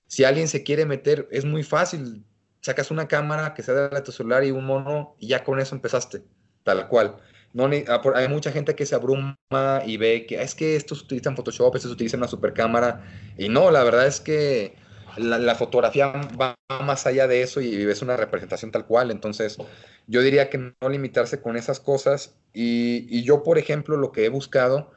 Si 0.06 0.24
alguien 0.24 0.48
se 0.48 0.62
quiere 0.62 0.84
meter, 0.84 1.28
es 1.30 1.44
muy 1.44 1.62
fácil. 1.62 2.24
Sacas 2.60 2.90
una 2.90 3.08
cámara 3.08 3.54
que 3.54 3.62
sea 3.62 3.88
de 3.88 4.00
tu 4.02 4.12
celular 4.12 4.44
y 4.44 4.50
un 4.50 4.66
mono 4.66 5.16
y 5.18 5.28
ya 5.28 5.42
con 5.42 5.58
eso 5.58 5.74
empezaste, 5.74 6.22
tal 6.62 6.88
cual. 6.88 7.16
No, 7.54 7.68
hay 8.14 8.28
mucha 8.28 8.52
gente 8.52 8.74
que 8.74 8.86
se 8.86 8.94
abruma 8.94 9.36
y 9.84 9.96
ve 9.96 10.26
que 10.26 10.40
es 10.42 10.54
que 10.54 10.76
estos 10.76 11.02
utilizan 11.02 11.36
Photoshop, 11.36 11.74
estos 11.76 11.92
utilizan 11.92 12.20
una 12.20 12.28
super 12.28 12.52
cámara. 12.52 13.04
Y 13.36 13.48
no, 13.48 13.70
la 13.70 13.82
verdad 13.82 14.06
es 14.06 14.20
que 14.20 14.74
la, 15.16 15.54
fotografía 15.54 16.12
va 16.40 16.54
más 16.82 17.06
allá 17.06 17.26
de 17.26 17.42
eso 17.42 17.60
y 17.60 17.82
es 17.82 18.02
una 18.02 18.16
representación 18.16 18.70
tal 18.70 18.86
cual. 18.86 19.10
Entonces, 19.10 19.58
yo 20.06 20.22
diría 20.22 20.50
que 20.50 20.58
no 20.58 20.88
limitarse 20.88 21.40
con 21.40 21.56
esas 21.56 21.80
cosas. 21.80 22.36
Y, 22.52 23.22
yo, 23.22 23.42
por 23.42 23.58
ejemplo, 23.58 23.96
lo 23.96 24.12
que 24.12 24.24
he 24.24 24.28
buscado 24.28 24.90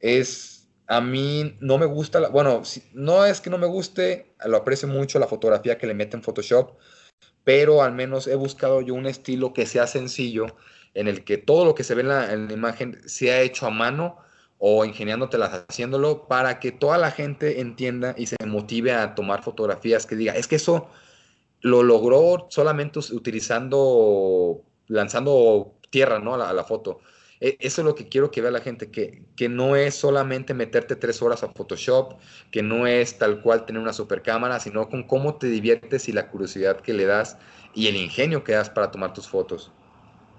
es, 0.00 0.68
a 0.86 1.00
mí 1.00 1.56
no 1.60 1.78
me 1.78 1.86
gusta, 1.86 2.20
la, 2.20 2.28
bueno, 2.28 2.64
si, 2.64 2.82
no 2.92 3.24
es 3.24 3.40
que 3.40 3.50
no 3.50 3.58
me 3.58 3.66
guste, 3.66 4.34
lo 4.44 4.56
aprecio 4.56 4.88
mucho 4.88 5.18
la 5.18 5.26
fotografía 5.26 5.78
que 5.78 5.86
le 5.86 5.94
meten 5.94 6.22
Photoshop, 6.22 6.78
pero 7.44 7.82
al 7.82 7.92
menos 7.92 8.26
he 8.26 8.34
buscado 8.34 8.80
yo 8.80 8.94
un 8.94 9.06
estilo 9.06 9.52
que 9.52 9.66
sea 9.66 9.86
sencillo, 9.86 10.46
en 10.94 11.08
el 11.08 11.24
que 11.24 11.38
todo 11.38 11.64
lo 11.64 11.74
que 11.74 11.84
se 11.84 11.94
ve 11.94 12.02
en 12.02 12.10
en 12.10 12.48
la 12.48 12.52
imagen 12.52 13.00
sea 13.08 13.40
hecho 13.42 13.66
a 13.66 13.70
mano 13.70 14.18
o 14.58 14.84
ingeniándotelas 14.84 15.64
haciéndolo 15.68 16.26
para 16.26 16.58
que 16.60 16.72
toda 16.72 16.98
la 16.98 17.10
gente 17.10 17.60
entienda 17.60 18.14
y 18.18 18.26
se 18.26 18.36
motive 18.46 18.92
a 18.92 19.14
tomar 19.14 19.42
fotografías 19.42 20.06
que 20.06 20.16
diga, 20.16 20.34
es 20.34 20.48
que 20.48 20.56
eso 20.56 20.88
lo 21.60 21.82
logró 21.82 22.46
solamente 22.50 22.98
utilizando, 23.12 24.62
lanzando 24.88 25.74
tierra, 25.90 26.18
¿no? 26.18 26.34
A 26.34 26.52
la, 26.52 26.64
foto. 26.64 27.00
e, 27.40 27.56
eso 27.60 27.80
es 27.82 27.84
lo 27.86 27.94
que 27.94 28.08
quiero 28.08 28.30
que 28.30 28.40
vea 28.40 28.50
la 28.50 28.60
gente, 28.60 28.90
que, 28.90 29.24
que 29.36 29.48
no 29.48 29.76
es 29.76 29.94
solamente 29.94 30.54
meterte 30.54 30.96
tres 30.96 31.22
horas 31.22 31.42
a 31.42 31.48
Photoshop, 31.52 32.18
que 32.50 32.62
no 32.62 32.86
es 32.86 33.18
tal 33.18 33.40
cual 33.42 33.64
tener 33.64 33.80
una 33.82 33.92
super 33.92 34.22
cámara, 34.22 34.60
sino 34.60 34.88
con 34.88 35.04
cómo 35.04 35.36
te 35.36 35.48
diviertes 35.48 36.08
y 36.08 36.12
la 36.12 36.28
curiosidad 36.28 36.80
que 36.80 36.94
le 36.94 37.06
das 37.06 37.38
y 37.74 37.86
el 37.88 37.96
ingenio 37.96 38.44
que 38.44 38.52
das 38.52 38.70
para 38.70 38.90
tomar 38.90 39.12
tus 39.12 39.28
fotos. 39.28 39.72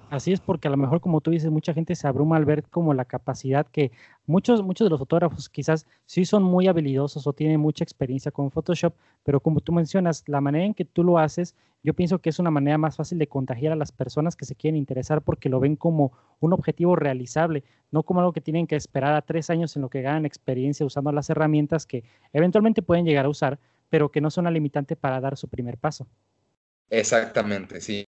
Así 0.09 0.31
es, 0.33 0.41
porque 0.41 0.67
a 0.67 0.71
lo 0.71 0.77
mejor, 0.77 1.01
como 1.01 1.21
tú 1.21 1.29
dices, 1.29 1.51
mucha 1.51 1.71
gente 1.71 1.93
se 1.93 2.07
abruma 2.07 2.35
al 2.35 2.43
ver 2.43 2.63
como 2.63 2.95
la 2.95 3.05
capacidad 3.05 3.67
que 3.67 3.91
muchos, 4.25 4.63
muchos 4.63 4.87
de 4.87 4.89
los 4.89 4.97
fotógrafos 4.97 5.49
quizás 5.49 5.85
sí 6.07 6.25
son 6.25 6.41
muy 6.41 6.67
habilidosos 6.67 7.27
o 7.27 7.33
tienen 7.33 7.59
mucha 7.59 7.83
experiencia 7.83 8.31
con 8.31 8.49
Photoshop, 8.49 8.95
pero 9.23 9.39
como 9.39 9.61
tú 9.61 9.71
mencionas, 9.71 10.23
la 10.25 10.41
manera 10.41 10.65
en 10.65 10.73
que 10.73 10.83
tú 10.83 11.03
lo 11.03 11.19
haces, 11.19 11.53
yo 11.83 11.93
pienso 11.93 12.17
que 12.17 12.31
es 12.31 12.39
una 12.39 12.49
manera 12.49 12.79
más 12.79 12.95
fácil 12.95 13.19
de 13.19 13.27
contagiar 13.27 13.71
a 13.71 13.75
las 13.75 13.91
personas 13.91 14.35
que 14.35 14.45
se 14.45 14.55
quieren 14.55 14.77
interesar 14.77 15.21
porque 15.21 15.47
lo 15.47 15.59
ven 15.59 15.75
como 15.75 16.11
un 16.39 16.53
objetivo 16.53 16.95
realizable, 16.95 17.63
no 17.91 18.01
como 18.01 18.21
algo 18.21 18.33
que 18.33 18.41
tienen 18.41 18.65
que 18.65 18.77
esperar 18.77 19.13
a 19.13 19.21
tres 19.21 19.51
años 19.51 19.75
en 19.75 19.83
lo 19.83 19.89
que 19.89 20.01
ganan 20.01 20.25
experiencia 20.25 20.87
usando 20.87 21.11
las 21.11 21.29
herramientas 21.29 21.85
que 21.85 22.03
eventualmente 22.33 22.81
pueden 22.81 23.05
llegar 23.05 23.25
a 23.25 23.29
usar, 23.29 23.59
pero 23.89 24.09
que 24.09 24.21
no 24.21 24.31
son 24.31 24.45
una 24.45 24.51
limitante 24.51 24.95
para 24.95 25.21
dar 25.21 25.37
su 25.37 25.47
primer 25.47 25.77
paso. 25.77 26.07
Exactamente, 26.89 27.79
sí 27.79 28.05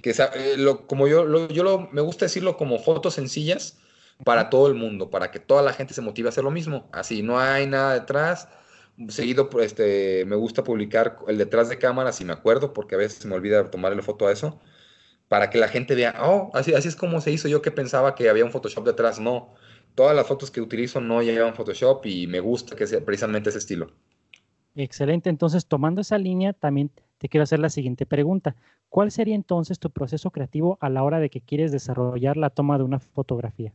que 0.00 0.10
eh, 0.10 0.56
lo, 0.56 0.86
como 0.86 1.08
yo, 1.08 1.48
yo 1.48 1.64
lo, 1.64 1.88
me 1.92 2.00
gusta 2.00 2.24
decirlo 2.26 2.56
como 2.56 2.78
fotos 2.78 3.14
sencillas 3.14 3.78
para 4.24 4.50
todo 4.50 4.68
el 4.68 4.74
mundo, 4.74 5.10
para 5.10 5.30
que 5.30 5.40
toda 5.40 5.62
la 5.62 5.72
gente 5.72 5.94
se 5.94 6.00
motive 6.00 6.28
a 6.28 6.30
hacer 6.30 6.44
lo 6.44 6.50
mismo. 6.50 6.88
Así, 6.92 7.22
no 7.22 7.38
hay 7.38 7.66
nada 7.66 7.94
detrás. 7.94 8.48
Seguido, 9.08 9.48
pues, 9.50 9.66
este, 9.66 10.24
me 10.26 10.36
gusta 10.36 10.62
publicar 10.64 11.18
el 11.28 11.38
detrás 11.38 11.68
de 11.68 11.78
cámara, 11.78 12.12
si 12.12 12.24
me 12.24 12.32
acuerdo, 12.32 12.72
porque 12.72 12.94
a 12.94 12.98
veces 12.98 13.24
me 13.26 13.34
olvida 13.34 13.70
tomarle 13.70 14.02
foto 14.02 14.26
a 14.26 14.32
eso, 14.32 14.60
para 15.28 15.50
que 15.50 15.58
la 15.58 15.68
gente 15.68 15.94
vea, 15.94 16.14
oh, 16.20 16.50
así, 16.54 16.74
así 16.74 16.88
es 16.88 16.96
como 16.96 17.20
se 17.20 17.32
hizo. 17.32 17.48
Yo 17.48 17.62
que 17.62 17.70
pensaba 17.70 18.14
que 18.14 18.28
había 18.28 18.44
un 18.44 18.52
Photoshop 18.52 18.84
detrás. 18.84 19.18
No, 19.18 19.54
todas 19.94 20.14
las 20.14 20.26
fotos 20.26 20.50
que 20.50 20.60
utilizo 20.60 21.00
no 21.00 21.22
llevan 21.22 21.54
Photoshop 21.54 22.04
y 22.06 22.26
me 22.26 22.40
gusta 22.40 22.76
que 22.76 22.86
sea 22.86 23.04
precisamente 23.04 23.48
ese 23.48 23.58
estilo. 23.58 23.92
Excelente, 24.74 25.28
entonces 25.28 25.66
tomando 25.66 26.00
esa 26.00 26.16
línea, 26.16 26.52
también 26.54 26.90
te 27.22 27.28
quiero 27.28 27.44
hacer 27.44 27.60
la 27.60 27.68
siguiente 27.68 28.04
pregunta. 28.04 28.56
¿Cuál 28.88 29.12
sería 29.12 29.36
entonces 29.36 29.78
tu 29.78 29.90
proceso 29.90 30.32
creativo 30.32 30.76
a 30.80 30.90
la 30.90 31.04
hora 31.04 31.20
de 31.20 31.30
que 31.30 31.40
quieres 31.40 31.70
desarrollar 31.70 32.36
la 32.36 32.50
toma 32.50 32.78
de 32.78 32.82
una 32.82 32.98
fotografía? 32.98 33.72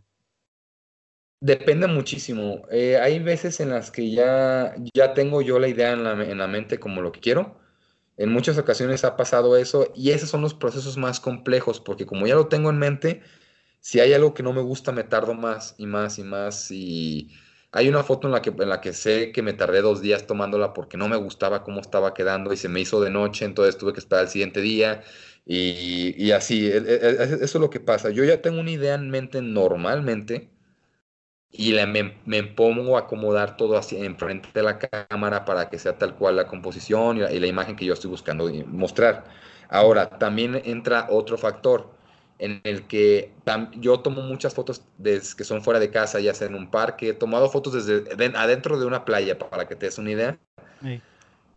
Depende 1.39 1.87
muchísimo. 1.87 2.63
Eh, 2.69 2.97
hay 2.97 3.19
veces 3.19 3.61
en 3.61 3.69
las 3.69 3.89
que 3.89 4.11
ya, 4.11 4.75
ya 4.93 5.13
tengo 5.13 5.41
yo 5.41 5.59
la 5.59 5.69
idea 5.69 5.93
en 5.93 6.03
la, 6.03 6.11
en 6.25 6.37
la 6.37 6.47
mente 6.49 6.77
como 6.77 7.01
lo 7.01 7.13
que 7.13 7.21
quiero. 7.21 7.57
En 8.17 8.33
muchas 8.33 8.57
ocasiones 8.57 9.05
ha 9.05 9.15
pasado 9.15 9.55
eso 9.55 9.93
y 9.95 10.11
esos 10.11 10.29
son 10.29 10.41
los 10.41 10.53
procesos 10.53 10.97
más 10.97 11.21
complejos 11.21 11.79
porque 11.79 12.05
como 12.05 12.27
ya 12.27 12.35
lo 12.35 12.47
tengo 12.47 12.69
en 12.69 12.79
mente, 12.79 13.21
si 13.79 14.01
hay 14.01 14.11
algo 14.11 14.33
que 14.33 14.43
no 14.43 14.51
me 14.51 14.61
gusta 14.61 14.91
me 14.91 15.05
tardo 15.05 15.35
más 15.35 15.73
y 15.77 15.85
más 15.85 16.19
y 16.19 16.23
más 16.23 16.69
y 16.69 17.29
hay 17.71 17.89
una 17.89 18.03
foto 18.03 18.27
en 18.27 18.33
la 18.33 18.41
que, 18.41 18.49
en 18.49 18.69
la 18.69 18.81
que 18.81 18.93
sé 18.93 19.31
que 19.31 19.41
me 19.41 19.53
tardé 19.53 19.81
dos 19.81 20.01
días 20.01 20.25
tomándola 20.27 20.73
porque 20.73 20.97
no 20.97 21.07
me 21.07 21.17
gustaba 21.17 21.63
cómo 21.63 21.81
estaba 21.81 22.13
quedando 22.13 22.53
y 22.53 22.57
se 22.57 22.69
me 22.69 22.79
hizo 22.79 23.01
de 23.01 23.09
noche, 23.11 23.45
entonces 23.45 23.77
tuve 23.77 23.93
que 23.93 23.99
esperar 23.99 24.25
el 24.25 24.29
siguiente 24.29 24.61
día 24.61 25.03
y, 25.45 26.31
así, 26.31 26.67
e, 26.67 26.77
e, 26.77 26.81
e, 26.81 27.23
eso 27.23 27.43
es 27.43 27.55
lo 27.55 27.69
que 27.69 27.79
pasa. 27.79 28.09
Yo 28.09 28.23
ya 28.25 28.41
tengo 28.41 28.59
una 28.59 28.71
idea 28.71 28.95
en 28.95 29.09
mente 29.09 29.41
normalmente 29.41 30.49
y 31.51 31.73
me, 31.73 32.15
me, 32.25 32.43
pongo 32.43 32.97
a 32.97 33.01
acomodar 33.01 33.57
todo 33.57 33.77
así 33.77 33.97
enfrente 33.97 34.49
de 34.53 34.63
la 34.63 34.79
cámara 34.79 35.45
para 35.45 35.69
que 35.69 35.79
sea 35.79 35.97
tal 35.97 36.15
cual 36.15 36.35
la 36.35 36.47
composición 36.47 37.21
la, 37.21 37.31
y 37.31 37.39
la 37.39 37.47
imagen 37.47 37.75
que 37.75 37.85
yo 37.85 37.93
estoy 37.93 38.09
buscando 38.11 38.49
mostrar. 38.67 39.25
Ahora, 39.69 40.09
también 40.19 40.61
entra 40.65 41.07
otro 41.09 41.37
factor 41.37 41.96
en 42.39 42.61
el 42.63 42.83
que 42.83 43.33
yo 43.79 43.99
tomo 44.01 44.21
muchas 44.21 44.53
fotos 44.53 44.83
desde 44.97 45.35
que 45.35 45.43
son 45.43 45.63
fuera 45.63 45.79
de 45.79 45.89
casa, 45.89 46.19
ya 46.19 46.33
sea 46.33 46.47
en 46.47 46.55
un 46.55 46.69
parque, 46.69 47.09
he 47.09 47.13
tomado 47.13 47.49
fotos 47.49 47.85
desde 47.85 48.37
adentro 48.37 48.79
de 48.79 48.85
una 48.85 49.05
playa, 49.05 49.37
para 49.39 49.67
que 49.67 49.75
te 49.75 49.87
des 49.87 49.97
una 49.97 50.11
idea. 50.11 50.39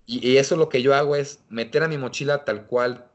Y, 0.07 0.39
eso 0.39 0.57
lo 0.57 0.69
que 0.69 0.83
yo 0.83 0.95
hago 0.95 1.15
es 1.17 1.41
meter 1.49 1.83
a 1.83 1.89
mi 1.89 1.99
mochila 1.99 2.45
tal 2.45 2.67
cual 2.67 3.07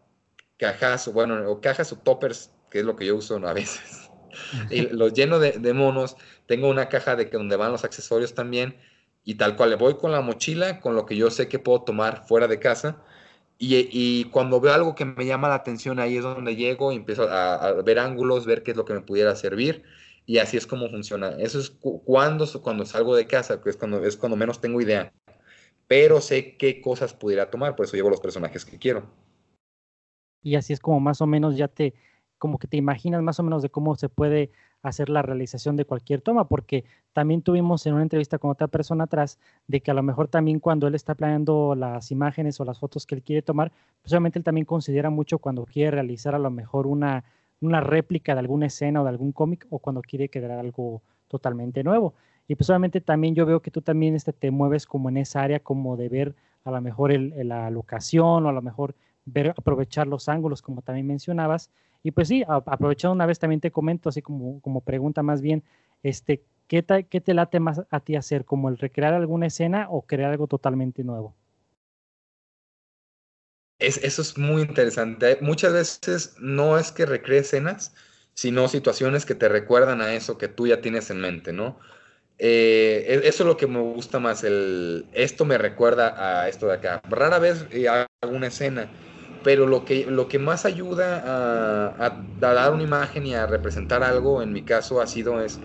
cajas, 0.57 1.11
bueno, 1.11 1.49
o 1.49 1.59
cajas 1.59 1.91
o 1.91 1.97
toppers, 1.97 2.51
que 2.69 2.79
es 2.79 2.85
lo 2.85 2.95
que 2.95 3.05
yo 3.05 3.15
uso 3.15 3.35
a 3.45 3.53
veces. 3.53 4.09
y 4.69 4.81
los 4.81 5.13
lleno 5.13 5.39
de, 5.39 5.53
de, 5.53 5.73
monos, 5.73 6.15
tengo 6.45 6.69
una 6.69 6.87
caja 6.87 7.15
de 7.15 7.29
que 7.29 7.37
donde 7.37 7.55
van 7.55 7.71
los 7.71 7.83
accesorios 7.83 8.35
también, 8.35 8.77
y 9.23 9.35
tal 9.35 9.55
cual 9.55 9.71
le 9.71 9.75
voy 9.75 9.95
con 9.95 10.11
la 10.11 10.21
mochila, 10.21 10.79
con 10.79 10.95
lo 10.95 11.05
que 11.07 11.17
yo 11.17 11.31
sé 11.31 11.47
que 11.47 11.57
puedo 11.57 11.81
tomar 11.81 12.27
fuera 12.27 12.47
de 12.47 12.59
casa, 12.59 13.03
y, 13.57 14.25
cuando 14.25 14.59
veo 14.59 14.73
algo 14.73 14.95
que 14.95 15.05
me 15.05 15.25
llama 15.25 15.47
la 15.47 15.55
atención, 15.55 15.99
ahí 15.99 16.17
es 16.17 16.23
donde 16.23 16.55
llego 16.55 16.91
y 16.91 16.97
empiezo 16.97 17.23
a, 17.29 17.71
ver 17.83 17.99
ángulos, 17.99 18.45
ver 18.45 18.63
qué 18.63 18.71
es 18.71 18.77
lo 18.77 18.85
que 18.85 18.93
me 18.93 19.01
pudiera 19.01 19.35
servir. 19.35 19.83
Y 20.25 20.39
así 20.39 20.57
es 20.57 20.67
como 20.67 20.89
funciona. 20.89 21.29
Eso 21.39 21.59
es 21.59 21.69
cuando, 21.69 22.47
cuando 22.61 22.85
salgo 22.85 23.15
de 23.15 23.27
casa, 23.27 23.61
que 23.61 23.69
es 23.69 23.77
cuando, 23.77 24.03
es 24.03 24.17
cuando 24.17 24.35
menos 24.35 24.59
tengo 24.59 24.81
idea. 24.81 25.13
Pero 25.87 26.19
sé 26.19 26.57
qué 26.57 26.81
cosas 26.81 27.13
pudiera 27.13 27.49
tomar, 27.49 27.75
por 27.75 27.85
eso 27.85 27.95
llevo 27.95 28.09
los 28.09 28.19
personajes 28.19 28.65
que 28.65 28.79
quiero. 28.79 29.03
Y 30.41 30.55
así 30.55 30.73
es 30.73 30.79
como 30.79 30.99
más 30.99 31.21
o 31.21 31.27
menos 31.27 31.57
ya 31.57 31.67
te, 31.67 31.93
como 32.45 32.59
que 32.59 32.67
te 32.67 32.77
imaginas 32.77 33.23
más 33.23 33.39
o 33.39 33.43
menos 33.43 33.63
de 33.63 33.71
cómo 33.71 33.95
se 33.95 34.07
puede 34.07 34.51
hacer 34.83 35.09
la 35.09 35.23
realización 35.23 35.75
de 35.77 35.85
cualquier 35.85 36.21
toma, 36.21 36.47
porque 36.47 36.85
también 37.11 37.41
tuvimos 37.41 37.83
en 37.87 37.95
una 37.95 38.03
entrevista 38.03 38.37
con 38.37 38.51
otra 38.51 38.67
persona 38.67 39.05
atrás 39.05 39.39
de 39.65 39.81
que 39.81 39.89
a 39.89 39.95
lo 39.95 40.03
mejor 40.03 40.27
también 40.27 40.59
cuando 40.59 40.85
él 40.85 40.93
está 40.93 41.15
planeando 41.15 41.73
las 41.73 42.11
imágenes 42.11 42.59
o 42.59 42.65
las 42.65 42.77
fotos 42.77 43.07
que 43.07 43.15
él 43.15 43.23
quiere 43.23 43.41
tomar, 43.41 43.71
pues 44.03 44.13
obviamente 44.13 44.37
él 44.37 44.45
también 44.45 44.65
considera 44.65 45.09
mucho 45.09 45.39
cuando 45.39 45.65
quiere 45.65 45.89
realizar 45.89 46.35
a 46.35 46.37
lo 46.37 46.51
mejor 46.51 46.85
una, 46.85 47.23
una 47.61 47.81
réplica 47.81 48.35
de 48.35 48.41
alguna 48.41 48.67
escena 48.67 49.01
o 49.01 49.03
de 49.05 49.09
algún 49.09 49.31
cómic 49.31 49.65
o 49.71 49.79
cuando 49.79 50.03
quiere 50.03 50.29
crear 50.29 50.51
algo 50.51 51.01
totalmente 51.27 51.83
nuevo. 51.83 52.13
Y 52.47 52.53
pues 52.53 52.69
obviamente 52.69 53.01
también 53.01 53.33
yo 53.33 53.47
veo 53.47 53.59
que 53.59 53.71
tú 53.71 53.81
también 53.81 54.13
este, 54.13 54.33
te 54.33 54.51
mueves 54.51 54.85
como 54.85 55.09
en 55.09 55.17
esa 55.17 55.41
área 55.41 55.59
como 55.61 55.97
de 55.97 56.09
ver 56.09 56.35
a 56.63 56.69
lo 56.69 56.79
mejor 56.79 57.11
la 57.11 57.71
locación 57.71 58.45
o 58.45 58.49
a 58.49 58.53
lo 58.53 58.61
mejor 58.61 58.93
ver, 59.25 59.49
aprovechar 59.57 60.05
los 60.05 60.29
ángulos 60.29 60.61
como 60.61 60.83
también 60.83 61.07
mencionabas 61.07 61.71
y 62.05 62.11
pues 62.11 62.27
sí, 62.27 62.43
aprovechando 62.47 63.15
una 63.15 63.25
vez 63.25 63.39
también 63.39 63.59
te 63.59 63.71
comento, 63.71 64.09
así 64.09 64.21
como, 64.21 64.61
como 64.61 64.81
pregunta 64.81 65.23
más 65.23 65.41
bien, 65.41 65.63
este, 66.03 66.43
¿qué, 66.67 66.85
¿qué 67.09 67.19
te 67.19 67.33
late 67.33 67.59
más 67.59 67.81
a 67.89 67.99
ti 67.99 68.15
hacer? 68.15 68.45
¿Como 68.45 68.69
el 68.69 68.77
recrear 68.77 69.15
alguna 69.15 69.47
escena 69.47 69.87
o 69.89 70.03
crear 70.03 70.29
algo 70.29 70.45
totalmente 70.45 71.03
nuevo? 71.03 71.33
Es, 73.79 73.97
eso 74.03 74.21
es 74.21 74.37
muy 74.37 74.61
interesante. 74.61 75.39
Muchas 75.41 75.73
veces 75.73 76.35
no 76.39 76.77
es 76.77 76.91
que 76.91 77.07
recree 77.07 77.39
escenas, 77.39 77.95
sino 78.35 78.67
situaciones 78.67 79.25
que 79.25 79.33
te 79.33 79.49
recuerdan 79.49 79.99
a 80.01 80.13
eso 80.13 80.37
que 80.37 80.47
tú 80.47 80.67
ya 80.67 80.81
tienes 80.81 81.09
en 81.09 81.21
mente, 81.21 81.53
¿no? 81.53 81.79
Eh, 82.37 83.03
e, 83.07 83.27
eso 83.27 83.41
es 83.41 83.47
lo 83.47 83.57
que 83.57 83.65
me 83.65 83.79
gusta 83.79 84.19
más, 84.19 84.43
el, 84.43 85.07
esto 85.13 85.43
me 85.43 85.57
recuerda 85.57 86.43
a 86.43 86.49
esto 86.49 86.67
de 86.67 86.73
acá. 86.73 87.01
Rara 87.09 87.39
vez 87.39 87.65
eh, 87.71 87.87
hago 87.89 88.05
una 88.21 88.45
escena 88.45 88.91
pero 89.45 89.67
lo 89.67 89.85
que, 89.85 90.07
lo 90.07 90.27
que 90.27 90.39
más 90.39 90.65
ayuda 90.65 91.21
a, 91.99 92.27
dar 92.39 92.73
una 92.73 92.81
imagen 92.81 93.27
y 93.27 93.35
a 93.35 93.45
representar 93.45 94.03
algo, 94.03 94.41
en 94.41 94.51
mi 94.51 94.63
caso, 94.63 94.99
ha 95.01 95.05
sido 95.05 95.39
es 95.39 95.59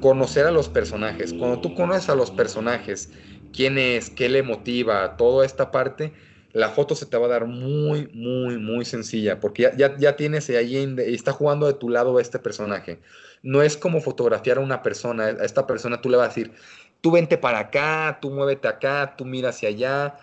conocer 0.00 0.46
a 0.46 0.50
los 0.50 0.70
personajes. 0.70 1.34
Cuando 1.34 1.60
tú 1.60 1.74
conoces 1.74 2.08
a 2.08 2.14
los 2.14 2.30
personajes, 2.30 3.12
quién 3.52 3.76
es, 3.76 4.08
qué 4.08 4.30
le 4.30 4.42
motiva, 4.42 5.18
toda 5.18 5.44
esta 5.44 5.70
parte, 5.70 6.14
la 6.54 6.70
foto 6.70 6.94
se 6.94 7.04
te 7.04 7.18
va 7.18 7.26
a 7.26 7.28
dar 7.28 7.44
muy, 7.44 8.08
muy, 8.14 8.56
muy 8.56 8.86
sencilla, 8.86 9.38
porque 9.38 9.64
ya, 9.64 9.76
ya, 9.76 9.98
ya 9.98 10.16
tienes 10.16 10.48
ahí, 10.48 10.96
está 10.98 11.32
jugando 11.32 11.66
de 11.66 11.74
tu 11.74 11.90
lado 11.90 12.20
este 12.20 12.38
personaje. 12.38 13.02
No 13.42 13.60
es 13.60 13.76
como 13.76 14.00
fotografiar 14.00 14.56
a 14.56 14.60
una 14.62 14.82
persona, 14.82 15.24
a 15.24 15.44
esta 15.44 15.66
persona 15.66 16.00
tú 16.00 16.08
le 16.08 16.16
vas 16.16 16.24
a 16.24 16.28
decir, 16.28 16.54
tú 17.02 17.10
vente 17.10 17.36
para 17.36 17.58
acá, 17.58 18.18
tú 18.22 18.30
muévete 18.30 18.66
acá, 18.66 19.14
tú 19.18 19.26
mira 19.26 19.50
hacia 19.50 19.68
allá, 19.68 20.16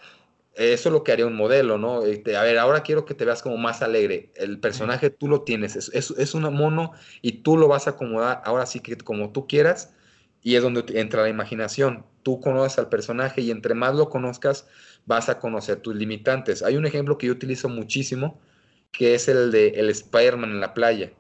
eso 0.57 0.89
es 0.89 0.93
lo 0.93 1.03
que 1.03 1.11
haría 1.11 1.27
un 1.27 1.35
modelo, 1.35 1.77
¿no? 1.77 2.03
Este, 2.03 2.35
a 2.35 2.41
ver, 2.41 2.57
ahora 2.57 2.81
quiero 2.81 3.05
que 3.05 3.13
te 3.13 3.25
veas 3.25 3.43
como 3.43 3.57
más 3.57 3.83
alegre. 3.83 4.31
El 4.35 4.59
personaje 4.59 5.11
tú 5.11 5.27
lo 5.27 5.43
tienes, 5.43 5.75
es, 5.75 5.91
es, 5.93 6.11
es 6.11 6.33
un 6.33 6.51
mono 6.53 6.93
y 7.21 7.43
tú 7.43 7.57
lo 7.57 7.67
vas 7.67 7.87
a 7.87 7.91
acomodar 7.91 8.41
ahora 8.43 8.65
sí 8.65 8.79
que 8.79 8.97
como 8.97 9.31
tú 9.31 9.47
quieras 9.47 9.93
y 10.41 10.55
es 10.55 10.63
donde 10.63 10.83
entra 10.99 11.21
la 11.21 11.29
imaginación. 11.29 12.05
Tú 12.23 12.41
conoces 12.41 12.79
al 12.79 12.89
personaje 12.89 13.41
y 13.41 13.51
entre 13.51 13.75
más 13.75 13.93
lo 13.95 14.09
conozcas, 14.09 14.67
vas 15.05 15.29
a 15.29 15.39
conocer 15.39 15.81
tus 15.81 15.95
limitantes. 15.95 16.63
Hay 16.63 16.75
un 16.75 16.85
ejemplo 16.85 17.17
que 17.17 17.27
yo 17.27 17.33
utilizo 17.33 17.69
muchísimo, 17.69 18.39
que 18.91 19.13
es 19.13 19.27
el 19.27 19.51
de 19.51 19.69
el 19.69 19.89
Spider-Man 19.89 20.49
en 20.51 20.60
la 20.60 20.73
playa. 20.73 21.12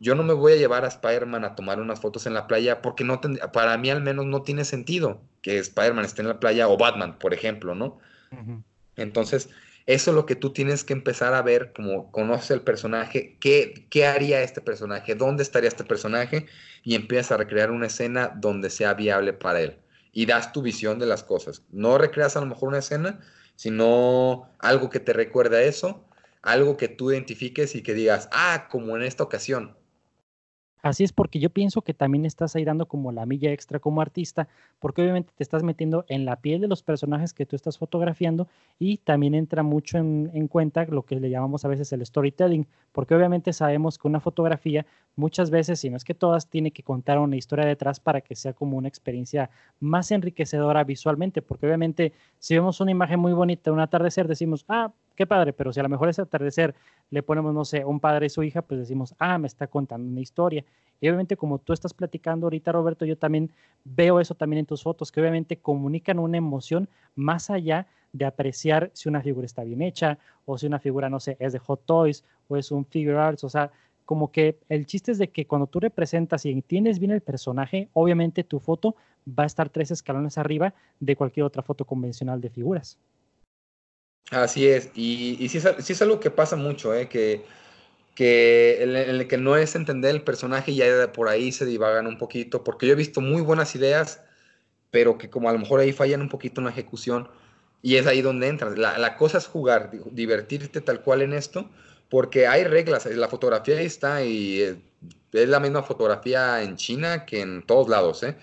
Yo 0.00 0.14
no 0.14 0.22
me 0.22 0.34
voy 0.34 0.52
a 0.52 0.56
llevar 0.56 0.84
a 0.84 0.88
Spider-Man 0.88 1.44
a 1.44 1.54
tomar 1.54 1.80
unas 1.80 2.00
fotos 2.00 2.26
en 2.26 2.34
la 2.34 2.46
playa 2.46 2.82
porque 2.82 3.04
no 3.04 3.20
para 3.52 3.78
mí 3.78 3.88
al 3.88 4.02
menos 4.02 4.26
no 4.26 4.42
tiene 4.42 4.64
sentido 4.64 5.22
que 5.40 5.58
Spider-Man 5.58 6.04
esté 6.04 6.22
en 6.22 6.28
la 6.28 6.40
playa 6.40 6.68
o 6.68 6.76
Batman, 6.76 7.18
por 7.18 7.32
ejemplo, 7.32 7.74
¿no? 7.74 7.98
Entonces, 8.96 9.48
eso 9.86 10.10
es 10.10 10.14
lo 10.14 10.26
que 10.26 10.36
tú 10.36 10.52
tienes 10.52 10.84
que 10.84 10.92
empezar 10.92 11.34
a 11.34 11.42
ver, 11.42 11.72
como 11.72 12.12
conoces 12.12 12.52
el 12.52 12.60
personaje, 12.60 13.36
qué, 13.40 13.86
qué 13.90 14.06
haría 14.06 14.42
este 14.42 14.60
personaje, 14.60 15.14
dónde 15.14 15.42
estaría 15.42 15.68
este 15.68 15.84
personaje, 15.84 16.46
y 16.84 16.94
empiezas 16.94 17.32
a 17.32 17.36
recrear 17.38 17.70
una 17.70 17.86
escena 17.86 18.32
donde 18.36 18.70
sea 18.70 18.94
viable 18.94 19.32
para 19.32 19.60
él. 19.60 19.78
Y 20.12 20.26
das 20.26 20.52
tu 20.52 20.62
visión 20.62 20.98
de 20.98 21.06
las 21.06 21.24
cosas. 21.24 21.62
No 21.70 21.98
recreas 21.98 22.36
a 22.36 22.40
lo 22.40 22.46
mejor 22.46 22.68
una 22.68 22.78
escena, 22.78 23.20
sino 23.56 24.50
algo 24.58 24.90
que 24.90 25.00
te 25.00 25.12
recuerde 25.12 25.56
a 25.58 25.62
eso, 25.62 26.04
algo 26.42 26.76
que 26.76 26.88
tú 26.88 27.10
identifiques 27.12 27.74
y 27.74 27.82
que 27.82 27.94
digas, 27.94 28.28
ah, 28.32 28.68
como 28.70 28.96
en 28.96 29.02
esta 29.02 29.24
ocasión. 29.24 29.76
Así 30.82 31.04
es 31.04 31.12
porque 31.12 31.38
yo 31.38 31.48
pienso 31.50 31.82
que 31.82 31.94
también 31.94 32.24
estás 32.26 32.56
ahí 32.56 32.64
dando 32.64 32.86
como 32.86 33.12
la 33.12 33.24
milla 33.24 33.52
extra 33.52 33.78
como 33.78 34.00
artista, 34.00 34.48
porque 34.80 35.00
obviamente 35.00 35.32
te 35.36 35.44
estás 35.44 35.62
metiendo 35.62 36.04
en 36.08 36.24
la 36.24 36.36
piel 36.36 36.60
de 36.60 36.66
los 36.66 36.82
personajes 36.82 37.32
que 37.32 37.46
tú 37.46 37.54
estás 37.54 37.78
fotografiando 37.78 38.48
y 38.80 38.96
también 38.98 39.34
entra 39.34 39.62
mucho 39.62 39.98
en, 39.98 40.30
en, 40.34 40.48
cuenta 40.48 40.84
lo 40.86 41.04
que 41.04 41.20
le 41.20 41.30
llamamos 41.30 41.64
a 41.64 41.68
veces 41.68 41.92
el 41.92 42.04
storytelling, 42.04 42.66
porque 42.90 43.14
obviamente 43.14 43.52
sabemos 43.52 43.96
que 43.96 44.08
una 44.08 44.18
fotografía 44.18 44.84
muchas 45.14 45.50
veces, 45.50 45.78
si 45.78 45.88
no 45.88 45.96
es 45.96 46.04
que 46.04 46.14
todas, 46.14 46.48
tiene 46.48 46.72
que 46.72 46.82
contar 46.82 47.20
una 47.20 47.36
historia 47.36 47.64
detrás 47.64 48.00
para 48.00 48.20
que 48.20 48.34
sea 48.34 48.52
como 48.52 48.76
una 48.76 48.88
experiencia 48.88 49.50
más 49.78 50.10
enriquecedora 50.10 50.82
visualmente, 50.82 51.42
porque 51.42 51.66
obviamente 51.66 52.12
si 52.38 52.54
vemos 52.54 52.80
una 52.80 52.90
imagen 52.90 53.20
muy 53.20 53.32
bonita, 53.32 53.70
un 53.70 53.78
atardecer, 53.78 54.26
decimos, 54.26 54.64
ah, 54.68 54.92
padre, 55.26 55.52
pero 55.52 55.72
si 55.72 55.80
a 55.80 55.82
lo 55.82 55.88
mejor 55.88 56.08
ese 56.08 56.22
atardecer 56.22 56.74
le 57.10 57.22
ponemos, 57.22 57.54
no 57.54 57.64
sé, 57.64 57.84
un 57.84 58.00
padre 58.00 58.26
y 58.26 58.30
su 58.30 58.42
hija, 58.42 58.62
pues 58.62 58.80
decimos, 58.80 59.14
ah, 59.18 59.38
me 59.38 59.46
está 59.46 59.66
contando 59.66 60.08
una 60.10 60.20
historia. 60.20 60.64
Y 61.00 61.08
obviamente 61.08 61.36
como 61.36 61.58
tú 61.58 61.72
estás 61.72 61.92
platicando 61.92 62.46
ahorita, 62.46 62.72
Roberto, 62.72 63.04
yo 63.04 63.16
también 63.16 63.50
veo 63.84 64.20
eso 64.20 64.34
también 64.34 64.60
en 64.60 64.66
tus 64.66 64.82
fotos, 64.82 65.10
que 65.10 65.20
obviamente 65.20 65.56
comunican 65.56 66.18
una 66.18 66.38
emoción 66.38 66.88
más 67.16 67.50
allá 67.50 67.86
de 68.12 68.24
apreciar 68.24 68.90
si 68.92 69.08
una 69.08 69.22
figura 69.22 69.46
está 69.46 69.64
bien 69.64 69.82
hecha 69.82 70.18
o 70.44 70.58
si 70.58 70.66
una 70.66 70.78
figura, 70.78 71.08
no 71.08 71.18
sé, 71.18 71.36
es 71.40 71.52
de 71.52 71.58
Hot 71.58 71.84
Toys 71.86 72.24
o 72.48 72.56
es 72.56 72.70
un 72.70 72.84
figure 72.84 73.18
arts, 73.18 73.44
o 73.44 73.48
sea, 73.48 73.70
como 74.04 74.30
que 74.30 74.58
el 74.68 74.86
chiste 74.86 75.12
es 75.12 75.18
de 75.18 75.28
que 75.28 75.46
cuando 75.46 75.66
tú 75.66 75.80
representas 75.80 76.44
y 76.44 76.50
entiendes 76.50 76.98
bien 76.98 77.12
el 77.12 77.20
personaje, 77.20 77.88
obviamente 77.94 78.44
tu 78.44 78.58
foto 78.58 78.96
va 79.26 79.44
a 79.44 79.46
estar 79.46 79.70
tres 79.70 79.90
escalones 79.90 80.38
arriba 80.38 80.74
de 81.00 81.16
cualquier 81.16 81.44
otra 81.44 81.62
foto 81.62 81.84
convencional 81.84 82.40
de 82.40 82.50
figuras. 82.50 82.98
Así 84.30 84.66
es, 84.66 84.90
y, 84.94 85.36
y 85.38 85.48
sí, 85.48 85.58
es, 85.58 86.02
algo 86.02 86.20
que 86.20 86.30
pasa 86.30 86.56
mucho, 86.56 86.94
¿eh? 86.94 87.08
que, 87.08 87.44
que 88.14 88.82
en 88.82 88.96
el 88.96 89.28
que 89.28 89.36
no 89.36 89.56
es 89.56 89.74
entender 89.74 90.14
el 90.14 90.22
personaje 90.22 90.72
y 90.72 90.76
ya 90.76 91.12
por 91.12 91.28
ahí 91.28 91.52
se 91.52 91.66
divagan 91.66 92.06
un 92.06 92.16
poquito, 92.16 92.64
porque 92.64 92.86
yo 92.86 92.92
he 92.92 92.96
visto 92.96 93.20
muy 93.20 93.42
buenas 93.42 93.74
ideas, 93.74 94.22
pero 94.90 95.18
que 95.18 95.28
como 95.28 95.50
a 95.50 95.52
lo 95.52 95.58
mejor 95.58 95.80
ahí 95.80 95.92
fallan 95.92 96.22
un 96.22 96.28
poquito 96.30 96.60
en 96.60 96.66
la 96.66 96.70
ejecución, 96.70 97.28
y 97.82 97.96
es 97.96 98.06
ahí 98.06 98.22
donde 98.22 98.48
entras. 98.48 98.78
La, 98.78 98.96
la 98.96 99.16
cosa 99.16 99.38
es 99.38 99.46
jugar, 99.46 99.90
divertirte 100.12 100.80
tal 100.80 101.02
cual 101.02 101.20
en 101.22 101.32
esto, 101.34 101.68
porque 102.12 102.46
hay 102.46 102.64
reglas, 102.64 103.06
la 103.06 103.28
fotografía 103.28 103.78
ahí 103.78 103.86
está 103.86 104.22
y 104.22 104.60
eh, 104.60 104.76
es 105.32 105.48
la 105.48 105.60
misma 105.60 105.82
fotografía 105.82 106.62
en 106.62 106.76
China 106.76 107.24
que 107.24 107.40
en 107.40 107.62
todos 107.62 107.88
lados, 107.88 108.22
¿eh? 108.22 108.36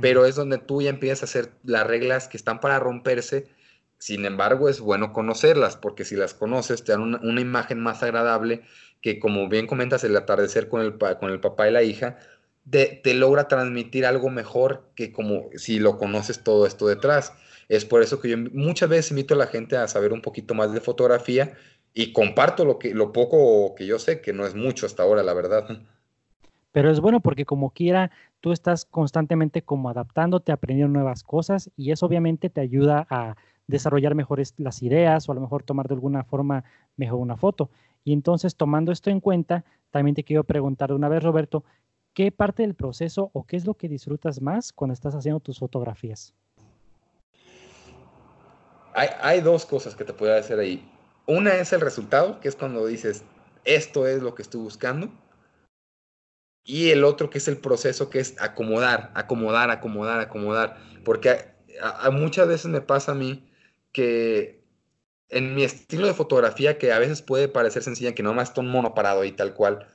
Pero 0.00 0.26
es 0.26 0.34
donde 0.34 0.58
tú 0.58 0.82
ya 0.82 0.90
empiezas 0.90 1.22
a 1.22 1.24
hacer 1.24 1.52
las 1.62 1.86
reglas 1.86 2.28
que 2.28 2.36
están 2.36 2.60
para 2.60 2.78
romperse 2.78 3.46
sin 4.04 4.26
embargo, 4.26 4.68
es 4.68 4.80
bueno 4.82 5.14
conocerlas, 5.14 5.78
porque 5.78 6.04
si 6.04 6.14
las 6.14 6.34
conoces, 6.34 6.84
te 6.84 6.92
dan 6.92 7.00
una, 7.00 7.40
imagen 7.40 7.80
más 7.80 8.02
agradable 8.02 8.60
que, 9.00 9.18
como 9.18 9.48
bien 9.48 9.66
comentas, 9.66 10.04
el 10.04 10.14
atardecer 10.14 10.68
con 10.68 10.82
el, 10.82 10.98
con 10.98 11.30
el 11.30 11.40
papá 11.40 11.70
y 11.70 11.72
la 11.72 11.82
hija, 11.82 12.18
te, 12.68 13.00
logra 13.14 13.48
transmitir 13.48 14.04
algo 14.04 14.28
mejor 14.28 14.90
que 14.94 15.10
como 15.10 15.48
si 15.54 15.78
lo 15.78 15.96
conoces 15.96 16.44
todo 16.44 16.66
esto 16.66 16.86
detrás. 16.86 17.32
Es 17.70 17.86
por 17.86 18.02
eso 18.02 18.20
que 18.20 18.28
yo 18.28 18.36
muchas 18.36 18.90
veces 18.90 19.10
invito 19.10 19.32
a 19.32 19.38
la 19.38 19.46
gente 19.46 19.78
a 19.78 19.88
saber 19.88 20.12
un 20.12 20.20
poquito 20.20 20.52
más 20.52 20.74
de 20.74 20.82
fotografía 20.82 21.54
y 21.94 22.12
comparto 22.12 22.66
lo, 22.66 22.78
que, 22.78 22.92
lo 22.92 23.10
poco 23.10 23.74
que 23.74 23.86
yo 23.86 23.98
sé, 23.98 24.20
que 24.20 24.34
no 24.34 24.44
es 24.44 24.54
mucho 24.54 24.84
hasta 24.84 25.02
ahora, 25.02 25.22
la 25.22 25.32
verdad. 25.32 25.78
Pero 26.72 26.90
es 26.90 27.00
bueno 27.00 27.20
porque 27.20 27.46
como 27.46 27.70
quiera, 27.70 28.10
tú 28.42 28.52
estás 28.52 28.84
constantemente 28.84 29.62
como 29.62 29.88
adaptándote, 29.88 30.52
aprendiendo 30.52 30.92
nuevas 30.92 31.22
cosas 31.22 31.70
y 31.74 31.90
eso 31.90 32.04
obviamente 32.04 32.50
te 32.50 32.60
ayuda 32.60 33.06
a 33.08 33.36
desarrollar 33.66 34.14
mejores 34.14 34.54
las 34.58 34.82
ideas 34.82 35.28
o 35.28 35.32
a 35.32 35.34
lo 35.34 35.40
mejor 35.40 35.62
tomar 35.62 35.88
de 35.88 35.94
alguna 35.94 36.24
forma 36.24 36.64
mejor 36.96 37.20
una 37.20 37.36
foto. 37.36 37.70
Y 38.04 38.12
entonces, 38.12 38.56
tomando 38.56 38.92
esto 38.92 39.10
en 39.10 39.20
cuenta, 39.20 39.64
también 39.90 40.14
te 40.14 40.24
quiero 40.24 40.44
preguntar 40.44 40.90
de 40.90 40.96
una 40.96 41.08
vez, 41.08 41.22
Roberto, 41.22 41.64
¿qué 42.12 42.30
parte 42.30 42.62
del 42.62 42.74
proceso 42.74 43.30
o 43.32 43.44
qué 43.44 43.56
es 43.56 43.66
lo 43.66 43.74
que 43.74 43.88
disfrutas 43.88 44.40
más 44.40 44.72
cuando 44.72 44.92
estás 44.92 45.14
haciendo 45.14 45.40
tus 45.40 45.58
fotografías? 45.58 46.34
Hay, 48.94 49.08
hay 49.20 49.40
dos 49.40 49.66
cosas 49.66 49.96
que 49.96 50.04
te 50.04 50.12
puedo 50.12 50.34
decir 50.34 50.58
ahí. 50.58 50.90
Una 51.26 51.54
es 51.54 51.72
el 51.72 51.80
resultado, 51.80 52.38
que 52.40 52.48
es 52.48 52.54
cuando 52.54 52.86
dices, 52.86 53.24
esto 53.64 54.06
es 54.06 54.22
lo 54.22 54.34
que 54.34 54.42
estoy 54.42 54.60
buscando. 54.60 55.10
Y 56.64 56.90
el 56.90 57.04
otro 57.04 57.28
que 57.28 57.38
es 57.38 57.48
el 57.48 57.58
proceso, 57.58 58.08
que 58.08 58.20
es 58.20 58.40
acomodar, 58.40 59.10
acomodar, 59.14 59.70
acomodar, 59.70 60.20
acomodar. 60.20 60.78
Porque 61.04 61.54
a, 61.80 62.10
muchas 62.10 62.48
veces 62.48 62.66
me 62.66 62.80
pasa 62.80 63.12
a 63.12 63.14
mí 63.14 63.50
que 63.94 64.62
en 65.30 65.54
mi 65.54 65.64
estilo 65.64 66.06
de 66.06 66.14
fotografía, 66.14 66.76
que 66.76 66.92
a 66.92 66.98
veces 66.98 67.22
puede 67.22 67.48
parecer 67.48 67.82
sencilla, 67.82 68.14
que 68.14 68.22
nomás 68.22 68.50
está 68.50 68.60
un 68.60 68.68
mono 68.68 68.94
parado 68.94 69.24
y 69.24 69.32
tal 69.32 69.54
cual, 69.54 69.88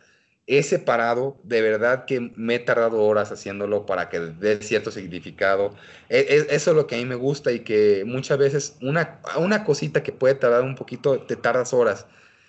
ese 0.47 0.79
parado, 0.79 1.37
de 1.43 1.61
verdad 1.61 2.05
que 2.05 2.31
me 2.35 2.55
he 2.55 2.59
tardado 2.59 3.03
horas 3.03 3.31
haciéndolo 3.31 3.85
para 3.85 4.09
que 4.09 4.19
dé 4.19 4.59
cierto 4.63 4.89
significado. 4.89 5.75
E, 6.09 6.19
e, 6.21 6.55
eso 6.55 6.71
es 6.71 6.75
lo 6.75 6.87
que 6.87 6.95
a 6.95 6.97
mí 6.97 7.05
me 7.05 7.15
gusta 7.15 7.51
y 7.51 7.59
que 7.59 8.03
muchas 8.05 8.39
veces 8.39 8.77
una, 8.81 9.21
una 9.37 9.63
cosita 9.63 10.01
que 10.01 10.11
puede 10.11 10.33
tardar 10.33 10.63
un 10.63 10.75
poquito, 10.75 11.19
te 11.21 11.35
tardas 11.35 11.73
horas. 11.73 12.07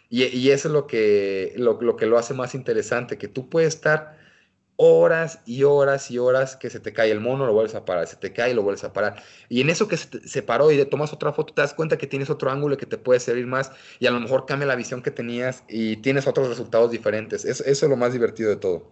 Y, 0.09 0.51
eso 0.51 0.69
es 0.69 0.73
lo 0.73 0.87
que, 0.87 1.53
lo, 1.57 1.81
lo 1.81 1.97
que 1.97 2.07
lo 2.07 2.19
hace 2.19 2.35
más 2.35 2.55
interesante, 2.55 3.19
que 3.19 3.29
tú 3.29 3.49
puedes 3.49 3.75
estar 3.75 4.19
horas 4.83 5.41
y 5.45 5.65
horas 5.65 6.11
y 6.11 6.17
horas 6.17 6.57
que 6.57 6.71
se 6.71 6.81
te 6.81 6.95
cae 6.95 7.11
el 7.11 7.21
mono, 7.21 7.45
lo 7.45 7.53
vuelves 7.53 7.75
a 7.75 7.85
parar, 7.85 8.07
se 8.07 8.17
te 8.17 8.33
cae 8.33 8.53
y 8.53 8.55
lo 8.55 8.63
vuelves 8.63 8.83
a 8.83 8.95
parar. 8.95 9.23
Y 9.51 9.61
en 9.61 9.69
eso 9.69 9.89
que 9.89 9.99
se, 9.99 10.43
paró 10.43 10.73
y 10.73 10.83
tomas 10.87 11.13
otra 11.13 11.35
foto, 11.35 11.53
te 11.53 11.61
das 11.61 11.75
cuenta 11.75 11.99
que 11.99 12.07
tienes 12.07 12.31
otro 12.31 12.51
ángulo 12.51 12.79
que 12.79 12.87
te 12.87 12.97
puede 12.97 13.21
servir 13.21 13.47
más 13.47 13.71
y 13.99 14.07
a 14.07 14.11
lo 14.11 14.19
mejor 14.21 14.47
cambia 14.47 14.67
la 14.67 14.77
visión 14.77 15.03
que 15.03 15.11
tenías 15.11 15.65
y 15.69 15.99
tienes 15.99 16.27
otros 16.27 16.49
resultados 16.49 16.91
diferentes. 16.91 17.45
Eso 17.45 17.63
es 17.67 17.83
lo 17.83 17.97
más 17.97 18.15
divertido 18.15 18.49
de 18.49 18.57
todo. 18.57 18.91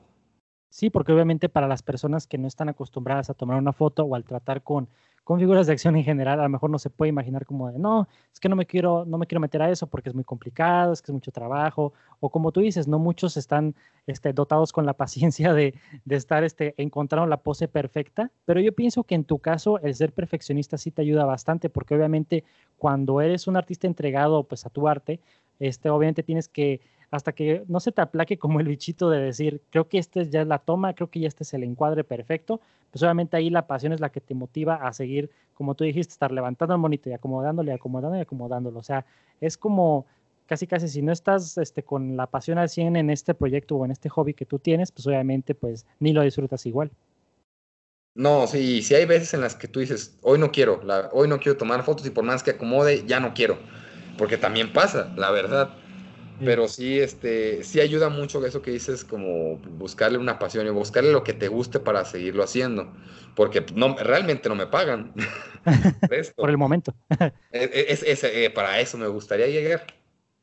Sí, 0.68 0.91
porque 0.91 1.12
obviamente 1.12 1.49
para 1.49 1.66
las 1.66 1.82
personas 1.82 2.26
que 2.26 2.36
no 2.36 2.47
están 2.47 2.68
acostumbradas 2.68 3.30
a 3.30 3.34
tomar 3.34 3.57
una 3.57 3.72
foto 3.72 4.05
o 4.05 4.14
al 4.14 4.24
tratar 4.24 4.62
con 4.62 4.91
con 5.28 5.38
figuras 5.38 5.66
de 5.66 5.74
acción 5.74 5.94
en 5.94 6.04
general, 6.04 6.40
a 6.40 6.44
lo 6.44 6.48
mejor 6.48 6.70
no 6.70 6.78
se 6.78 6.88
puede 6.88 7.10
imaginar 7.10 7.44
como 7.44 7.70
de, 7.70 7.78
no, 7.78 8.08
es 8.32 8.40
que 8.40 8.48
no 8.48 8.56
me 8.56 8.64
quiero, 8.64 9.04
no 9.04 9.18
me 9.18 9.26
quiero 9.26 9.42
meter 9.42 9.60
a 9.60 9.70
eso 9.70 9.86
porque 9.86 10.08
es 10.08 10.14
muy 10.14 10.24
complicado, 10.24 10.90
es 10.90 11.02
que 11.02 11.12
es 11.12 11.14
mucho 11.14 11.30
trabajo, 11.30 11.92
o 12.18 12.30
como 12.30 12.50
tú 12.50 12.60
dices, 12.60 12.88
no 12.88 12.98
muchos 12.98 13.36
están 13.36 13.74
este, 14.06 14.32
dotados 14.32 14.72
con 14.72 14.86
la 14.86 14.94
paciencia 14.96 15.52
de, 15.52 15.74
de 16.06 16.16
estar 16.16 16.44
este, 16.44 16.72
encontrando 16.78 17.26
la 17.28 17.42
pose 17.42 17.68
perfecta, 17.68 18.30
pero 18.46 18.58
yo 18.62 18.72
pienso 18.72 19.04
que 19.04 19.16
en 19.16 19.24
tu 19.24 19.38
caso 19.38 19.78
el 19.80 19.94
ser 19.94 20.14
perfeccionista 20.14 20.78
sí 20.78 20.92
te 20.92 21.02
ayuda 21.02 21.26
bastante, 21.26 21.68
porque 21.68 21.94
obviamente 21.94 22.44
cuando 22.78 23.20
eres 23.20 23.46
un 23.48 23.58
artista 23.58 23.86
entregado 23.86 24.44
pues 24.44 24.64
a 24.64 24.70
tu 24.70 24.88
arte, 24.88 25.20
este, 25.58 25.90
obviamente 25.90 26.22
tienes 26.22 26.48
que 26.48 26.80
hasta 27.11 27.32
que 27.32 27.64
no 27.68 27.80
se 27.80 27.92
te 27.92 28.02
aplaque 28.02 28.38
como 28.38 28.61
el 28.61 28.68
bichito 28.68 29.09
de 29.11 29.20
decir, 29.20 29.62
creo 29.70 29.88
que 29.88 29.98
esta 29.98 30.22
ya 30.22 30.42
es 30.42 30.46
la 30.46 30.59
toma, 30.59 30.94
creo 30.94 31.11
que 31.11 31.20
ya 31.20 31.28
este 31.28 31.42
es 31.42 31.54
el 31.54 31.64
encuadre 31.64 32.04
perfecto, 32.04 32.61
pues 32.90 33.02
obviamente 33.02 33.36
ahí 33.36 33.50
la 33.50 33.66
pasión 33.66 33.92
es 33.92 34.00
la 34.00 34.11
que 34.11 34.20
te 34.20 34.34
motiva 34.34 34.74
a 34.74 34.92
seguir, 34.92 35.30
como 35.54 35.74
tú 35.74 35.84
dijiste, 35.84 36.12
estar 36.12 36.32
levantando 36.32 36.74
el 36.74 36.80
monito 36.80 37.09
y 37.09 37.12
acomodándolo 37.12 37.70
y 37.70 37.74
acomodándolo 37.74 38.18
y 38.18 38.22
acomodándolo. 38.22 38.78
O 38.78 38.82
sea, 38.82 39.06
es 39.40 39.56
como 39.56 40.06
casi 40.46 40.66
casi 40.66 40.88
si 40.88 41.02
no 41.02 41.12
estás 41.12 41.59
este, 41.59 41.82
con 41.82 42.16
la 42.16 42.26
pasión 42.26 42.59
al 42.59 42.68
100 42.68 42.96
en 42.96 43.11
este 43.11 43.34
proyecto 43.34 43.76
o 43.76 43.84
en 43.84 43.90
este 43.90 44.09
hobby 44.09 44.34
que 44.34 44.46
tú 44.46 44.59
tienes, 44.59 44.90
pues 44.90 45.06
obviamente 45.06 45.54
pues 45.54 45.86
ni 46.00 46.12
lo 46.12 46.22
disfrutas 46.22 46.64
igual. 46.66 46.90
No, 48.14 48.46
sí, 48.46 48.82
sí 48.82 48.94
hay 48.94 49.04
veces 49.04 49.34
en 49.34 49.42
las 49.42 49.54
que 49.54 49.68
tú 49.68 49.80
dices, 49.80 50.18
hoy 50.22 50.38
no 50.38 50.50
quiero, 50.50 50.80
hoy 51.12 51.28
no 51.28 51.38
quiero 51.38 51.56
tomar 51.56 51.84
fotos 51.84 52.04
y 52.06 52.11
por 52.11 52.24
más 52.24 52.42
que 52.42 52.50
acomode, 52.50 53.04
ya 53.06 53.20
no 53.20 53.32
quiero, 53.32 53.59
porque 54.16 54.36
también 54.36 54.72
pasa, 54.72 55.12
la 55.16 55.30
verdad. 55.30 55.76
Pero 56.45 56.68
sí, 56.68 57.01
este, 57.01 57.64
sí 57.64 57.80
ayuda 57.80 58.09
mucho 58.09 58.45
eso 58.45 58.62
que 58.62 58.70
dices, 58.70 59.05
como 59.05 59.57
buscarle 59.57 60.18
una 60.18 60.39
pasión 60.39 60.66
y 60.66 60.70
buscarle 60.70 61.12
lo 61.12 61.24
que 61.24 61.32
te 61.32 61.49
guste 61.49 61.80
para 61.80 62.05
seguirlo 62.05 62.43
haciendo. 62.43 62.93
Porque 63.34 63.64
no, 63.74 63.97
realmente 63.97 64.49
no 64.49 64.55
me 64.55 64.66
pagan. 64.66 65.12
Por 66.36 66.51
el 66.51 66.59
momento. 66.59 66.95
E, 67.51 67.64
e, 67.64 67.93
es, 67.93 68.24
eh, 68.24 68.51
para 68.55 68.78
eso 68.80 68.99
me 68.99 69.09
gustaría 69.09 69.47
llegar. 69.47 69.86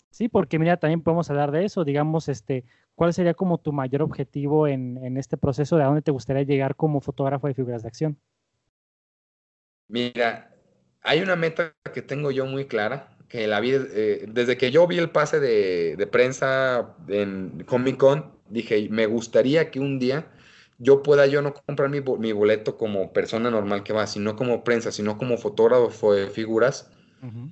Sí, 0.10 0.28
porque 0.28 0.60
mira, 0.60 0.78
también 0.78 1.02
podemos 1.02 1.30
hablar 1.30 1.52
de 1.52 1.66
eso. 1.66 1.84
Digamos, 1.84 2.30
este, 2.30 2.66
¿cuál 2.96 3.14
sería 3.14 3.34
como 3.34 3.58
tu 3.58 3.72
mayor 3.72 4.02
objetivo 4.02 4.68
en, 4.68 4.98
en 5.04 5.18
este 5.18 5.38
proceso? 5.38 5.78
¿De 5.78 5.84
a 5.84 5.88
dónde 5.88 6.02
te 6.02 6.12
gustaría 6.12 6.43
llegar 6.43 6.76
como 6.76 7.02
fotógrafo 7.02 7.48
de 7.48 7.54
figuras 7.54 7.84
de 7.84 7.88
acción? 7.88 8.20
Mira, 9.88 10.56
hay 11.02 11.22
una 11.22 11.36
meta 11.36 11.74
que 11.93 12.02
tengo 12.02 12.32
yo 12.32 12.46
muy 12.46 12.66
clara 12.66 13.14
que 13.28 13.47
la 13.47 13.59
vi, 13.59 13.71
eh, 13.73 14.26
desde 14.28 14.57
que 14.57 14.71
yo 14.71 14.88
vi 14.88 14.97
el 14.97 15.09
pase 15.09 15.39
de, 15.39 16.07
prensa 16.11 16.95
en 17.07 17.63
Comic 17.65 17.97
Con, 17.97 18.32
dije, 18.49 18.88
me 18.89 19.05
gustaría 19.05 19.71
que 19.71 19.80
un 19.80 19.99
día 19.99 20.28
yo 20.78 21.03
pueda 21.03 21.26
yo 21.26 21.41
no 21.41 21.53
comprar 21.53 21.89
mi, 21.89 21.99
boleto 21.99 22.78
como 22.78 23.13
persona 23.13 23.49
normal 23.49 23.84
que 23.84 23.93
va, 23.93 24.07
sino 24.07 24.36
como 24.36 24.63
prensa, 24.63 24.91
sino 24.91 25.17
como 25.17 25.38
fotógrafo 25.38 26.13
de 26.13 26.28
figuras, 26.28 26.91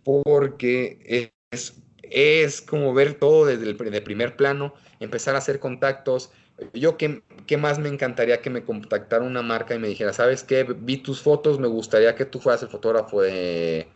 porque 0.04 1.32
es, 1.52 1.82
es 2.04 2.62
como 2.62 2.94
ver 2.94 3.16
todo 3.16 3.46
desde 3.46 3.64
el 3.70 3.78
de 3.78 4.02
primer 4.02 4.36
plano, 4.36 4.74
empezar 5.00 5.36
a 5.36 5.40
hacer 5.40 5.60
contactos. 5.60 6.32
Yo, 6.74 6.98
¿qué, 6.98 7.24
¿qué 7.48 7.58
más 7.58 7.80
me 7.80 7.90
encantaría 7.90 8.42
que 8.42 8.50
me 8.50 8.64
contactara 8.64 9.24
una 9.24 9.42
marca 9.42 9.74
y 9.74 9.80
me 9.80 9.88
dijera, 9.88 10.14
¿sabes 10.14 10.44
qué? 10.44 10.64
Vi 10.64 10.98
tus 10.98 11.22
fotos, 11.22 11.60
me 11.60 11.68
gustaría 11.68 12.14
que 12.16 12.26
tú 12.26 12.40
fueras 12.40 12.62
el 12.62 12.70
fotógrafo 12.70 13.22
de 13.22 13.88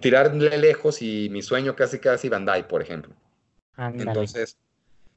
tirarle 0.00 0.56
lejos 0.58 1.02
y 1.02 1.28
mi 1.30 1.42
sueño 1.42 1.74
casi 1.76 1.98
casi 1.98 2.28
Bandai, 2.28 2.68
por 2.68 2.82
ejemplo. 2.82 3.14
Entonces, 3.76 4.56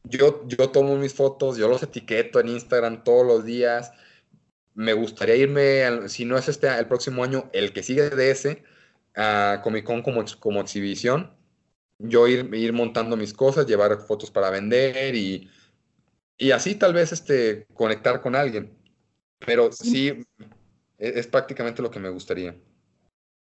yo, 0.04 0.48
yo 0.48 0.70
tomo 0.70 0.96
mis 0.98 1.14
fotos, 1.14 1.58
yo 1.58 1.68
los 1.68 1.84
etiqueto 1.84 2.40
en 2.40 2.50
Instagram 2.50 3.04
todos 3.04 3.26
los 3.26 3.46
días. 3.46 3.92
Me 4.74 4.94
gustaría 4.94 5.36
irme, 5.36 6.10
si 6.10 6.26
no 6.26 6.38
es 6.38 6.48
este 6.48 6.68
el 6.68 6.88
próximo 6.88 7.24
año, 7.24 7.50
el 7.54 7.74
que 7.74 7.84
sigue 7.84 8.10
de 8.10 8.32
ese, 8.32 8.64
a 9.16 9.62
Comic 9.64 9.86
Con 9.86 10.02
como, 10.02 10.24
como 10.40 10.62
exhibición. 10.62 11.36
Yo 12.00 12.28
ir, 12.28 12.54
ir 12.54 12.74
montando 12.74 13.18
mis 13.18 13.34
cosas, 13.34 13.66
llevar 13.66 13.98
fotos 14.00 14.30
para 14.30 14.52
vender 14.52 15.16
y, 15.16 15.50
y 16.38 16.52
así 16.52 16.76
tal 16.76 16.94
vez 16.94 17.12
este, 17.12 17.66
conectar 17.74 18.22
con 18.22 18.36
alguien. 18.36 18.78
Pero 19.40 19.72
sí, 19.72 20.26
e, 20.98 21.20
es 21.20 21.28
prácticamente 21.28 21.82
lo 21.82 21.92
que 21.92 22.00
me 22.00 22.10
gustaría. 22.10 22.56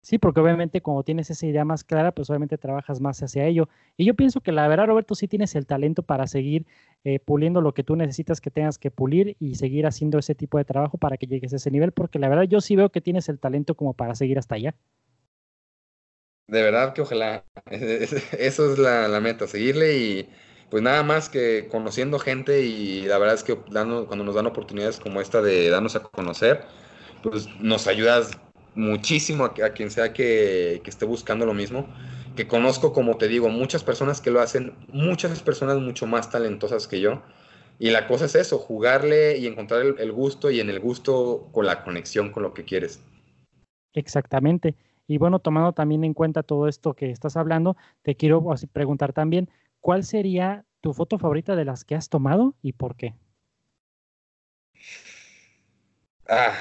Sí, 0.02 0.18
porque 0.18 0.40
obviamente 0.40 0.82
como 0.82 1.04
tienes 1.04 1.30
esa 1.30 1.46
idea 1.46 1.64
más 1.64 1.84
clara, 1.84 2.12
pues 2.12 2.28
obviamente 2.30 2.58
trabajas 2.58 3.00
más 3.00 3.22
hacia 3.22 3.46
ello. 3.46 3.68
Y 3.96 4.04
yo 4.04 4.14
pienso 4.16 4.40
que 4.40 4.50
la 4.52 4.66
verdad, 4.68 4.86
Roberto, 4.86 5.14
sí 5.14 5.28
tienes 5.28 5.54
el 5.54 5.66
talento 5.66 6.02
para 6.02 6.26
seguir 6.26 6.66
eh, 7.04 7.20
puliendo 7.20 7.60
lo 7.60 7.72
que 7.74 7.84
tú 7.84 7.94
necesitas 7.96 8.40
que 8.40 8.50
tengas 8.50 8.78
que 8.78 8.90
pulir 8.90 9.36
y 9.40 9.54
seguir 9.56 9.86
haciendo 9.86 10.18
ese 10.18 10.34
tipo 10.34 10.58
de 10.58 10.64
trabajo 10.64 10.98
para 10.98 11.16
que 11.18 11.26
llegues 11.28 11.52
a 11.52 11.56
ese 11.56 11.70
nivel, 11.70 11.92
porque 11.92 12.18
la 12.18 12.28
verdad 12.28 12.44
yo 12.44 12.60
sí 12.60 12.74
veo 12.76 12.90
que 12.90 13.00
tienes 13.00 13.28
el 13.28 13.38
talento 13.38 13.76
como 13.76 13.94
para 13.94 14.14
seguir 14.16 14.38
hasta 14.40 14.56
allá. 14.56 14.74
De 16.46 16.62
verdad 16.62 16.92
que 16.94 17.00
ojalá, 17.02 17.44
eso 17.70 18.72
es 18.72 18.78
la, 18.78 19.08
la 19.08 19.20
meta, 19.20 19.46
seguirle 19.46 19.96
y 19.98 20.28
pues 20.70 20.82
nada 20.82 21.02
más 21.02 21.28
que 21.28 21.68
conociendo 21.70 22.18
gente 22.18 22.62
y 22.62 23.02
la 23.02 23.18
verdad 23.18 23.34
es 23.36 23.44
que 23.44 23.56
cuando 23.56 24.06
nos 24.24 24.34
dan 24.34 24.46
oportunidades 24.46 24.98
como 25.00 25.20
esta 25.20 25.40
de 25.42 25.70
darnos 25.70 25.96
a 25.96 26.02
conocer, 26.02 26.64
pues 27.22 27.48
nos 27.60 27.86
ayudas 27.86 28.32
muchísimo 28.74 29.44
a, 29.44 29.52
quien 29.52 29.90
sea 29.90 30.12
que, 30.12 30.82
esté 30.84 31.04
buscando 31.04 31.46
lo 31.46 31.54
mismo, 31.54 31.86
que 32.36 32.46
conozco, 32.46 32.92
como 32.92 33.16
te 33.16 33.28
digo, 33.28 33.48
muchas 33.48 33.84
personas 33.84 34.20
que 34.20 34.30
lo 34.30 34.40
hacen, 34.40 34.74
muchas 34.88 35.42
personas 35.42 35.78
mucho 35.78 36.06
más 36.06 36.30
talentosas 36.30 36.88
que 36.88 37.00
yo. 37.00 37.22
Y 37.78 37.90
la 37.90 38.06
cosa 38.06 38.26
es 38.26 38.34
eso, 38.34 38.58
jugarle 38.58 39.38
y 39.38 39.46
encontrar 39.46 39.82
el, 39.98 40.12
gusto 40.12 40.50
y 40.50 40.60
en 40.60 40.70
el 40.70 40.78
gusto 40.78 41.48
con 41.52 41.66
la 41.66 41.82
conexión 41.82 42.30
con 42.30 42.42
lo 42.42 42.54
que 42.54 42.64
quieres. 42.64 43.02
Exactamente. 43.92 44.76
Y 45.06 45.18
bueno, 45.18 45.40
tomando 45.40 45.72
también 45.72 46.04
en 46.04 46.14
cuenta 46.14 46.42
todo 46.42 46.68
esto 46.68 46.94
que 46.94 47.10
estás 47.10 47.36
hablando, 47.36 47.76
te 48.02 48.14
quiero 48.14 48.44
preguntar 48.72 49.12
también, 49.12 49.50
¿cuál 49.80 50.04
sería 50.04 50.64
tu 50.80 50.94
foto 50.94 51.18
favorita 51.18 51.56
de 51.56 51.64
las 51.64 51.84
que 51.84 51.94
has 51.94 52.08
tomado 52.08 52.54
y 52.62 52.72
por 52.72 52.94
qué? 52.94 53.14
Ah, 56.28 56.54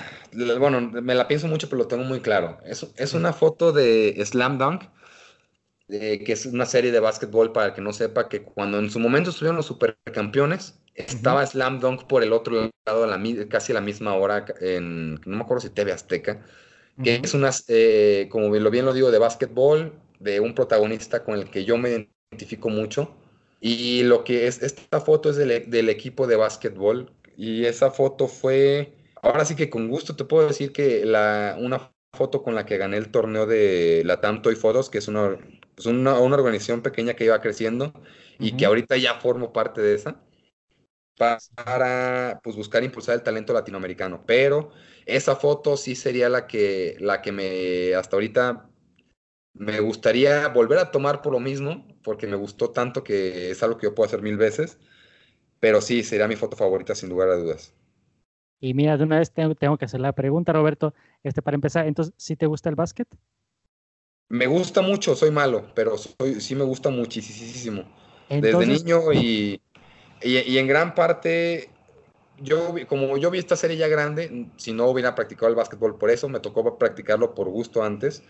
bueno, 0.60 0.82
me 0.82 1.16
la 1.16 1.28
pienso 1.28 1.48
mucho, 1.48 1.70
pero 1.70 1.84
lo 1.84 1.88
tengo 1.88 2.04
muy 2.04 2.20
claro. 2.20 2.58
Es, 2.66 2.86
es 2.98 3.14
una 3.14 3.32
foto 3.34 3.72
de 3.72 4.22
Slam 4.26 4.58
Dunk, 4.58 4.84
que 5.88 6.24
es 6.28 6.46
una 6.46 6.66
serie 6.66 6.92
de 6.92 7.00
básquetbol 7.00 7.52
para 7.52 7.68
el 7.68 7.74
que 7.74 7.82
no 7.82 7.94
sepa 7.94 8.30
que 8.30 8.44
cuando 8.44 8.80
en 8.80 8.90
su 8.90 9.00
momento 9.00 9.30
estuvieron 9.30 9.58
los 9.58 9.66
supercampeones, 9.66 10.80
estaba 10.96 11.46
Slam 11.46 11.80
Dunk 11.80 12.06
por 12.06 12.24
el 12.24 12.34
otro 12.34 12.72
lado, 12.86 13.04
a 13.04 13.08
la, 13.08 13.22
casi 13.50 13.72
a 13.72 13.76
la 13.76 13.82
misma 13.82 14.16
hora, 14.16 14.46
en, 14.62 15.16
no 15.16 15.38
me 15.38 15.42
acuerdo 15.42 15.62
si 15.62 15.70
TV 15.70 15.92
Azteca, 15.92 16.46
que 17.04 17.22
es 17.24 17.34
una, 17.34 17.52
eh, 17.68 18.28
como 18.32 18.56
lo 18.56 18.72
bien 18.72 18.86
lo 18.86 18.94
digo, 18.94 19.12
de 19.12 19.20
básquetbol, 19.20 19.94
de 20.20 20.40
un 20.40 20.56
protagonista 20.56 21.24
con 21.24 21.36
el 21.36 21.50
que 21.50 21.66
yo 21.66 21.78
me 21.78 22.10
identifico 22.32 22.70
mucho. 22.70 23.16
Y 23.60 24.04
lo 24.04 24.24
que 24.24 24.48
es, 24.48 24.62
esta 24.64 25.02
foto 25.02 25.30
es 25.30 25.36
del, 25.36 25.70
del 25.70 25.90
equipo 25.90 26.26
de 26.28 26.36
básquetbol, 26.36 27.12
y 27.38 27.66
esa 27.66 27.92
foto 27.92 28.28
fue 28.28 28.94
Ahora 29.22 29.46
sí 29.46 29.56
que 29.56 29.70
con 29.70 29.88
gusto 29.88 30.16
te 30.16 30.26
puedo 30.26 30.48
decir 30.48 30.72
que 30.72 31.06
la, 31.06 31.56
una 31.60 31.92
foto 32.14 32.44
con 32.44 32.56
la 32.56 32.66
que 32.66 32.78
gané 32.78 32.98
el 32.98 33.12
torneo 33.12 33.46
de 33.46 34.04
la 34.06 34.20
Tam 34.20 34.42
Toy 34.42 34.56
Photos, 34.56 34.90
que 34.90 34.98
es 34.98 35.08
una, 35.08 35.38
pues 35.76 35.86
una, 35.86 36.20
organización 36.20 36.82
pequeña 36.82 37.14
que 37.14 37.26
iba 37.26 37.42
creciendo 37.42 37.94
y 38.40 38.58
que 38.58 38.66
ahorita 38.66 38.98
ya 38.98 39.20
formo 39.20 39.54
parte 39.54 39.82
de 39.82 39.96
esa, 39.96 40.22
para 41.16 42.40
pues, 42.44 42.56
buscar 42.56 42.84
impulsar 42.84 43.16
el 43.16 43.24
talento 43.24 43.54
latinoamericano. 43.54 44.24
Pero 44.26 44.72
esa 45.06 45.36
foto 45.36 45.78
sí 45.78 45.96
sería 45.96 46.30
la 46.30 46.48
que, 46.48 46.98
la 47.00 47.22
que 47.22 47.32
me, 47.32 47.94
hasta 47.96 48.16
ahorita, 48.16 48.70
me 49.54 49.80
gustaría 49.82 50.48
volver 50.48 50.80
a 50.80 50.92
tomar 50.92 51.22
por 51.22 51.34
lo 51.34 51.40
mismo, 51.40 51.88
porque 52.04 52.28
me 52.28 52.36
gustó 52.38 52.72
tanto 52.72 53.04
que 53.04 53.52
es 53.52 53.62
algo 53.64 53.78
que 53.78 53.88
yo 53.88 53.96
puedo 53.96 54.08
hacer 54.08 54.22
mil 54.22 54.38
veces. 54.38 54.80
Pero 55.60 55.82
sí, 55.82 56.04
sería 56.04 56.28
mi 56.28 56.36
foto 56.36 56.58
favorita 56.58 56.96
sin 56.96 57.10
lugar 57.10 57.30
a 57.30 57.36
dudas. 57.36 57.74
Y 58.64 58.76
mira, 58.76 58.96
de 58.96 59.04
una 59.04 59.18
vez 59.18 59.32
tengo, 59.32 59.78
que 59.78 59.86
hacer 59.86 60.00
la 60.00 60.14
pregunta, 60.14 60.54
Roberto, 60.54 60.94
este, 61.24 61.42
para 61.42 61.56
empezar, 61.56 61.88
entonces, 61.88 62.14
¿sí 62.16 62.36
te 62.36 62.46
gusta 62.46 62.70
el 62.70 62.76
básquet? 62.76 63.08
Me 64.30 64.46
gusta 64.46 64.84
mucho, 64.84 65.16
soy 65.16 65.32
malo, 65.32 65.72
pero 65.74 65.98
soy, 65.98 66.40
sí 66.40 66.54
me 66.54 66.64
gusta 66.64 66.92
muchísimo. 66.92 67.84
Desde 68.30 68.66
niño 68.68 69.12
y, 69.12 69.60
y, 70.22 70.58
en 70.58 70.68
gran 70.68 70.94
parte, 70.94 71.70
yo 72.38 72.76
como 72.88 73.18
yo 73.18 73.32
vi 73.32 73.40
esta 73.40 73.56
serie 73.56 73.78
ya 73.78 73.88
grande, 73.88 74.48
si 74.58 74.74
no 74.74 74.86
hubiera 74.86 75.16
practicado 75.16 75.50
el 75.50 75.56
básquetbol 75.56 75.98
por 75.98 76.12
eso, 76.12 76.30
me 76.30 76.40
tocó 76.40 76.78
practicarlo 76.78 77.34
por 77.34 77.50
gusto 77.50 77.84
antes, 77.84 78.24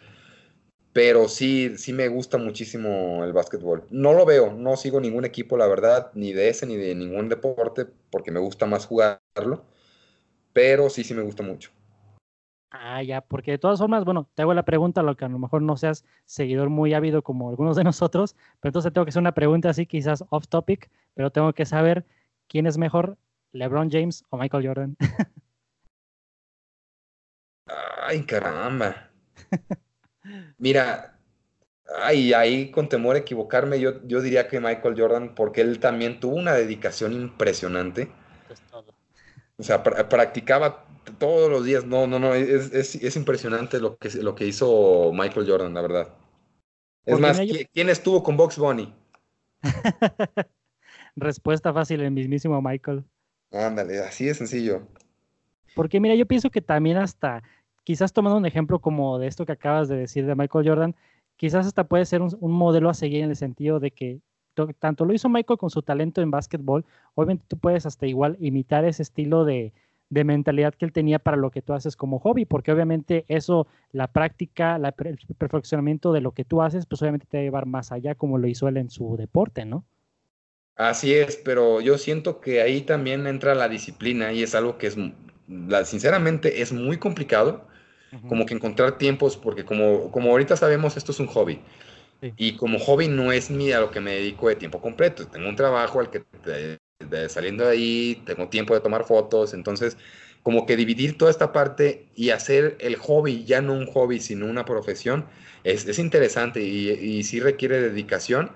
pero 0.93 1.27
sí, 1.27 1.77
sí 1.77 1.91
me 1.91 2.07
gusta 2.07 2.37
muchísimo 2.37 3.25
el 3.25 3.33
básquetbol. 3.33 3.83
No 3.89 4.13
lo 4.13 4.25
veo, 4.25 4.53
no 4.53 4.77
sigo 4.77 5.01
ningún 5.01 5.25
equipo, 5.25 5.57
la 5.57 5.67
verdad, 5.67 6.09
ni 6.15 6.31
de 6.31 6.47
ese 6.47 6.65
ni 6.65 6.77
de 6.77 6.95
ningún 6.95 7.27
deporte, 7.27 7.85
porque 8.09 8.31
me 8.31 8.39
gusta 8.39 8.65
más 8.65 8.85
jugarlo 8.85 9.65
pero 10.53 10.89
sí, 10.89 11.03
sí 11.03 11.13
me 11.13 11.21
gusta 11.21 11.43
mucho. 11.43 11.71
Ah, 12.73 13.03
ya, 13.03 13.19
porque 13.19 13.51
de 13.51 13.57
todas 13.57 13.79
formas, 13.79 14.05
bueno, 14.05 14.29
te 14.33 14.43
hago 14.43 14.53
la 14.53 14.63
pregunta, 14.63 15.03
lo 15.03 15.17
que 15.17 15.25
a 15.25 15.27
lo 15.29 15.37
mejor 15.37 15.61
no 15.61 15.75
seas 15.75 16.05
seguidor 16.25 16.69
muy 16.69 16.93
ávido 16.93 17.21
como 17.21 17.49
algunos 17.49 17.75
de 17.75 17.83
nosotros, 17.83 18.35
pero 18.61 18.69
entonces 18.69 18.93
tengo 18.93 19.05
que 19.05 19.09
hacer 19.09 19.21
una 19.21 19.33
pregunta 19.33 19.69
así, 19.69 19.85
quizás 19.85 20.23
off 20.29 20.47
topic, 20.47 20.89
pero 21.13 21.31
tengo 21.31 21.51
que 21.53 21.65
saber 21.65 22.05
quién 22.47 22.67
es 22.67 22.77
mejor, 22.77 23.17
LeBron 23.51 23.91
James 23.91 24.23
o 24.29 24.37
Michael 24.37 24.65
Jordan. 24.65 24.97
Ay, 28.03 28.23
caramba. 28.25 29.09
Mira, 30.57 31.19
ay, 32.01 32.33
ahí 32.33 32.71
con 32.71 32.89
temor 32.89 33.15
a 33.15 33.19
equivocarme, 33.19 33.79
yo, 33.79 34.05
yo 34.05 34.21
diría 34.21 34.47
que 34.47 34.59
Michael 34.59 34.99
Jordan, 34.99 35.35
porque 35.35 35.61
él 35.61 35.79
también 35.79 36.19
tuvo 36.19 36.35
una 36.35 36.53
dedicación 36.53 37.13
impresionante. 37.13 38.11
Es 38.49 38.61
todo. 38.61 38.93
O 39.61 39.63
sea, 39.63 39.83
practicaba 39.83 40.85
todos 41.19 41.47
los 41.51 41.63
días. 41.63 41.85
No, 41.85 42.07
no, 42.07 42.17
no. 42.17 42.33
Es, 42.33 43.15
impresionante 43.15 43.79
lo 43.79 43.95
que, 43.95 44.09
lo 44.23 44.33
que 44.33 44.47
hizo 44.47 45.11
Michael 45.13 45.47
Jordan, 45.47 45.75
la 45.75 45.81
verdad. 45.81 46.15
Es 47.05 47.19
más, 47.19 47.39
¿quién 47.71 47.89
estuvo 47.89 48.23
con 48.23 48.37
Box 48.37 48.57
Bunny? 48.57 48.91
Respuesta 51.15 51.71
fácil, 51.71 52.01
el 52.01 52.09
mismísimo 52.09 52.59
Michael. 52.59 53.03
Ándale, 53.51 53.99
así 53.99 54.25
de 54.25 54.33
sencillo. 54.33 54.87
Porque 55.75 55.99
mira, 55.99 56.15
yo 56.15 56.25
pienso 56.25 56.49
que 56.49 56.61
también 56.61 56.97
hasta, 56.97 57.43
quizás 57.83 58.13
tomando 58.13 58.39
un 58.39 58.47
ejemplo 58.47 58.79
como 58.79 59.19
de 59.19 59.27
esto 59.27 59.45
que 59.45 59.51
acabas 59.51 59.89
de 59.89 59.97
decir 59.97 60.25
de 60.25 60.33
Michael 60.33 60.67
Jordan, 60.67 60.95
quizás 61.35 61.67
hasta 61.67 61.83
puede 61.83 62.05
ser 62.05 62.23
un, 62.23 62.35
un 62.39 62.51
modelo 62.51 62.89
a 62.89 62.95
seguir 62.95 63.23
en 63.23 63.29
el 63.29 63.35
sentido 63.35 63.79
de 63.79 63.91
que 63.91 64.21
tanto 64.79 65.05
lo 65.05 65.13
hizo 65.13 65.29
Michael 65.29 65.59
con 65.59 65.69
su 65.69 65.81
talento 65.81 66.21
en 66.21 66.31
básquetbol, 66.31 66.85
obviamente 67.15 67.45
tú 67.47 67.57
puedes 67.57 67.85
hasta 67.85 68.07
igual 68.07 68.37
imitar 68.39 68.85
ese 68.85 69.03
estilo 69.03 69.45
de, 69.45 69.73
mentalidad 70.09 70.73
que 70.73 70.85
él 70.85 70.91
tenía 70.91 71.19
para 71.19 71.37
lo 71.37 71.51
que 71.51 71.61
tú 71.61 71.73
haces 71.73 71.95
como 71.95 72.19
hobby, 72.19 72.45
porque 72.45 72.71
obviamente 72.71 73.23
eso, 73.29 73.67
la 73.93 74.07
práctica, 74.07 74.75
el 74.75 75.17
perfeccionamiento 75.37 76.11
de 76.11 76.21
lo 76.21 76.33
que 76.33 76.43
tú 76.43 76.61
haces, 76.61 76.85
pues 76.85 77.01
obviamente 77.01 77.27
te 77.29 77.37
va 77.37 77.41
a 77.41 77.43
llevar 77.45 77.65
más 77.65 77.91
allá 77.91 78.15
como 78.15 78.37
lo 78.37 78.47
hizo 78.47 78.67
él 78.67 78.77
en 78.77 78.89
su 78.89 79.15
deporte, 79.15 79.65
¿no? 79.65 79.85
Así 80.75 81.13
es, 81.13 81.37
pero 81.37 81.79
yo 81.79 81.97
siento 81.97 82.41
que 82.41 82.61
ahí 82.61 82.81
también 82.81 83.27
entra 83.27 83.55
la 83.55 83.69
disciplina 83.69 84.33
y 84.33 84.43
es 84.43 84.55
algo 84.55 84.77
que 84.77 84.87
es, 84.87 84.97
sinceramente, 85.85 86.61
es 86.61 86.73
muy 86.73 86.97
complicado, 86.97 87.67
como 88.27 88.45
que 88.45 88.53
encontrar 88.53 88.97
tiempos, 88.97 89.37
porque 89.37 89.63
como, 89.63 90.11
como 90.11 90.31
ahorita 90.31 90.57
sabemos, 90.57 90.97
esto 90.97 91.13
es 91.13 91.19
un 91.19 91.27
hobby. 91.27 91.61
Y 92.37 92.55
como 92.55 92.77
hobby 92.79 93.07
no 93.07 93.31
es 93.31 93.49
ni 93.49 93.71
a 93.71 93.79
lo 93.79 93.91
que 93.91 93.99
me 93.99 94.11
dedico 94.11 94.47
de 94.47 94.55
tiempo 94.55 94.79
completo. 94.79 95.27
Tengo 95.27 95.49
un 95.49 95.55
trabajo 95.55 95.99
al 95.99 96.09
que 96.09 96.23
saliendo 97.29 97.65
de 97.65 97.71
ahí, 97.71 98.23
tengo 98.25 98.49
tiempo 98.49 98.73
de 98.73 98.81
tomar 98.81 99.05
fotos, 99.05 99.53
entonces 99.53 99.97
como 100.43 100.65
que 100.65 100.75
dividir 100.75 101.17
toda 101.17 101.29
esta 101.29 101.51
parte 101.51 102.07
y 102.15 102.31
hacer 102.31 102.77
el 102.79 102.95
hobby, 102.95 103.45
ya 103.45 103.61
no 103.61 103.73
un 103.73 103.85
hobby, 103.85 104.19
sino 104.19 104.47
una 104.47 104.65
profesión, 104.65 105.25
es, 105.63 105.87
es 105.87 105.99
interesante 105.99 106.63
y, 106.63 106.89
y, 106.89 107.23
sí 107.23 107.39
requiere 107.39 107.79
dedicación, 107.79 108.51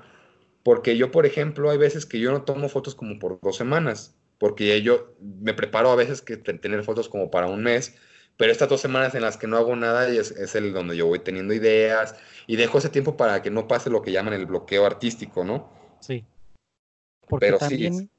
porque 0.64 0.98
yo, 0.98 1.12
por 1.12 1.26
ejemplo, 1.28 1.70
hay 1.70 1.78
veces 1.78 2.06
que 2.08 2.20
yo 2.20 2.32
no 2.32 2.42
tomo 2.42 2.70
fotos 2.70 2.96
como 2.96 3.20
por 3.20 3.40
dos 3.40 3.56
semanas, 3.56 4.16
porque 4.40 4.82
yo 4.82 5.14
me 5.22 5.54
preparo 5.54 5.92
a 5.92 5.96
veces 5.96 6.22
que 6.22 6.38
tener 6.38 6.84
fotos 6.84 7.08
como 7.08 7.30
para 7.30 7.48
un 7.48 7.62
mes, 7.64 7.96
pero 8.38 8.52
estas 8.52 8.70
dos 8.70 8.82
semanas 8.82 9.16
en 9.16 9.22
las 9.22 9.38
que 9.38 9.48
no 9.48 9.58
hago 9.58 9.76
nada 9.76 10.08
es, 10.08 10.32
es 10.32 10.56
el 10.56 10.74
donde 10.74 10.98
yo 10.98 11.08
voy 11.08 11.20
teniendo 11.20 11.54
ideas 11.54 12.16
y 12.48 12.56
dejo 12.56 12.78
ese 12.78 12.90
tiempo 12.90 13.16
para 13.16 13.42
que 13.42 13.52
no 13.52 13.68
pase 13.68 13.90
lo 13.90 14.02
que 14.02 14.12
llaman 14.12 14.34
el 14.34 14.46
bloqueo 14.46 14.86
artístico, 14.86 15.44
¿no? 15.44 15.70
Sí. 16.00 16.26
Porque 17.28 17.48
Pero 17.48 17.58
también... 17.58 17.94
sí. 17.94 18.10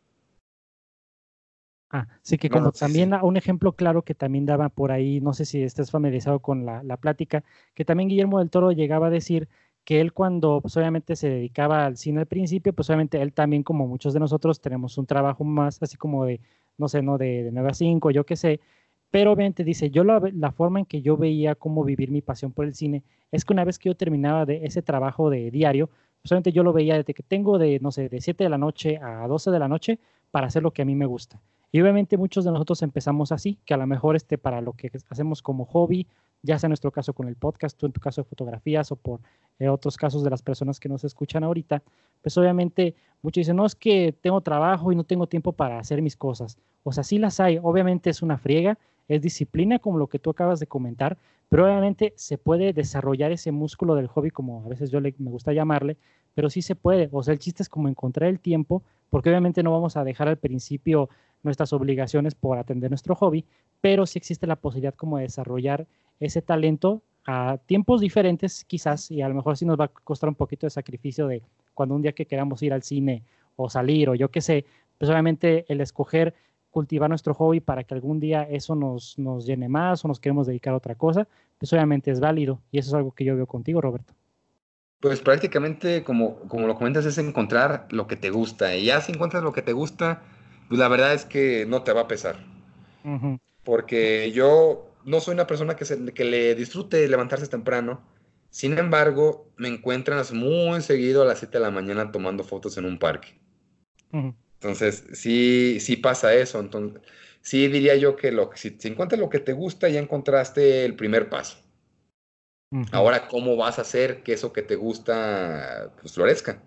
Ah, 1.90 2.08
sí 2.22 2.36
que 2.36 2.50
como 2.50 2.72
también 2.72 3.14
un 3.22 3.36
ejemplo 3.36 3.72
claro 3.72 4.02
que 4.02 4.14
también 4.14 4.44
daba 4.44 4.68
por 4.70 4.90
ahí, 4.90 5.20
no 5.20 5.32
sé 5.32 5.44
si 5.44 5.62
estés 5.62 5.92
familiarizado 5.92 6.40
con 6.40 6.66
la, 6.66 6.82
la, 6.82 6.96
plática, 6.96 7.44
que 7.74 7.84
también 7.84 8.08
Guillermo 8.08 8.40
del 8.40 8.50
Toro 8.50 8.72
llegaba 8.72 9.06
a 9.06 9.10
decir 9.10 9.48
que 9.84 10.00
él 10.00 10.12
cuando 10.12 10.60
pues, 10.60 10.76
obviamente 10.76 11.14
se 11.14 11.28
dedicaba 11.28 11.86
al 11.86 11.96
cine 11.96 12.20
al 12.20 12.26
principio, 12.26 12.72
pues 12.72 12.90
obviamente 12.90 13.22
él 13.22 13.32
también 13.32 13.62
como 13.62 13.86
muchos 13.86 14.12
de 14.14 14.20
nosotros 14.20 14.60
tenemos 14.60 14.98
un 14.98 15.06
trabajo 15.06 15.44
más 15.44 15.80
así 15.80 15.96
como 15.96 16.24
de, 16.24 16.40
no 16.76 16.88
sé, 16.88 17.02
no 17.02 17.18
de, 17.18 17.44
de 17.44 17.52
9 17.52 17.70
a 17.70 17.74
5, 17.74 18.10
yo 18.10 18.26
qué 18.26 18.34
sé, 18.34 18.60
pero 19.16 19.32
obviamente 19.32 19.64
dice, 19.64 19.88
yo 19.88 20.04
la, 20.04 20.20
la, 20.34 20.52
forma 20.52 20.78
en 20.78 20.84
que 20.84 21.00
yo 21.00 21.16
veía 21.16 21.54
cómo 21.54 21.84
vivir 21.84 22.10
mi 22.10 22.20
pasión 22.20 22.52
por 22.52 22.66
el 22.66 22.74
cine 22.74 23.02
es 23.32 23.46
que 23.46 23.54
una 23.54 23.64
vez 23.64 23.78
que 23.78 23.88
yo 23.88 23.96
terminaba 23.96 24.44
de 24.44 24.66
ese 24.66 24.82
trabajo 24.82 25.30
de 25.30 25.50
diario, 25.50 25.88
pues 26.20 26.32
obviamente 26.32 26.52
yo 26.52 26.62
lo 26.62 26.74
veía 26.74 26.96
desde 26.96 27.14
que 27.14 27.22
tengo 27.22 27.56
de, 27.56 27.80
no 27.80 27.92
sé, 27.92 28.10
de 28.10 28.20
7 28.20 28.44
de 28.44 28.50
la 28.50 28.58
noche 28.58 28.98
a 28.98 29.26
12 29.26 29.50
de 29.50 29.58
la 29.58 29.68
noche 29.68 29.98
para 30.30 30.48
hacer 30.48 30.62
lo 30.62 30.70
que 30.70 30.82
a 30.82 30.84
mí 30.84 30.94
me 30.94 31.06
gusta. 31.06 31.40
Y 31.72 31.80
obviamente 31.80 32.18
muchos 32.18 32.44
de 32.44 32.50
nosotros 32.50 32.82
empezamos 32.82 33.32
así, 33.32 33.58
que 33.64 33.72
a 33.72 33.78
lo 33.78 33.86
mejor 33.86 34.16
este, 34.16 34.36
para 34.36 34.60
lo 34.60 34.74
que 34.74 34.90
hacemos 35.08 35.40
como 35.40 35.64
hobby, 35.64 36.06
ya 36.42 36.58
sea 36.58 36.66
en 36.66 36.72
nuestro 36.72 36.90
caso 36.90 37.14
con 37.14 37.26
el 37.26 37.36
podcast, 37.36 37.78
tú 37.78 37.86
en 37.86 37.92
tu 37.92 38.02
caso 38.02 38.20
de 38.20 38.28
fotografías 38.28 38.92
o 38.92 38.96
por 38.96 39.20
eh, 39.58 39.70
otros 39.70 39.96
casos 39.96 40.24
de 40.24 40.28
las 40.28 40.42
personas 40.42 40.78
que 40.78 40.90
nos 40.90 41.04
escuchan 41.04 41.42
ahorita, 41.42 41.82
pues 42.20 42.36
obviamente 42.36 42.94
muchos 43.22 43.40
dicen, 43.40 43.56
no 43.56 43.64
es 43.64 43.74
que 43.74 44.14
tengo 44.20 44.42
trabajo 44.42 44.92
y 44.92 44.94
no 44.94 45.04
tengo 45.04 45.26
tiempo 45.26 45.52
para 45.52 45.78
hacer 45.78 46.02
mis 46.02 46.18
cosas. 46.18 46.58
O 46.82 46.92
sea, 46.92 47.02
sí 47.02 47.16
las 47.16 47.40
hay, 47.40 47.58
obviamente 47.62 48.10
es 48.10 48.20
una 48.20 48.36
friega, 48.36 48.78
es 49.09 49.22
disciplina 49.22 49.78
como 49.78 49.98
lo 49.98 50.09
que 50.09 50.18
tú 50.18 50.30
acabas 50.30 50.61
de 50.61 50.66
comentar, 50.66 51.16
pero 51.48 51.64
obviamente 51.64 52.12
se 52.16 52.38
puede 52.38 52.72
desarrollar 52.72 53.30
ese 53.32 53.52
músculo 53.52 53.94
del 53.94 54.09
hobby, 54.09 54.30
como 54.30 54.64
a 54.64 54.68
veces 54.68 54.90
yo 54.90 55.00
le, 55.00 55.14
me 55.18 55.30
gusta 55.30 55.52
llamarle, 55.52 55.96
pero 56.34 56.50
sí 56.50 56.61
se 56.62 56.74
puede. 56.74 57.09
O 57.12 57.22
sea, 57.22 57.32
el 57.32 57.38
chiste 57.38 57.62
es 57.62 57.68
como 57.68 57.88
encontrar 57.88 58.28
el 58.28 58.40
tiempo, 58.40 58.82
porque 59.11 59.30
obviamente 59.30 59.62
no 59.62 59.72
vamos 59.72 59.96
a 59.96 60.04
dejar 60.04 60.28
al 60.28 60.38
principio 60.38 61.09
nuestras 61.42 61.72
obligaciones 61.72 62.34
por 62.34 62.59
atender 62.59 62.90
nuestro 62.90 63.14
hobby, 63.14 63.44
pero 63.80 64.07
sí 64.07 64.18
existe 64.18 64.46
la 64.46 64.57
posibilidad 64.57 64.94
como 64.94 65.18
de 65.18 65.24
desarrollar 65.24 65.86
ese 66.18 66.42
talento 66.42 67.02
a 67.26 67.59
tiempos 67.66 68.00
diferentes 68.00 68.64
quizás, 68.64 69.11
y 69.11 69.22
a 69.22 69.28
lo 69.28 69.34
mejor 69.34 69.57
sí 69.57 69.64
nos 69.64 69.78
va 69.78 69.86
a 69.86 69.88
costar 69.88 70.28
un 70.28 70.34
poquito 70.34 70.66
de 70.66 70.70
sacrificio 70.70 71.26
de 71.26 71.42
cuando 71.74 71.94
un 71.94 72.02
día 72.02 72.12
que 72.12 72.26
queramos 72.26 72.62
ir 72.62 72.72
al 72.72 72.82
cine 72.82 73.22
o 73.57 73.68
salir 73.68 74.09
o 74.09 74.14
yo 74.14 74.30
qué 74.30 74.40
sé, 74.40 74.64
pues 74.98 75.11
obviamente 75.11 75.64
el 75.68 75.80
escoger 75.80 76.34
cultivar 76.76 77.08
nuestro 77.08 77.32
hobby 77.32 77.60
para 77.60 77.84
que 77.84 77.94
algún 77.94 78.20
día 78.20 78.42
eso 78.42 78.74
nos, 78.74 79.18
nos 79.18 79.46
llene 79.46 79.66
más 79.66 80.04
o 80.04 80.08
nos 80.08 80.20
queremos 80.20 80.46
dedicar 80.46 80.74
a 80.74 80.76
otra 80.76 80.94
cosa, 80.94 81.26
pues 81.56 81.72
obviamente 81.72 82.10
es 82.10 82.20
válido 82.20 82.60
y 82.70 82.78
eso 82.78 82.90
es 82.90 82.94
algo 82.94 83.12
que 83.12 83.24
yo 83.24 83.34
veo 83.34 83.46
contigo, 83.46 83.80
Roberto. 83.80 84.12
Pues 85.00 85.22
prácticamente, 85.22 86.04
como, 86.04 86.36
como 86.50 86.66
lo 86.66 86.74
comentas, 86.74 87.06
es 87.06 87.16
encontrar 87.16 87.86
lo 87.92 88.06
que 88.06 88.16
te 88.16 88.28
gusta. 88.28 88.76
Y 88.76 88.84
ya 88.84 89.00
si 89.00 89.12
encuentras 89.12 89.42
lo 89.42 89.54
que 89.54 89.62
te 89.62 89.72
gusta, 89.72 90.20
pues 90.68 90.78
la 90.78 90.88
verdad 90.88 91.14
es 91.14 91.24
que 91.24 91.64
no 91.66 91.82
te 91.82 91.94
va 91.94 92.02
a 92.02 92.08
pesar. 92.08 92.36
Uh 93.04 93.08
-huh. 93.08 93.40
Porque 93.64 94.30
yo 94.32 94.90
no 95.06 95.20
soy 95.20 95.32
una 95.32 95.46
persona 95.46 95.76
que, 95.76 95.86
se, 95.86 96.12
que 96.12 96.24
le 96.26 96.54
disfrute 96.54 97.08
levantarse 97.08 97.46
temprano. 97.46 98.02
Sin 98.50 98.76
embargo, 98.76 99.48
me 99.56 99.68
encuentras 99.68 100.34
muy 100.34 100.82
seguido 100.82 101.22
a 101.22 101.24
las 101.24 101.38
7 101.38 101.56
de 101.56 101.64
la 101.64 101.70
mañana 101.70 102.12
tomando 102.12 102.44
fotos 102.44 102.76
en 102.76 102.84
un 102.84 102.98
parque. 102.98 103.40
Uh 104.12 104.18
-huh. 104.18 104.34
Entonces, 104.66 105.06
sí, 105.12 105.78
sí 105.80 105.96
pasa 105.96 106.34
eso. 106.34 106.58
Entonces, 106.58 107.00
sí 107.40 107.68
diría 107.68 107.94
yo 107.94 108.16
que 108.16 108.32
lo, 108.32 108.50
si, 108.54 108.70
si 108.70 108.88
encuentras 108.88 109.20
lo 109.20 109.30
que 109.30 109.38
te 109.38 109.52
gusta, 109.52 109.88
ya 109.88 110.00
encontraste 110.00 110.84
el 110.84 110.96
primer 110.96 111.28
paso. 111.28 111.58
Uh 112.72 112.78
-huh. 112.78 112.88
Ahora, 112.90 113.28
¿cómo 113.28 113.56
vas 113.56 113.78
a 113.78 113.82
hacer 113.82 114.24
que 114.24 114.32
eso 114.32 114.52
que 114.52 114.62
te 114.62 114.74
gusta 114.74 115.92
pues, 116.00 116.14
florezca? 116.14 116.60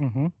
Uh 0.00 0.04
-huh. 0.04 0.32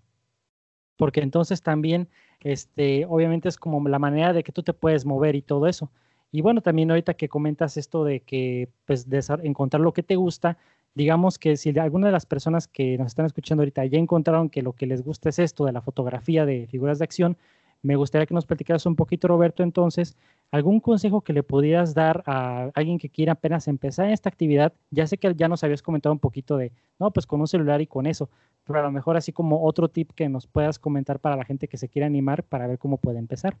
Porque 0.98 1.20
entonces 1.20 1.62
también, 1.62 2.08
este, 2.40 3.06
obviamente 3.06 3.48
es 3.48 3.56
como 3.56 3.88
la 3.88 3.98
manera 3.98 4.34
de 4.34 4.42
que 4.44 4.52
tú 4.52 4.62
te 4.62 4.74
puedes 4.74 5.06
mover 5.06 5.36
y 5.36 5.42
todo 5.42 5.66
eso. 5.66 5.90
Y 6.30 6.42
bueno, 6.42 6.60
también 6.60 6.90
ahorita 6.90 7.14
que 7.14 7.30
comentas 7.30 7.78
esto 7.78 8.04
de 8.04 8.20
que, 8.20 8.68
pues, 8.84 9.08
de 9.08 9.24
encontrar 9.42 9.80
lo 9.80 9.94
que 9.94 10.02
te 10.02 10.16
gusta, 10.16 10.58
digamos 10.94 11.38
que 11.38 11.56
si 11.56 11.76
alguna 11.78 12.06
de 12.06 12.12
las 12.12 12.26
personas 12.26 12.68
que 12.68 12.98
nos 12.98 13.08
están 13.08 13.26
escuchando 13.26 13.62
ahorita 13.62 13.84
ya 13.86 13.98
encontraron 13.98 14.50
que 14.50 14.62
lo 14.62 14.72
que 14.72 14.86
les 14.86 15.02
gusta 15.02 15.30
es 15.30 15.38
esto 15.38 15.64
de 15.64 15.72
la 15.72 15.80
fotografía 15.80 16.44
de 16.44 16.66
figuras 16.66 16.98
de 16.98 17.04
acción, 17.04 17.36
me 17.82 17.96
gustaría 17.96 18.26
que 18.26 18.34
nos 18.34 18.46
platicaras 18.46 18.86
un 18.86 18.94
poquito, 18.94 19.26
Roberto, 19.26 19.64
entonces, 19.64 20.16
algún 20.52 20.78
consejo 20.78 21.22
que 21.22 21.32
le 21.32 21.42
pudieras 21.42 21.94
dar 21.94 22.22
a 22.26 22.70
alguien 22.74 22.98
que 22.98 23.08
quiera 23.08 23.32
apenas 23.32 23.66
empezar 23.66 24.06
en 24.06 24.12
esta 24.12 24.28
actividad. 24.28 24.72
Ya 24.90 25.06
sé 25.08 25.18
que 25.18 25.34
ya 25.34 25.48
nos 25.48 25.64
habías 25.64 25.82
comentado 25.82 26.12
un 26.12 26.20
poquito 26.20 26.56
de, 26.56 26.70
no, 27.00 27.10
pues 27.10 27.26
con 27.26 27.40
un 27.40 27.48
celular 27.48 27.80
y 27.80 27.88
con 27.88 28.06
eso, 28.06 28.30
pero 28.64 28.78
a 28.78 28.82
lo 28.82 28.92
mejor 28.92 29.16
así 29.16 29.32
como 29.32 29.64
otro 29.64 29.88
tip 29.88 30.12
que 30.12 30.28
nos 30.28 30.46
puedas 30.46 30.78
comentar 30.78 31.18
para 31.18 31.36
la 31.36 31.44
gente 31.44 31.66
que 31.66 31.76
se 31.76 31.88
quiera 31.88 32.06
animar 32.06 32.44
para 32.44 32.68
ver 32.68 32.78
cómo 32.78 32.98
puede 32.98 33.18
empezar. 33.18 33.56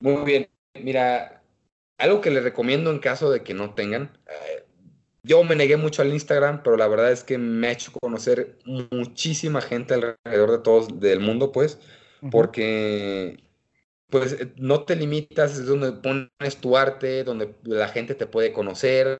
Muy 0.00 0.24
bien, 0.24 0.48
mira, 0.82 1.42
algo 1.98 2.20
que 2.20 2.30
les 2.30 2.42
recomiendo 2.42 2.90
en 2.90 2.98
caso 2.98 3.30
de 3.30 3.44
que 3.44 3.54
no 3.54 3.74
tengan, 3.74 4.18
eh, 4.26 4.64
yo 5.22 5.44
me 5.44 5.56
negué 5.56 5.76
mucho 5.76 6.02
al 6.02 6.12
Instagram, 6.12 6.62
pero 6.62 6.76
la 6.76 6.88
verdad 6.88 7.12
es 7.12 7.24
que 7.24 7.38
me 7.38 7.68
ha 7.68 7.72
hecho 7.72 7.92
conocer 7.92 8.58
muchísima 8.64 9.60
gente 9.60 9.94
alrededor 9.94 10.50
de 10.50 10.58
todos 10.58 11.00
del 11.00 11.20
mundo, 11.20 11.52
pues, 11.52 11.78
uh 12.22 12.26
-huh. 12.26 12.30
porque 12.30 13.42
pues 14.10 14.36
no 14.56 14.84
te 14.84 14.94
limitas, 14.94 15.58
es 15.58 15.66
donde 15.66 15.92
pones 15.92 16.56
tu 16.60 16.76
arte, 16.76 17.24
donde 17.24 17.54
la 17.64 17.88
gente 17.88 18.14
te 18.14 18.26
puede 18.26 18.52
conocer, 18.52 19.18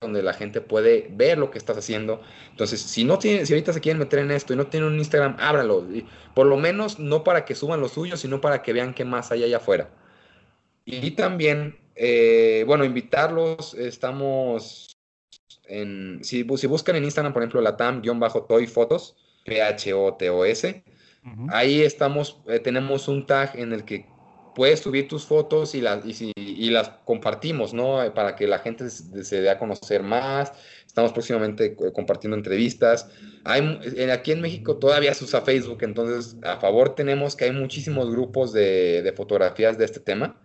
donde 0.00 0.22
la 0.22 0.32
gente 0.32 0.62
puede 0.62 1.08
ver 1.10 1.36
lo 1.36 1.50
que 1.50 1.58
estás 1.58 1.76
haciendo. 1.76 2.22
Entonces, 2.50 2.80
si 2.80 3.04
no 3.04 3.18
tienen, 3.18 3.46
si 3.46 3.52
ahorita 3.52 3.74
se 3.74 3.82
quieren 3.82 3.98
meter 3.98 4.20
en 4.20 4.30
esto 4.30 4.54
y 4.54 4.56
no 4.56 4.66
tienen 4.68 4.88
un 4.88 4.98
Instagram, 4.98 5.36
ábralo. 5.38 5.86
Por 6.34 6.46
lo 6.46 6.56
menos 6.56 6.98
no 6.98 7.22
para 7.22 7.44
que 7.44 7.54
suban 7.54 7.80
los 7.80 7.92
suyos, 7.92 8.20
sino 8.20 8.40
para 8.40 8.62
que 8.62 8.72
vean 8.72 8.94
qué 8.94 9.04
más 9.04 9.30
hay 9.30 9.44
allá 9.44 9.58
afuera. 9.58 9.90
Y 10.86 11.10
también, 11.12 11.78
eh, 11.94 12.64
bueno, 12.66 12.84
invitarlos, 12.86 13.74
estamos 13.74 14.89
en, 15.64 16.20
si, 16.22 16.46
si, 16.56 16.66
buscan 16.66 16.96
en 16.96 17.04
Instagram, 17.04 17.32
por 17.32 17.42
ejemplo, 17.42 17.60
latam-toy 17.60 18.66
fotos, 18.66 19.16
P-H-O-T-O-S, 19.44 20.84
uh 21.24 21.28
-huh. 21.28 21.48
ahí 21.52 21.82
estamos, 21.82 22.40
eh, 22.46 22.58
tenemos 22.58 23.08
un 23.08 23.26
tag 23.26 23.58
en 23.58 23.72
el 23.72 23.84
que 23.84 24.06
puedes 24.54 24.80
subir 24.80 25.08
tus 25.08 25.24
fotos 25.24 25.74
y, 25.74 25.80
la, 25.80 26.00
y, 26.04 26.12
si, 26.12 26.32
y, 26.36 26.70
las 26.70 26.90
compartimos, 27.04 27.72
¿no? 27.72 28.12
Para 28.14 28.36
que 28.36 28.46
la 28.46 28.58
gente 28.58 28.90
se, 28.90 29.24
se, 29.24 29.40
dé 29.40 29.50
a 29.50 29.58
conocer 29.58 30.02
más. 30.02 30.52
Estamos 30.86 31.12
próximamente 31.12 31.76
compartiendo 31.94 32.36
entrevistas. 32.36 33.08
Hay, 33.44 33.80
aquí 34.12 34.32
en 34.32 34.40
México 34.40 34.76
todavía 34.76 35.14
se 35.14 35.24
usa 35.24 35.40
Facebook, 35.42 35.78
entonces 35.82 36.36
a 36.42 36.58
favor 36.58 36.94
tenemos 36.94 37.36
que 37.36 37.44
hay 37.44 37.52
muchísimos 37.52 38.10
grupos 38.10 38.52
de, 38.52 39.02
de 39.02 39.12
fotografías 39.12 39.78
de 39.78 39.84
este 39.84 40.00
tema. 40.00 40.36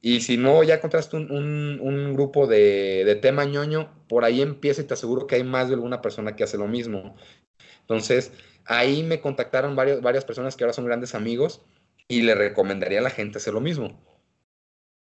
Y 0.00 0.20
si 0.20 0.36
no, 0.36 0.62
ya 0.62 0.74
encontraste 0.74 1.16
un, 1.16 1.30
un, 1.80 2.12
grupo 2.12 2.46
de, 2.46 3.04
de, 3.04 3.14
tema 3.16 3.44
ñoño, 3.46 3.90
por 4.06 4.24
ahí 4.24 4.42
empieza 4.42 4.82
y 4.82 4.84
te 4.84 4.94
aseguro 4.94 5.26
que 5.26 5.36
hay 5.36 5.44
más 5.44 5.68
de 5.68 5.74
alguna 5.74 6.02
persona 6.02 6.36
que 6.36 6.44
hace 6.44 6.58
lo 6.58 6.68
mismo. 6.68 7.16
Entonces, 7.80 8.32
ahí 8.66 9.02
me 9.02 9.20
contactaron 9.20 9.76
varias 9.76 10.24
personas 10.24 10.56
que 10.56 10.64
ahora 10.64 10.72
son 10.72 10.84
grandes 10.86 11.14
amigos 11.14 11.62
y 12.08 12.22
le 12.22 12.34
recomendaría 12.34 12.98
a 12.98 13.02
la 13.02 13.10
gente 13.10 13.38
hacer 13.38 13.54
lo 13.54 13.60
mismo. 13.60 13.98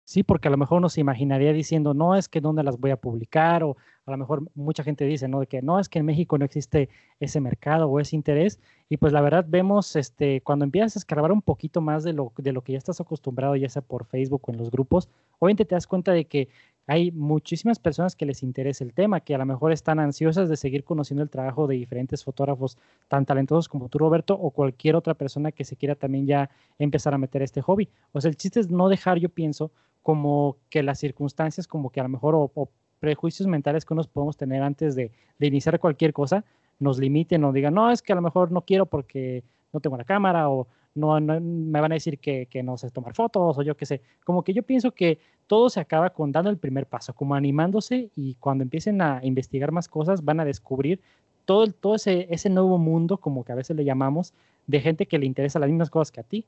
Sí, 0.05 0.23
porque 0.23 0.47
a 0.47 0.51
lo 0.51 0.57
mejor 0.57 0.77
uno 0.77 0.89
se 0.89 1.01
imaginaría 1.01 1.51
diciendo, 1.51 1.93
no, 1.93 2.15
es 2.15 2.29
que 2.29 2.39
dónde 2.39 2.63
las 2.63 2.77
voy 2.77 2.91
a 2.91 2.97
publicar, 2.97 3.63
o 3.63 3.75
a 4.05 4.11
lo 4.11 4.17
mejor 4.17 4.43
mucha 4.53 4.83
gente 4.83 5.05
dice, 5.05 5.27
¿no? 5.27 5.39
De 5.39 5.47
que 5.47 5.61
no, 5.61 5.79
es 5.79 5.89
que 5.89 5.99
en 5.99 6.05
México 6.05 6.37
no 6.37 6.45
existe 6.45 6.89
ese 7.19 7.39
mercado 7.41 7.89
o 7.89 7.99
ese 7.99 8.15
interés. 8.15 8.59
Y 8.87 8.97
pues 8.97 9.13
la 9.13 9.21
verdad 9.21 9.45
vemos, 9.47 9.95
este, 9.95 10.41
cuando 10.41 10.65
empiezas 10.65 10.95
a 10.95 10.99
escarbar 10.99 11.31
un 11.31 11.41
poquito 11.41 11.81
más 11.81 12.03
de 12.03 12.13
lo, 12.13 12.31
de 12.37 12.53
lo 12.53 12.61
que 12.61 12.73
ya 12.73 12.77
estás 12.77 13.01
acostumbrado, 13.01 13.55
ya 13.55 13.67
sea 13.67 13.81
por 13.81 14.05
Facebook 14.05 14.43
o 14.47 14.51
en 14.51 14.57
los 14.59 14.69
grupos, 14.69 15.09
obviamente 15.39 15.65
te 15.65 15.75
das 15.75 15.87
cuenta 15.87 16.11
de 16.11 16.25
que 16.25 16.49
hay 16.87 17.11
muchísimas 17.11 17.79
personas 17.79 18.15
que 18.15 18.27
les 18.27 18.43
interesa 18.43 18.83
el 18.83 18.93
tema, 18.93 19.21
que 19.21 19.33
a 19.33 19.39
lo 19.39 19.45
mejor 19.47 19.71
están 19.71 19.99
ansiosas 19.99 20.49
de 20.49 20.55
seguir 20.55 20.83
conociendo 20.83 21.23
el 21.23 21.31
trabajo 21.31 21.65
de 21.65 21.75
diferentes 21.75 22.23
fotógrafos 22.23 22.77
tan 23.07 23.25
talentosos 23.25 23.67
como 23.67 23.89
tú, 23.89 23.97
Roberto, 23.97 24.35
o 24.35 24.51
cualquier 24.51 24.95
otra 24.95 25.15
persona 25.15 25.51
que 25.51 25.63
se 25.65 25.75
quiera 25.75 25.95
también 25.95 26.27
ya 26.27 26.51
empezar 26.77 27.15
a 27.15 27.17
meter 27.17 27.41
este 27.41 27.61
hobby. 27.61 27.89
O 28.11 28.21
sea, 28.21 28.29
el 28.29 28.37
chiste 28.37 28.59
es 28.59 28.69
no 28.69 28.87
dejar, 28.87 29.17
yo 29.17 29.29
pienso, 29.29 29.71
como 30.03 30.57
que 30.69 30.83
las 30.83 30.99
circunstancias, 30.99 31.65
como 31.65 31.89
que 31.89 31.99
a 31.99 32.03
lo 32.03 32.09
mejor, 32.09 32.51
prejuicios 32.99 33.47
mentales 33.47 33.85
que 33.85 33.95
nos 33.95 34.07
podemos 34.07 34.37
tener 34.37 34.63
antes 34.63 34.95
de, 34.95 35.11
de, 35.39 35.47
iniciar 35.47 35.79
cualquier 35.79 36.13
cosa, 36.13 36.43
nos 36.79 36.99
limiten 36.99 37.43
o 37.43 37.51
digan, 37.51 37.73
no, 37.73 37.91
es 37.91 38.01
que 38.01 38.13
a 38.13 38.15
lo 38.15 38.21
mejor 38.21 38.51
no 38.51 38.61
quiero 38.61 38.85
porque 38.85 39.43
no 39.73 39.79
tengo 39.79 39.97
la 39.97 40.03
cámara 40.03 40.49
o 40.49 40.67
no, 40.95 41.19
no, 41.19 41.39
me 41.39 41.81
van 41.81 41.91
a 41.91 41.95
decir 41.95 42.19
que, 42.19 42.47
que, 42.47 42.63
no 42.63 42.77
sé 42.77 42.89
tomar 42.89 43.13
fotos 43.13 43.57
o 43.57 43.61
yo 43.61 43.75
qué 43.75 43.85
sé. 43.85 44.01
Como 44.23 44.43
que 44.43 44.53
yo 44.53 44.63
pienso 44.63 44.91
que 44.91 45.19
todo 45.47 45.69
se 45.69 45.79
acaba 45.79 46.09
con 46.09 46.31
dando 46.31 46.49
el 46.49 46.57
primer 46.57 46.87
paso, 46.87 47.13
como 47.13 47.35
animándose 47.35 48.09
y 48.15 48.35
cuando 48.35 48.63
empiecen 48.63 49.01
a 49.01 49.19
investigar 49.23 49.71
más 49.71 49.89
cosas 49.89 50.23
van 50.23 50.39
a 50.39 50.45
descubrir 50.45 51.01
todo, 51.43 51.63
el, 51.63 51.73
todo 51.73 51.95
ese, 51.95 52.27
ese 52.29 52.49
nuevo 52.49 52.77
mundo, 52.77 53.17
como 53.17 53.43
que 53.43 53.51
a 53.51 53.55
veces 53.55 53.75
le 53.75 53.85
llamamos, 53.85 54.33
de 54.67 54.79
gente 54.79 55.05
que 55.05 55.19
le 55.19 55.25
interesa 55.25 55.59
las 55.59 55.69
mismas 55.69 55.89
cosas 55.89 56.11
que 56.11 56.21
a 56.21 56.23
ti. 56.23 56.45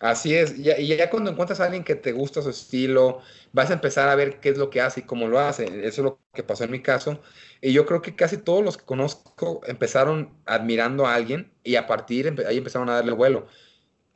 Así 0.00 0.34
es, 0.34 0.56
y 0.56 0.62
ya, 0.96 1.10
cuando 1.10 1.30
encuentras 1.30 1.58
a 1.60 1.64
alguien 1.64 1.82
que 1.82 1.96
te 1.96 2.12
gusta 2.12 2.40
su 2.40 2.50
estilo, 2.50 3.20
vas 3.52 3.70
a 3.70 3.72
empezar 3.74 4.08
a 4.08 4.14
ver 4.14 4.38
qué 4.38 4.50
es 4.50 4.58
lo 4.58 4.70
que 4.70 4.80
hace 4.80 5.00
y 5.00 5.02
cómo 5.02 5.26
lo 5.26 5.40
hace. 5.40 5.64
Eso 5.64 5.86
es 5.86 5.98
lo 5.98 6.20
que 6.32 6.44
pasó 6.44 6.64
en 6.64 6.70
mi 6.70 6.80
caso. 6.82 7.20
Y 7.60 7.72
yo 7.72 7.84
creo 7.84 8.00
que 8.00 8.14
casi 8.14 8.38
todos 8.38 8.64
los 8.64 8.76
que 8.76 8.84
conozco 8.84 9.60
empezaron 9.66 10.30
admirando 10.46 11.06
a 11.06 11.14
alguien 11.14 11.52
y 11.64 11.74
a 11.74 11.88
partir 11.88 12.32
ahí 12.46 12.58
empezaron 12.58 12.88
a 12.90 12.94
darle 12.94 13.12
vuelo. 13.12 13.48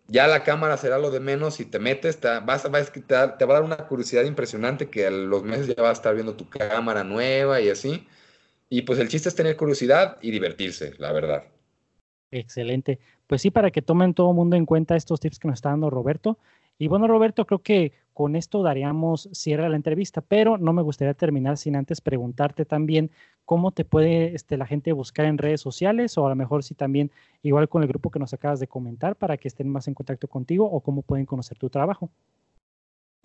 Ya 0.09 0.27
la 0.29 0.45
cámara 0.45 0.77
será 0.77 0.99
lo 0.99 1.11
de 1.11 1.21
menos 1.21 1.55
si 1.57 1.65
te 1.65 1.79
metes, 1.79 2.21
te, 2.21 2.29
vas, 2.41 2.71
vas, 2.71 2.93
te 2.93 3.15
va 3.15 3.25
a 3.25 3.37
dar 3.37 3.63
una 3.63 3.79
curiosidad 3.89 4.25
impresionante 4.25 4.91
que 4.91 5.07
a 5.07 5.11
los 5.11 5.43
meses 5.45 5.69
ya 5.69 5.83
vas 5.83 5.91
a 5.91 5.93
estar 5.95 6.15
viendo 6.15 6.37
tu 6.37 6.49
cámara 6.49 7.05
nueva 7.05 7.61
y 7.61 7.71
así. 7.71 8.07
Y 8.69 8.83
pues 8.83 8.99
el 8.99 9.09
chiste 9.09 9.29
es 9.29 9.35
tener 9.35 9.57
curiosidad 9.57 10.19
y 10.23 10.31
divertirse, 10.31 10.95
la 10.99 11.13
verdad. 11.13 11.45
Excelente. 12.31 12.99
Pues 13.33 13.41
sí, 13.41 13.51
para 13.51 13.71
que 13.71 13.81
tomen 13.81 14.13
todo 14.13 14.29
el 14.29 14.37
mundo 14.37 14.57
en 14.57 14.67
cuenta 14.67 14.95
estos 14.95 15.19
tips 15.19 15.39
que 15.39 15.49
nos 15.49 15.57
está 15.57 15.71
dando 15.71 15.89
Roberto. 15.89 16.37
Y 16.77 16.89
bueno, 16.89 17.09
Roberto, 17.09 17.47
creo 17.47 17.61
que 17.61 17.95
con 18.13 18.37
esto 18.37 18.63
daríamos 18.63 19.31
cierre 19.33 19.65
a 19.65 19.71
la 19.71 19.77
entrevista, 19.77 20.21
pero 20.21 20.59
no 20.59 20.75
me 20.75 20.83
gustaría 20.83 21.15
terminar 21.15 21.57
sin 21.57 21.75
antes 21.75 22.03
preguntarte 22.03 22.67
también 22.67 23.11
cómo 23.47 23.73
te 23.73 23.87
puede 23.87 24.35
este, 24.35 24.59
la 24.59 24.67
gente 24.67 24.93
buscar 24.93 25.25
en 25.25 25.39
redes 25.39 25.63
sociales 25.63 26.19
o 26.19 26.27
a 26.27 26.29
lo 26.29 26.37
mejor 26.37 26.63
si 26.63 26.75
también 26.75 27.11
igual 27.43 27.71
con 27.71 27.81
el 27.81 27.89
grupo 27.89 28.11
que 28.11 28.19
nos 28.19 28.35
acabas 28.35 28.61
de 28.61 28.67
comentar 28.67 29.17
para 29.17 29.39
que 29.39 29.49
estén 29.49 29.71
más 29.71 29.89
en 29.89 29.95
contacto 29.95 30.29
contigo 30.29 30.67
o 30.71 30.81
cómo 30.81 31.01
pueden 31.01 31.25
conocer 31.25 31.57
tu 31.57 31.71
trabajo. 31.71 32.11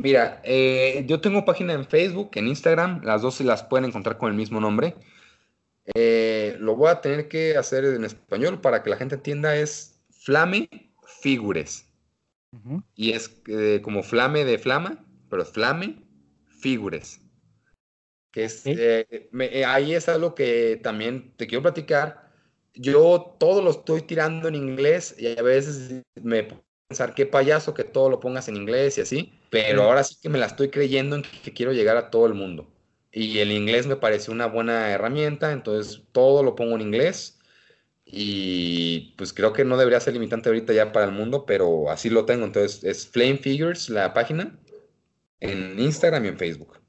Mira, 0.02 0.40
eh, 0.46 1.04
yo 1.06 1.20
tengo 1.20 1.44
página 1.44 1.74
en 1.74 1.84
Facebook, 1.84 2.32
en 2.36 2.48
Instagram, 2.48 3.02
las 3.04 3.24
dos 3.24 3.36
se 3.36 3.44
las 3.44 3.62
pueden 3.62 3.84
encontrar 3.84 4.18
con 4.18 4.32
el 4.32 4.38
mismo 4.38 4.62
nombre. 4.62 4.96
Eh, 5.96 6.56
lo 6.60 6.78
voy 6.78 6.92
a 6.92 7.02
tener 7.02 7.28
que 7.28 7.58
hacer 7.58 7.84
en 7.84 8.06
español 8.06 8.62
para 8.62 8.84
que 8.84 8.90
la 8.90 8.96
gente 8.96 9.16
entienda, 9.16 9.58
es 9.58 9.97
Flame 10.28 10.68
Figures. 11.22 11.86
Y 12.96 13.14
es 13.14 13.32
eh, 13.48 13.80
como 13.82 14.04
flame 14.04 14.44
de 14.44 14.58
flama, 14.58 15.06
pero 15.30 15.46
flame 15.46 16.04
figures. 16.60 17.22
Que 18.34 18.44
es, 18.44 18.66
ahí 19.66 19.94
es 19.94 20.10
algo 20.10 20.36
que 20.36 20.82
también 20.84 21.34
te 21.38 21.48
quiero 21.48 21.62
platicar. 21.62 22.30
Yo 22.74 23.38
todo 23.40 23.62
lo 23.62 23.72
estoy 23.72 24.02
tirando 24.02 24.50
en 24.50 24.56
inglés 24.56 25.16
y 25.18 25.28
a 25.28 25.42
veces 25.42 26.04
me 26.22 26.46
pensar 26.90 27.16
qué 27.16 27.26
payaso 27.26 27.74
que 27.74 27.86
todo 27.86 28.10
lo 28.10 28.20
pongas 28.20 28.50
en 28.50 28.58
inglés 28.58 28.98
y 28.98 29.02
así, 29.02 29.34
pero 29.50 29.84
ahora 29.84 30.04
sí 30.04 30.18
que 30.22 30.28
me 30.28 30.40
la 30.40 30.48
estoy 30.48 30.70
creyendo 30.70 31.16
en 31.16 31.22
que, 31.22 31.54
quiero 31.54 31.72
llegar 31.72 31.96
a 31.96 32.10
todo 32.10 32.26
el 32.26 32.34
mundo. 32.34 32.68
Y 33.14 33.40
el 33.40 33.54
inglés 33.54 33.88
me 33.88 33.96
parece 33.96 34.30
una 34.32 34.48
buena 34.48 34.92
herramienta, 34.92 35.54
entonces 35.54 36.04
todo 36.12 36.44
lo 36.44 36.54
pongo 36.54 36.76
en 36.76 36.82
inglés 36.82 37.37
y 38.10 39.14
pues 39.18 39.34
creo 39.34 39.52
que 39.52 39.66
no 39.66 39.78
debería 39.78 40.00
ser 40.00 40.14
limitante 40.14 40.50
ahorita 40.50 40.74
ya 40.74 40.92
para 40.92 41.06
el 41.06 41.12
mundo, 41.12 41.46
pero 41.46 41.90
así 41.90 42.10
lo 42.10 42.26
tengo. 42.26 42.46
Entonces 42.46 42.84
es 42.84 43.08
Flame 43.08 43.38
Figures 43.38 43.90
la 43.90 44.14
página 44.14 44.58
en 45.40 45.80
Instagram 45.80 46.26
y 46.26 46.28
en 46.30 46.38
Facebook. 46.38 46.80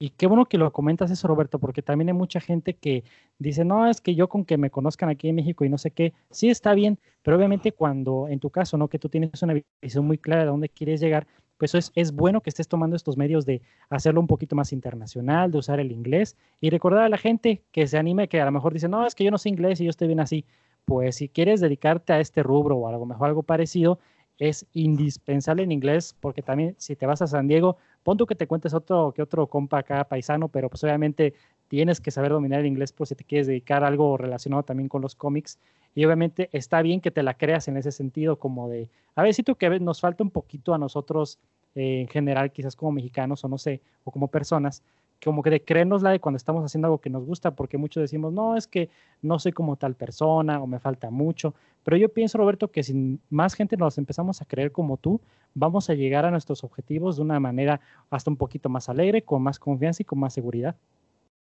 Y 0.00 0.10
qué 0.10 0.26
bueno 0.26 0.46
que 0.46 0.58
lo 0.58 0.72
comentas 0.72 1.12
eso, 1.12 1.28
Roberto, 1.28 1.60
porque 1.60 1.80
también 1.80 2.08
hay 2.08 2.14
mucha 2.14 2.40
gente 2.40 2.74
que 2.74 3.04
dice, 3.38 3.64
no, 3.64 3.88
es 3.88 4.00
que 4.00 4.16
yo 4.16 4.28
con 4.28 4.44
que 4.44 4.58
me 4.58 4.68
conozcan 4.68 5.08
aquí 5.08 5.28
en 5.28 5.36
México 5.36 5.64
y 5.64 5.68
no 5.68 5.78
sé 5.78 5.92
qué, 5.92 6.12
sí 6.28 6.50
está 6.50 6.74
bien, 6.74 6.98
pero 7.22 7.36
obviamente 7.36 7.70
cuando 7.70 8.26
en 8.26 8.40
tu 8.40 8.50
caso, 8.50 8.76
¿no? 8.76 8.88
Que 8.88 8.98
tú 8.98 9.08
tienes 9.08 9.40
una 9.42 9.54
visión 9.80 10.04
muy 10.04 10.18
clara 10.18 10.42
de 10.42 10.48
dónde 10.48 10.68
quieres 10.68 11.00
llegar, 11.00 11.28
pues 11.62 11.76
es, 11.76 11.92
es 11.94 12.10
bueno 12.10 12.40
que 12.40 12.50
estés 12.50 12.66
tomando 12.66 12.96
estos 12.96 13.16
medios 13.16 13.46
de 13.46 13.62
hacerlo 13.88 14.20
un 14.20 14.26
poquito 14.26 14.56
más 14.56 14.72
internacional, 14.72 15.52
de 15.52 15.58
usar 15.58 15.78
el 15.78 15.92
inglés 15.92 16.36
y 16.60 16.70
recordar 16.70 17.04
a 17.04 17.08
la 17.08 17.18
gente 17.18 17.62
que 17.70 17.86
se 17.86 17.96
anime, 17.98 18.26
que 18.26 18.40
a 18.40 18.44
lo 18.44 18.50
mejor 18.50 18.72
dice, 18.72 18.88
no, 18.88 19.06
es 19.06 19.14
que 19.14 19.22
yo 19.22 19.30
no 19.30 19.38
sé 19.38 19.48
inglés 19.48 19.80
y 19.80 19.84
yo 19.84 19.90
estoy 19.90 20.08
bien 20.08 20.18
así. 20.18 20.44
Pues 20.84 21.14
si 21.14 21.28
quieres 21.28 21.60
dedicarte 21.60 22.14
a 22.14 22.18
este 22.18 22.42
rubro 22.42 22.78
o 22.78 22.88
a 22.88 22.90
lo 22.90 23.06
mejor 23.06 23.28
algo 23.28 23.44
parecido, 23.44 24.00
es 24.38 24.66
indispensable 24.72 25.62
en 25.62 25.70
inglés 25.70 26.16
porque 26.18 26.42
también 26.42 26.74
si 26.78 26.96
te 26.96 27.06
vas 27.06 27.22
a 27.22 27.28
San 27.28 27.46
Diego, 27.46 27.76
pon 28.02 28.16
tú 28.16 28.26
que 28.26 28.34
te 28.34 28.48
cuentes 28.48 28.74
otro 28.74 29.12
que 29.14 29.22
otro 29.22 29.46
compa 29.46 29.78
acá 29.78 30.02
paisano, 30.02 30.48
pero 30.48 30.68
pues 30.68 30.82
obviamente 30.82 31.34
tienes 31.68 32.00
que 32.00 32.10
saber 32.10 32.32
dominar 32.32 32.58
el 32.58 32.66
inglés 32.66 32.92
por 32.92 33.06
si 33.06 33.14
te 33.14 33.22
quieres 33.22 33.46
dedicar 33.46 33.84
a 33.84 33.86
algo 33.86 34.16
relacionado 34.16 34.64
también 34.64 34.88
con 34.88 35.00
los 35.00 35.14
cómics. 35.14 35.60
Y 35.94 36.04
obviamente 36.04 36.48
está 36.52 36.82
bien 36.82 37.00
que 37.00 37.10
te 37.10 37.22
la 37.22 37.34
creas 37.34 37.68
en 37.68 37.76
ese 37.76 37.92
sentido, 37.92 38.38
como 38.38 38.68
de, 38.68 38.90
a 39.14 39.22
ver, 39.22 39.32
siento 39.32 39.54
que 39.54 39.78
nos 39.80 40.00
falta 40.00 40.24
un 40.24 40.30
poquito 40.30 40.74
a 40.74 40.78
nosotros 40.78 41.38
eh, 41.74 42.00
en 42.02 42.08
general, 42.08 42.52
quizás 42.52 42.76
como 42.76 42.92
mexicanos 42.92 43.44
o 43.44 43.48
no 43.48 43.58
sé, 43.58 43.80
o 44.04 44.10
como 44.10 44.28
personas, 44.28 44.82
como 45.24 45.42
que 45.42 45.50
de 45.50 45.64
creernos 45.64 46.02
la 46.02 46.10
de 46.10 46.20
cuando 46.20 46.36
estamos 46.36 46.64
haciendo 46.64 46.86
algo 46.86 47.00
que 47.00 47.10
nos 47.10 47.24
gusta, 47.24 47.52
porque 47.52 47.78
muchos 47.78 48.00
decimos, 48.00 48.32
no, 48.32 48.56
es 48.56 48.66
que 48.66 48.90
no 49.22 49.38
soy 49.38 49.52
como 49.52 49.76
tal 49.76 49.94
persona 49.94 50.60
o 50.60 50.66
me 50.66 50.80
falta 50.80 51.10
mucho. 51.10 51.54
Pero 51.84 51.96
yo 51.96 52.08
pienso, 52.08 52.38
Roberto, 52.38 52.70
que 52.70 52.82
si 52.82 53.18
más 53.30 53.54
gente 53.54 53.76
nos 53.76 53.98
empezamos 53.98 54.42
a 54.42 54.44
creer 54.44 54.72
como 54.72 54.96
tú, 54.96 55.20
vamos 55.54 55.90
a 55.90 55.94
llegar 55.94 56.24
a 56.24 56.30
nuestros 56.30 56.64
objetivos 56.64 57.16
de 57.16 57.22
una 57.22 57.40
manera 57.40 57.80
hasta 58.10 58.30
un 58.30 58.36
poquito 58.36 58.68
más 58.68 58.88
alegre, 58.88 59.22
con 59.22 59.42
más 59.42 59.58
confianza 59.58 60.02
y 60.02 60.04
con 60.04 60.18
más 60.18 60.34
seguridad. 60.34 60.76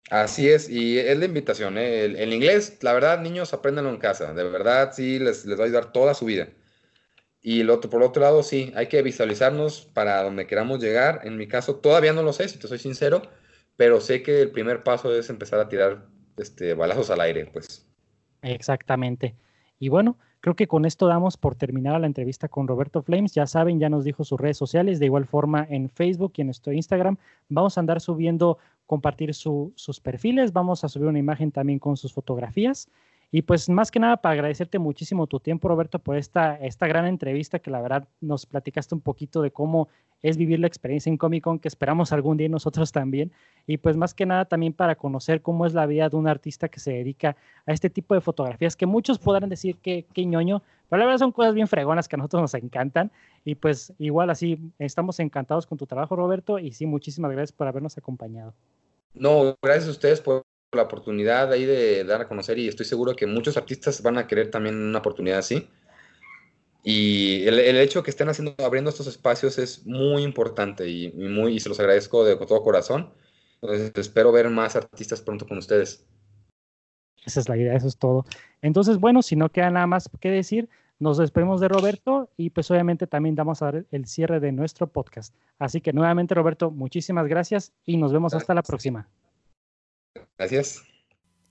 Así 0.09 0.49
es, 0.49 0.69
y 0.69 0.97
es 0.97 1.17
la 1.17 1.25
invitación. 1.25 1.77
¿eh? 1.77 2.03
El, 2.03 2.33
inglés, 2.33 2.79
la 2.81 2.91
verdad, 2.91 3.21
niños, 3.21 3.53
apréndanlo 3.53 3.91
en 3.91 3.97
casa. 3.97 4.33
De 4.33 4.43
verdad, 4.43 4.91
sí, 4.93 5.19
les, 5.19 5.45
les 5.45 5.57
va 5.57 5.63
a 5.63 5.65
ayudar 5.67 5.91
toda 5.91 6.13
su 6.13 6.25
vida. 6.25 6.49
Y 7.41 7.61
el 7.61 7.71
otro, 7.71 7.89
por 7.89 8.03
otro 8.03 8.21
lado, 8.21 8.43
sí, 8.43 8.71
hay 8.75 8.87
que 8.87 9.01
visualizarnos 9.01 9.85
para 9.93 10.21
donde 10.23 10.45
queramos 10.45 10.79
llegar. 10.79 11.21
En 11.23 11.37
mi 11.37 11.47
caso, 11.47 11.77
todavía 11.77 12.13
no 12.13 12.21
lo 12.21 12.33
sé, 12.33 12.47
si 12.47 12.59
te 12.59 12.67
soy 12.67 12.77
sincero, 12.77 13.23
pero 13.77 13.99
sé 13.99 14.21
que 14.21 14.41
el 14.41 14.51
primer 14.51 14.83
paso 14.83 15.13
es 15.15 15.29
empezar 15.29 15.59
a 15.59 15.67
tirar 15.67 16.05
este, 16.37 16.75
balazos 16.75 17.09
al 17.09 17.21
aire, 17.21 17.47
pues. 17.51 17.87
Exactamente. 18.43 19.35
Y 19.79 19.89
bueno, 19.89 20.17
creo 20.39 20.55
que 20.55 20.67
con 20.67 20.85
esto 20.85 21.07
damos 21.07 21.37
por 21.37 21.55
terminada 21.55 21.97
la 21.97 22.05
entrevista 22.05 22.47
con 22.47 22.67
Roberto 22.67 23.01
Flames. 23.01 23.33
Ya 23.33 23.47
saben, 23.47 23.79
ya 23.79 23.89
nos 23.89 24.03
dijo 24.03 24.23
sus 24.23 24.39
redes 24.39 24.57
sociales, 24.57 24.99
de 24.99 25.07
igual 25.07 25.25
forma 25.25 25.65
en 25.67 25.89
Facebook 25.89 26.33
y 26.37 26.41
en 26.41 26.47
nuestro 26.47 26.73
Instagram. 26.73 27.17
Vamos 27.49 27.77
a 27.77 27.81
andar 27.81 28.01
subiendo, 28.01 28.59
compartir 28.85 29.33
sus 29.33 29.99
perfiles, 30.03 30.53
vamos 30.53 30.83
a 30.83 30.89
subir 30.89 31.07
una 31.07 31.17
imagen 31.17 31.51
también 31.51 31.79
con 31.79 31.97
sus 31.97 32.13
fotografías. 32.13 32.89
Y 33.33 33.43
pues 33.43 33.69
más 33.69 33.91
que 33.91 33.99
nada 33.99 34.17
para 34.17 34.33
agradecerte 34.33 34.77
muchísimo 34.77 35.25
tu 35.25 35.39
tiempo, 35.39 35.69
Roberto, 35.69 35.99
por 35.99 36.17
esta, 36.17 36.55
esta 36.55 36.85
gran 36.87 37.05
entrevista 37.05 37.59
que 37.59 37.71
la 37.71 37.81
verdad 37.81 38.07
nos 38.19 38.45
platicaste 38.45 38.93
un 38.93 38.99
poquito 38.99 39.41
de 39.41 39.51
cómo 39.51 39.87
es 40.21 40.35
vivir 40.35 40.59
la 40.59 40.67
experiencia 40.67 41.09
en 41.09 41.17
Comic 41.17 41.43
Con, 41.43 41.57
que 41.57 41.69
esperamos 41.69 42.11
algún 42.11 42.35
día 42.35 42.49
nosotros 42.49 42.91
también. 42.91 43.31
Y 43.65 43.77
pues 43.77 43.95
más 43.95 44.13
que 44.13 44.25
nada 44.25 44.43
también 44.45 44.73
para 44.73 44.95
conocer 44.95 45.41
cómo 45.41 45.65
es 45.65 45.73
la 45.73 45.85
vida 45.85 46.09
de 46.09 46.17
un 46.17 46.27
artista 46.27 46.67
que 46.67 46.81
se 46.81 46.91
dedica 46.91 47.37
a 47.65 47.71
este 47.71 47.89
tipo 47.89 48.13
de 48.15 48.21
fotografías, 48.21 48.75
que 48.75 48.85
muchos 48.85 49.17
podrán 49.17 49.49
decir 49.49 49.77
que, 49.77 50.05
que 50.13 50.25
ñoño, 50.25 50.61
pero 50.89 50.99
la 50.99 51.05
verdad 51.05 51.19
son 51.19 51.31
cosas 51.31 51.53
bien 51.53 51.69
fregonas 51.69 52.09
que 52.09 52.17
a 52.17 52.17
nosotros 52.17 52.41
nos 52.41 52.53
encantan. 52.55 53.11
Y 53.45 53.55
pues 53.55 53.93
igual 53.97 54.29
así, 54.29 54.59
estamos 54.77 55.21
encantados 55.21 55.65
con 55.65 55.77
tu 55.77 55.87
trabajo, 55.87 56.17
Roberto, 56.17 56.59
y 56.59 56.73
sí, 56.73 56.85
muchísimas 56.85 57.31
gracias 57.31 57.53
por 57.53 57.67
habernos 57.67 57.97
acompañado. 57.97 58.53
No, 59.13 59.55
gracias 59.61 59.87
a 59.87 59.91
ustedes 59.91 60.21
por 60.21 60.43
la 60.71 60.83
oportunidad 60.83 61.51
ahí 61.51 61.65
de 61.65 62.03
dar 62.03 62.21
a 62.21 62.27
conocer 62.27 62.57
y 62.57 62.67
estoy 62.67 62.85
seguro 62.85 63.15
que 63.15 63.27
muchos 63.27 63.57
artistas 63.57 64.01
van 64.01 64.17
a 64.17 64.27
querer 64.27 64.49
también 64.49 64.75
una 64.75 64.99
oportunidad 64.99 65.39
así. 65.39 65.67
Y 66.83 67.45
el, 67.45 67.59
el 67.59 67.77
hecho 67.77 68.01
que 68.01 68.09
estén 68.09 68.29
haciendo, 68.29 68.55
abriendo 68.63 68.89
estos 68.89 69.07
espacios 69.07 69.59
es 69.59 69.85
muy 69.85 70.23
importante 70.23 70.89
y, 70.89 71.11
muy, 71.11 71.55
y 71.55 71.59
se 71.59 71.69
los 71.69 71.79
agradezco 71.79 72.23
de 72.23 72.35
todo 72.37 72.63
corazón. 72.63 73.11
Entonces, 73.61 73.91
espero 73.95 74.31
ver 74.31 74.49
más 74.49 74.75
artistas 74.75 75.21
pronto 75.21 75.47
con 75.47 75.57
ustedes. 75.57 76.07
Esa 77.23 77.41
es 77.41 77.49
la 77.49 77.57
idea, 77.57 77.75
eso 77.75 77.87
es 77.87 77.97
todo. 77.97 78.25
Entonces, 78.61 78.97
bueno, 78.97 79.21
si 79.21 79.35
no 79.35 79.49
queda 79.49 79.69
nada 79.69 79.85
más 79.85 80.09
que 80.19 80.31
decir, 80.31 80.69
nos 80.97 81.17
despedimos 81.17 81.61
de 81.61 81.67
Roberto 81.67 82.29
y 82.37 82.49
pues 82.49 82.71
obviamente 82.71 83.05
también 83.05 83.35
damos 83.35 83.61
a 83.61 83.65
dar 83.65 83.85
el 83.91 84.07
cierre 84.07 84.39
de 84.39 84.51
nuestro 84.51 84.87
podcast. 84.87 85.35
Así 85.59 85.81
que 85.81 85.93
nuevamente, 85.93 86.33
Roberto, 86.33 86.71
muchísimas 86.71 87.27
gracias 87.27 87.73
y 87.85 87.97
nos 87.97 88.11
vemos 88.11 88.33
hasta 88.33 88.55
la 88.55 88.63
próxima. 88.63 89.07
Gracias. 90.37 90.83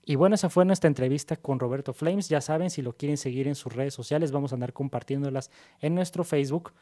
Y 0.03 0.15
bueno, 0.15 0.35
esa 0.35 0.49
fue 0.49 0.65
nuestra 0.65 0.87
entrevista 0.87 1.35
con 1.35 1.59
Roberto 1.59 1.93
Flames. 1.93 2.27
Ya 2.27 2.41
saben, 2.41 2.69
si 2.69 2.81
lo 2.81 2.93
quieren 2.93 3.17
seguir 3.17 3.47
en 3.47 3.55
sus 3.55 3.73
redes 3.73 3.93
sociales, 3.93 4.31
vamos 4.31 4.51
a 4.51 4.55
andar 4.55 4.73
compartiéndolas 4.73 5.51
en 5.79 5.95
nuestro 5.95 6.23
Facebook. 6.23 6.73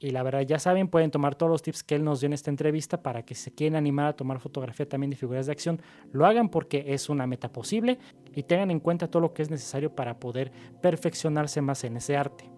Y 0.00 0.10
la 0.10 0.22
verdad, 0.22 0.42
ya 0.42 0.58
saben, 0.58 0.88
pueden 0.88 1.10
tomar 1.10 1.34
todos 1.34 1.50
los 1.50 1.62
tips 1.62 1.82
que 1.82 1.96
él 1.96 2.04
nos 2.04 2.20
dio 2.20 2.28
en 2.28 2.32
esta 2.32 2.50
entrevista 2.50 3.02
para 3.02 3.24
que 3.24 3.34
se 3.34 3.52
quieren 3.52 3.74
animar 3.74 4.06
a 4.06 4.12
tomar 4.12 4.38
fotografía 4.38 4.88
también 4.88 5.10
de 5.10 5.16
figuras 5.16 5.46
de 5.46 5.52
acción. 5.52 5.82
Lo 6.12 6.26
hagan 6.26 6.50
porque 6.50 6.84
es 6.88 7.08
una 7.08 7.26
meta 7.26 7.50
posible 7.50 7.98
y 8.32 8.44
tengan 8.44 8.70
en 8.70 8.80
cuenta 8.80 9.10
todo 9.10 9.22
lo 9.22 9.32
que 9.32 9.42
es 9.42 9.50
necesario 9.50 9.94
para 9.96 10.20
poder 10.20 10.52
perfeccionarse 10.80 11.60
más 11.62 11.82
en 11.84 11.96
ese 11.96 12.16
arte. 12.16 12.48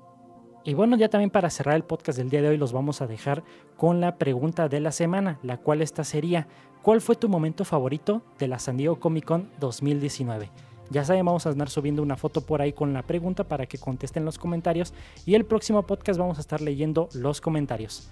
Y 0.62 0.74
bueno, 0.74 0.96
ya 0.96 1.08
también 1.08 1.30
para 1.30 1.48
cerrar 1.48 1.76
el 1.76 1.84
podcast 1.84 2.18
del 2.18 2.28
día 2.28 2.42
de 2.42 2.48
hoy 2.50 2.58
los 2.58 2.74
vamos 2.74 3.00
a 3.00 3.06
dejar 3.06 3.42
con 3.78 4.02
la 4.02 4.18
pregunta 4.18 4.68
de 4.68 4.80
la 4.80 4.92
semana, 4.92 5.38
la 5.42 5.56
cual 5.56 5.80
esta 5.80 6.04
sería, 6.04 6.48
¿cuál 6.82 7.00
fue 7.00 7.16
tu 7.16 7.28
momento 7.28 7.64
favorito 7.64 8.22
de 8.38 8.48
la 8.48 8.58
San 8.58 8.76
Diego 8.76 8.98
Comic 8.98 9.24
Con 9.24 9.50
2019? 9.60 10.50
Ya 10.90 11.04
saben, 11.04 11.24
vamos 11.24 11.46
a 11.46 11.50
andar 11.50 11.70
subiendo 11.70 12.02
una 12.02 12.16
foto 12.16 12.40
por 12.40 12.60
ahí 12.60 12.72
con 12.72 12.92
la 12.92 13.02
pregunta 13.02 13.44
para 13.44 13.66
que 13.66 13.78
contesten 13.78 14.24
los 14.24 14.38
comentarios 14.38 14.92
y 15.24 15.34
el 15.34 15.44
próximo 15.44 15.86
podcast 15.86 16.18
vamos 16.18 16.38
a 16.38 16.40
estar 16.40 16.60
leyendo 16.60 17.08
los 17.14 17.40
comentarios. 17.40 18.10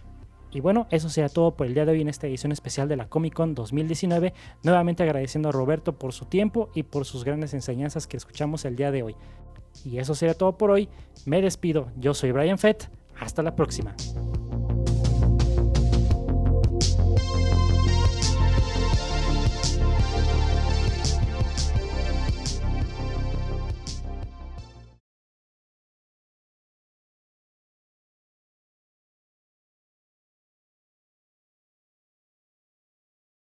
Y 0.50 0.60
bueno, 0.60 0.86
eso 0.90 1.08
sería 1.10 1.28
todo 1.28 1.50
por 1.52 1.66
el 1.66 1.74
día 1.74 1.84
de 1.84 1.92
hoy 1.92 2.00
en 2.00 2.08
esta 2.08 2.26
edición 2.26 2.52
especial 2.52 2.88
de 2.88 2.96
la 2.96 3.08
Comic 3.08 3.34
Con 3.34 3.54
2019. 3.54 4.32
Nuevamente 4.62 5.02
agradeciendo 5.02 5.50
a 5.50 5.52
Roberto 5.52 5.98
por 5.98 6.12
su 6.12 6.24
tiempo 6.24 6.70
y 6.74 6.84
por 6.84 7.04
sus 7.04 7.24
grandes 7.24 7.52
enseñanzas 7.52 8.06
que 8.06 8.16
escuchamos 8.16 8.64
el 8.64 8.76
día 8.76 8.90
de 8.90 9.02
hoy. 9.02 9.16
Y 9.84 9.98
eso 9.98 10.14
sería 10.14 10.34
todo 10.34 10.56
por 10.56 10.70
hoy. 10.70 10.88
Me 11.26 11.42
despido. 11.42 11.88
Yo 11.98 12.14
soy 12.14 12.32
Brian 12.32 12.58
Fett. 12.58 12.88
Hasta 13.20 13.42
la 13.42 13.54
próxima. 13.56 13.94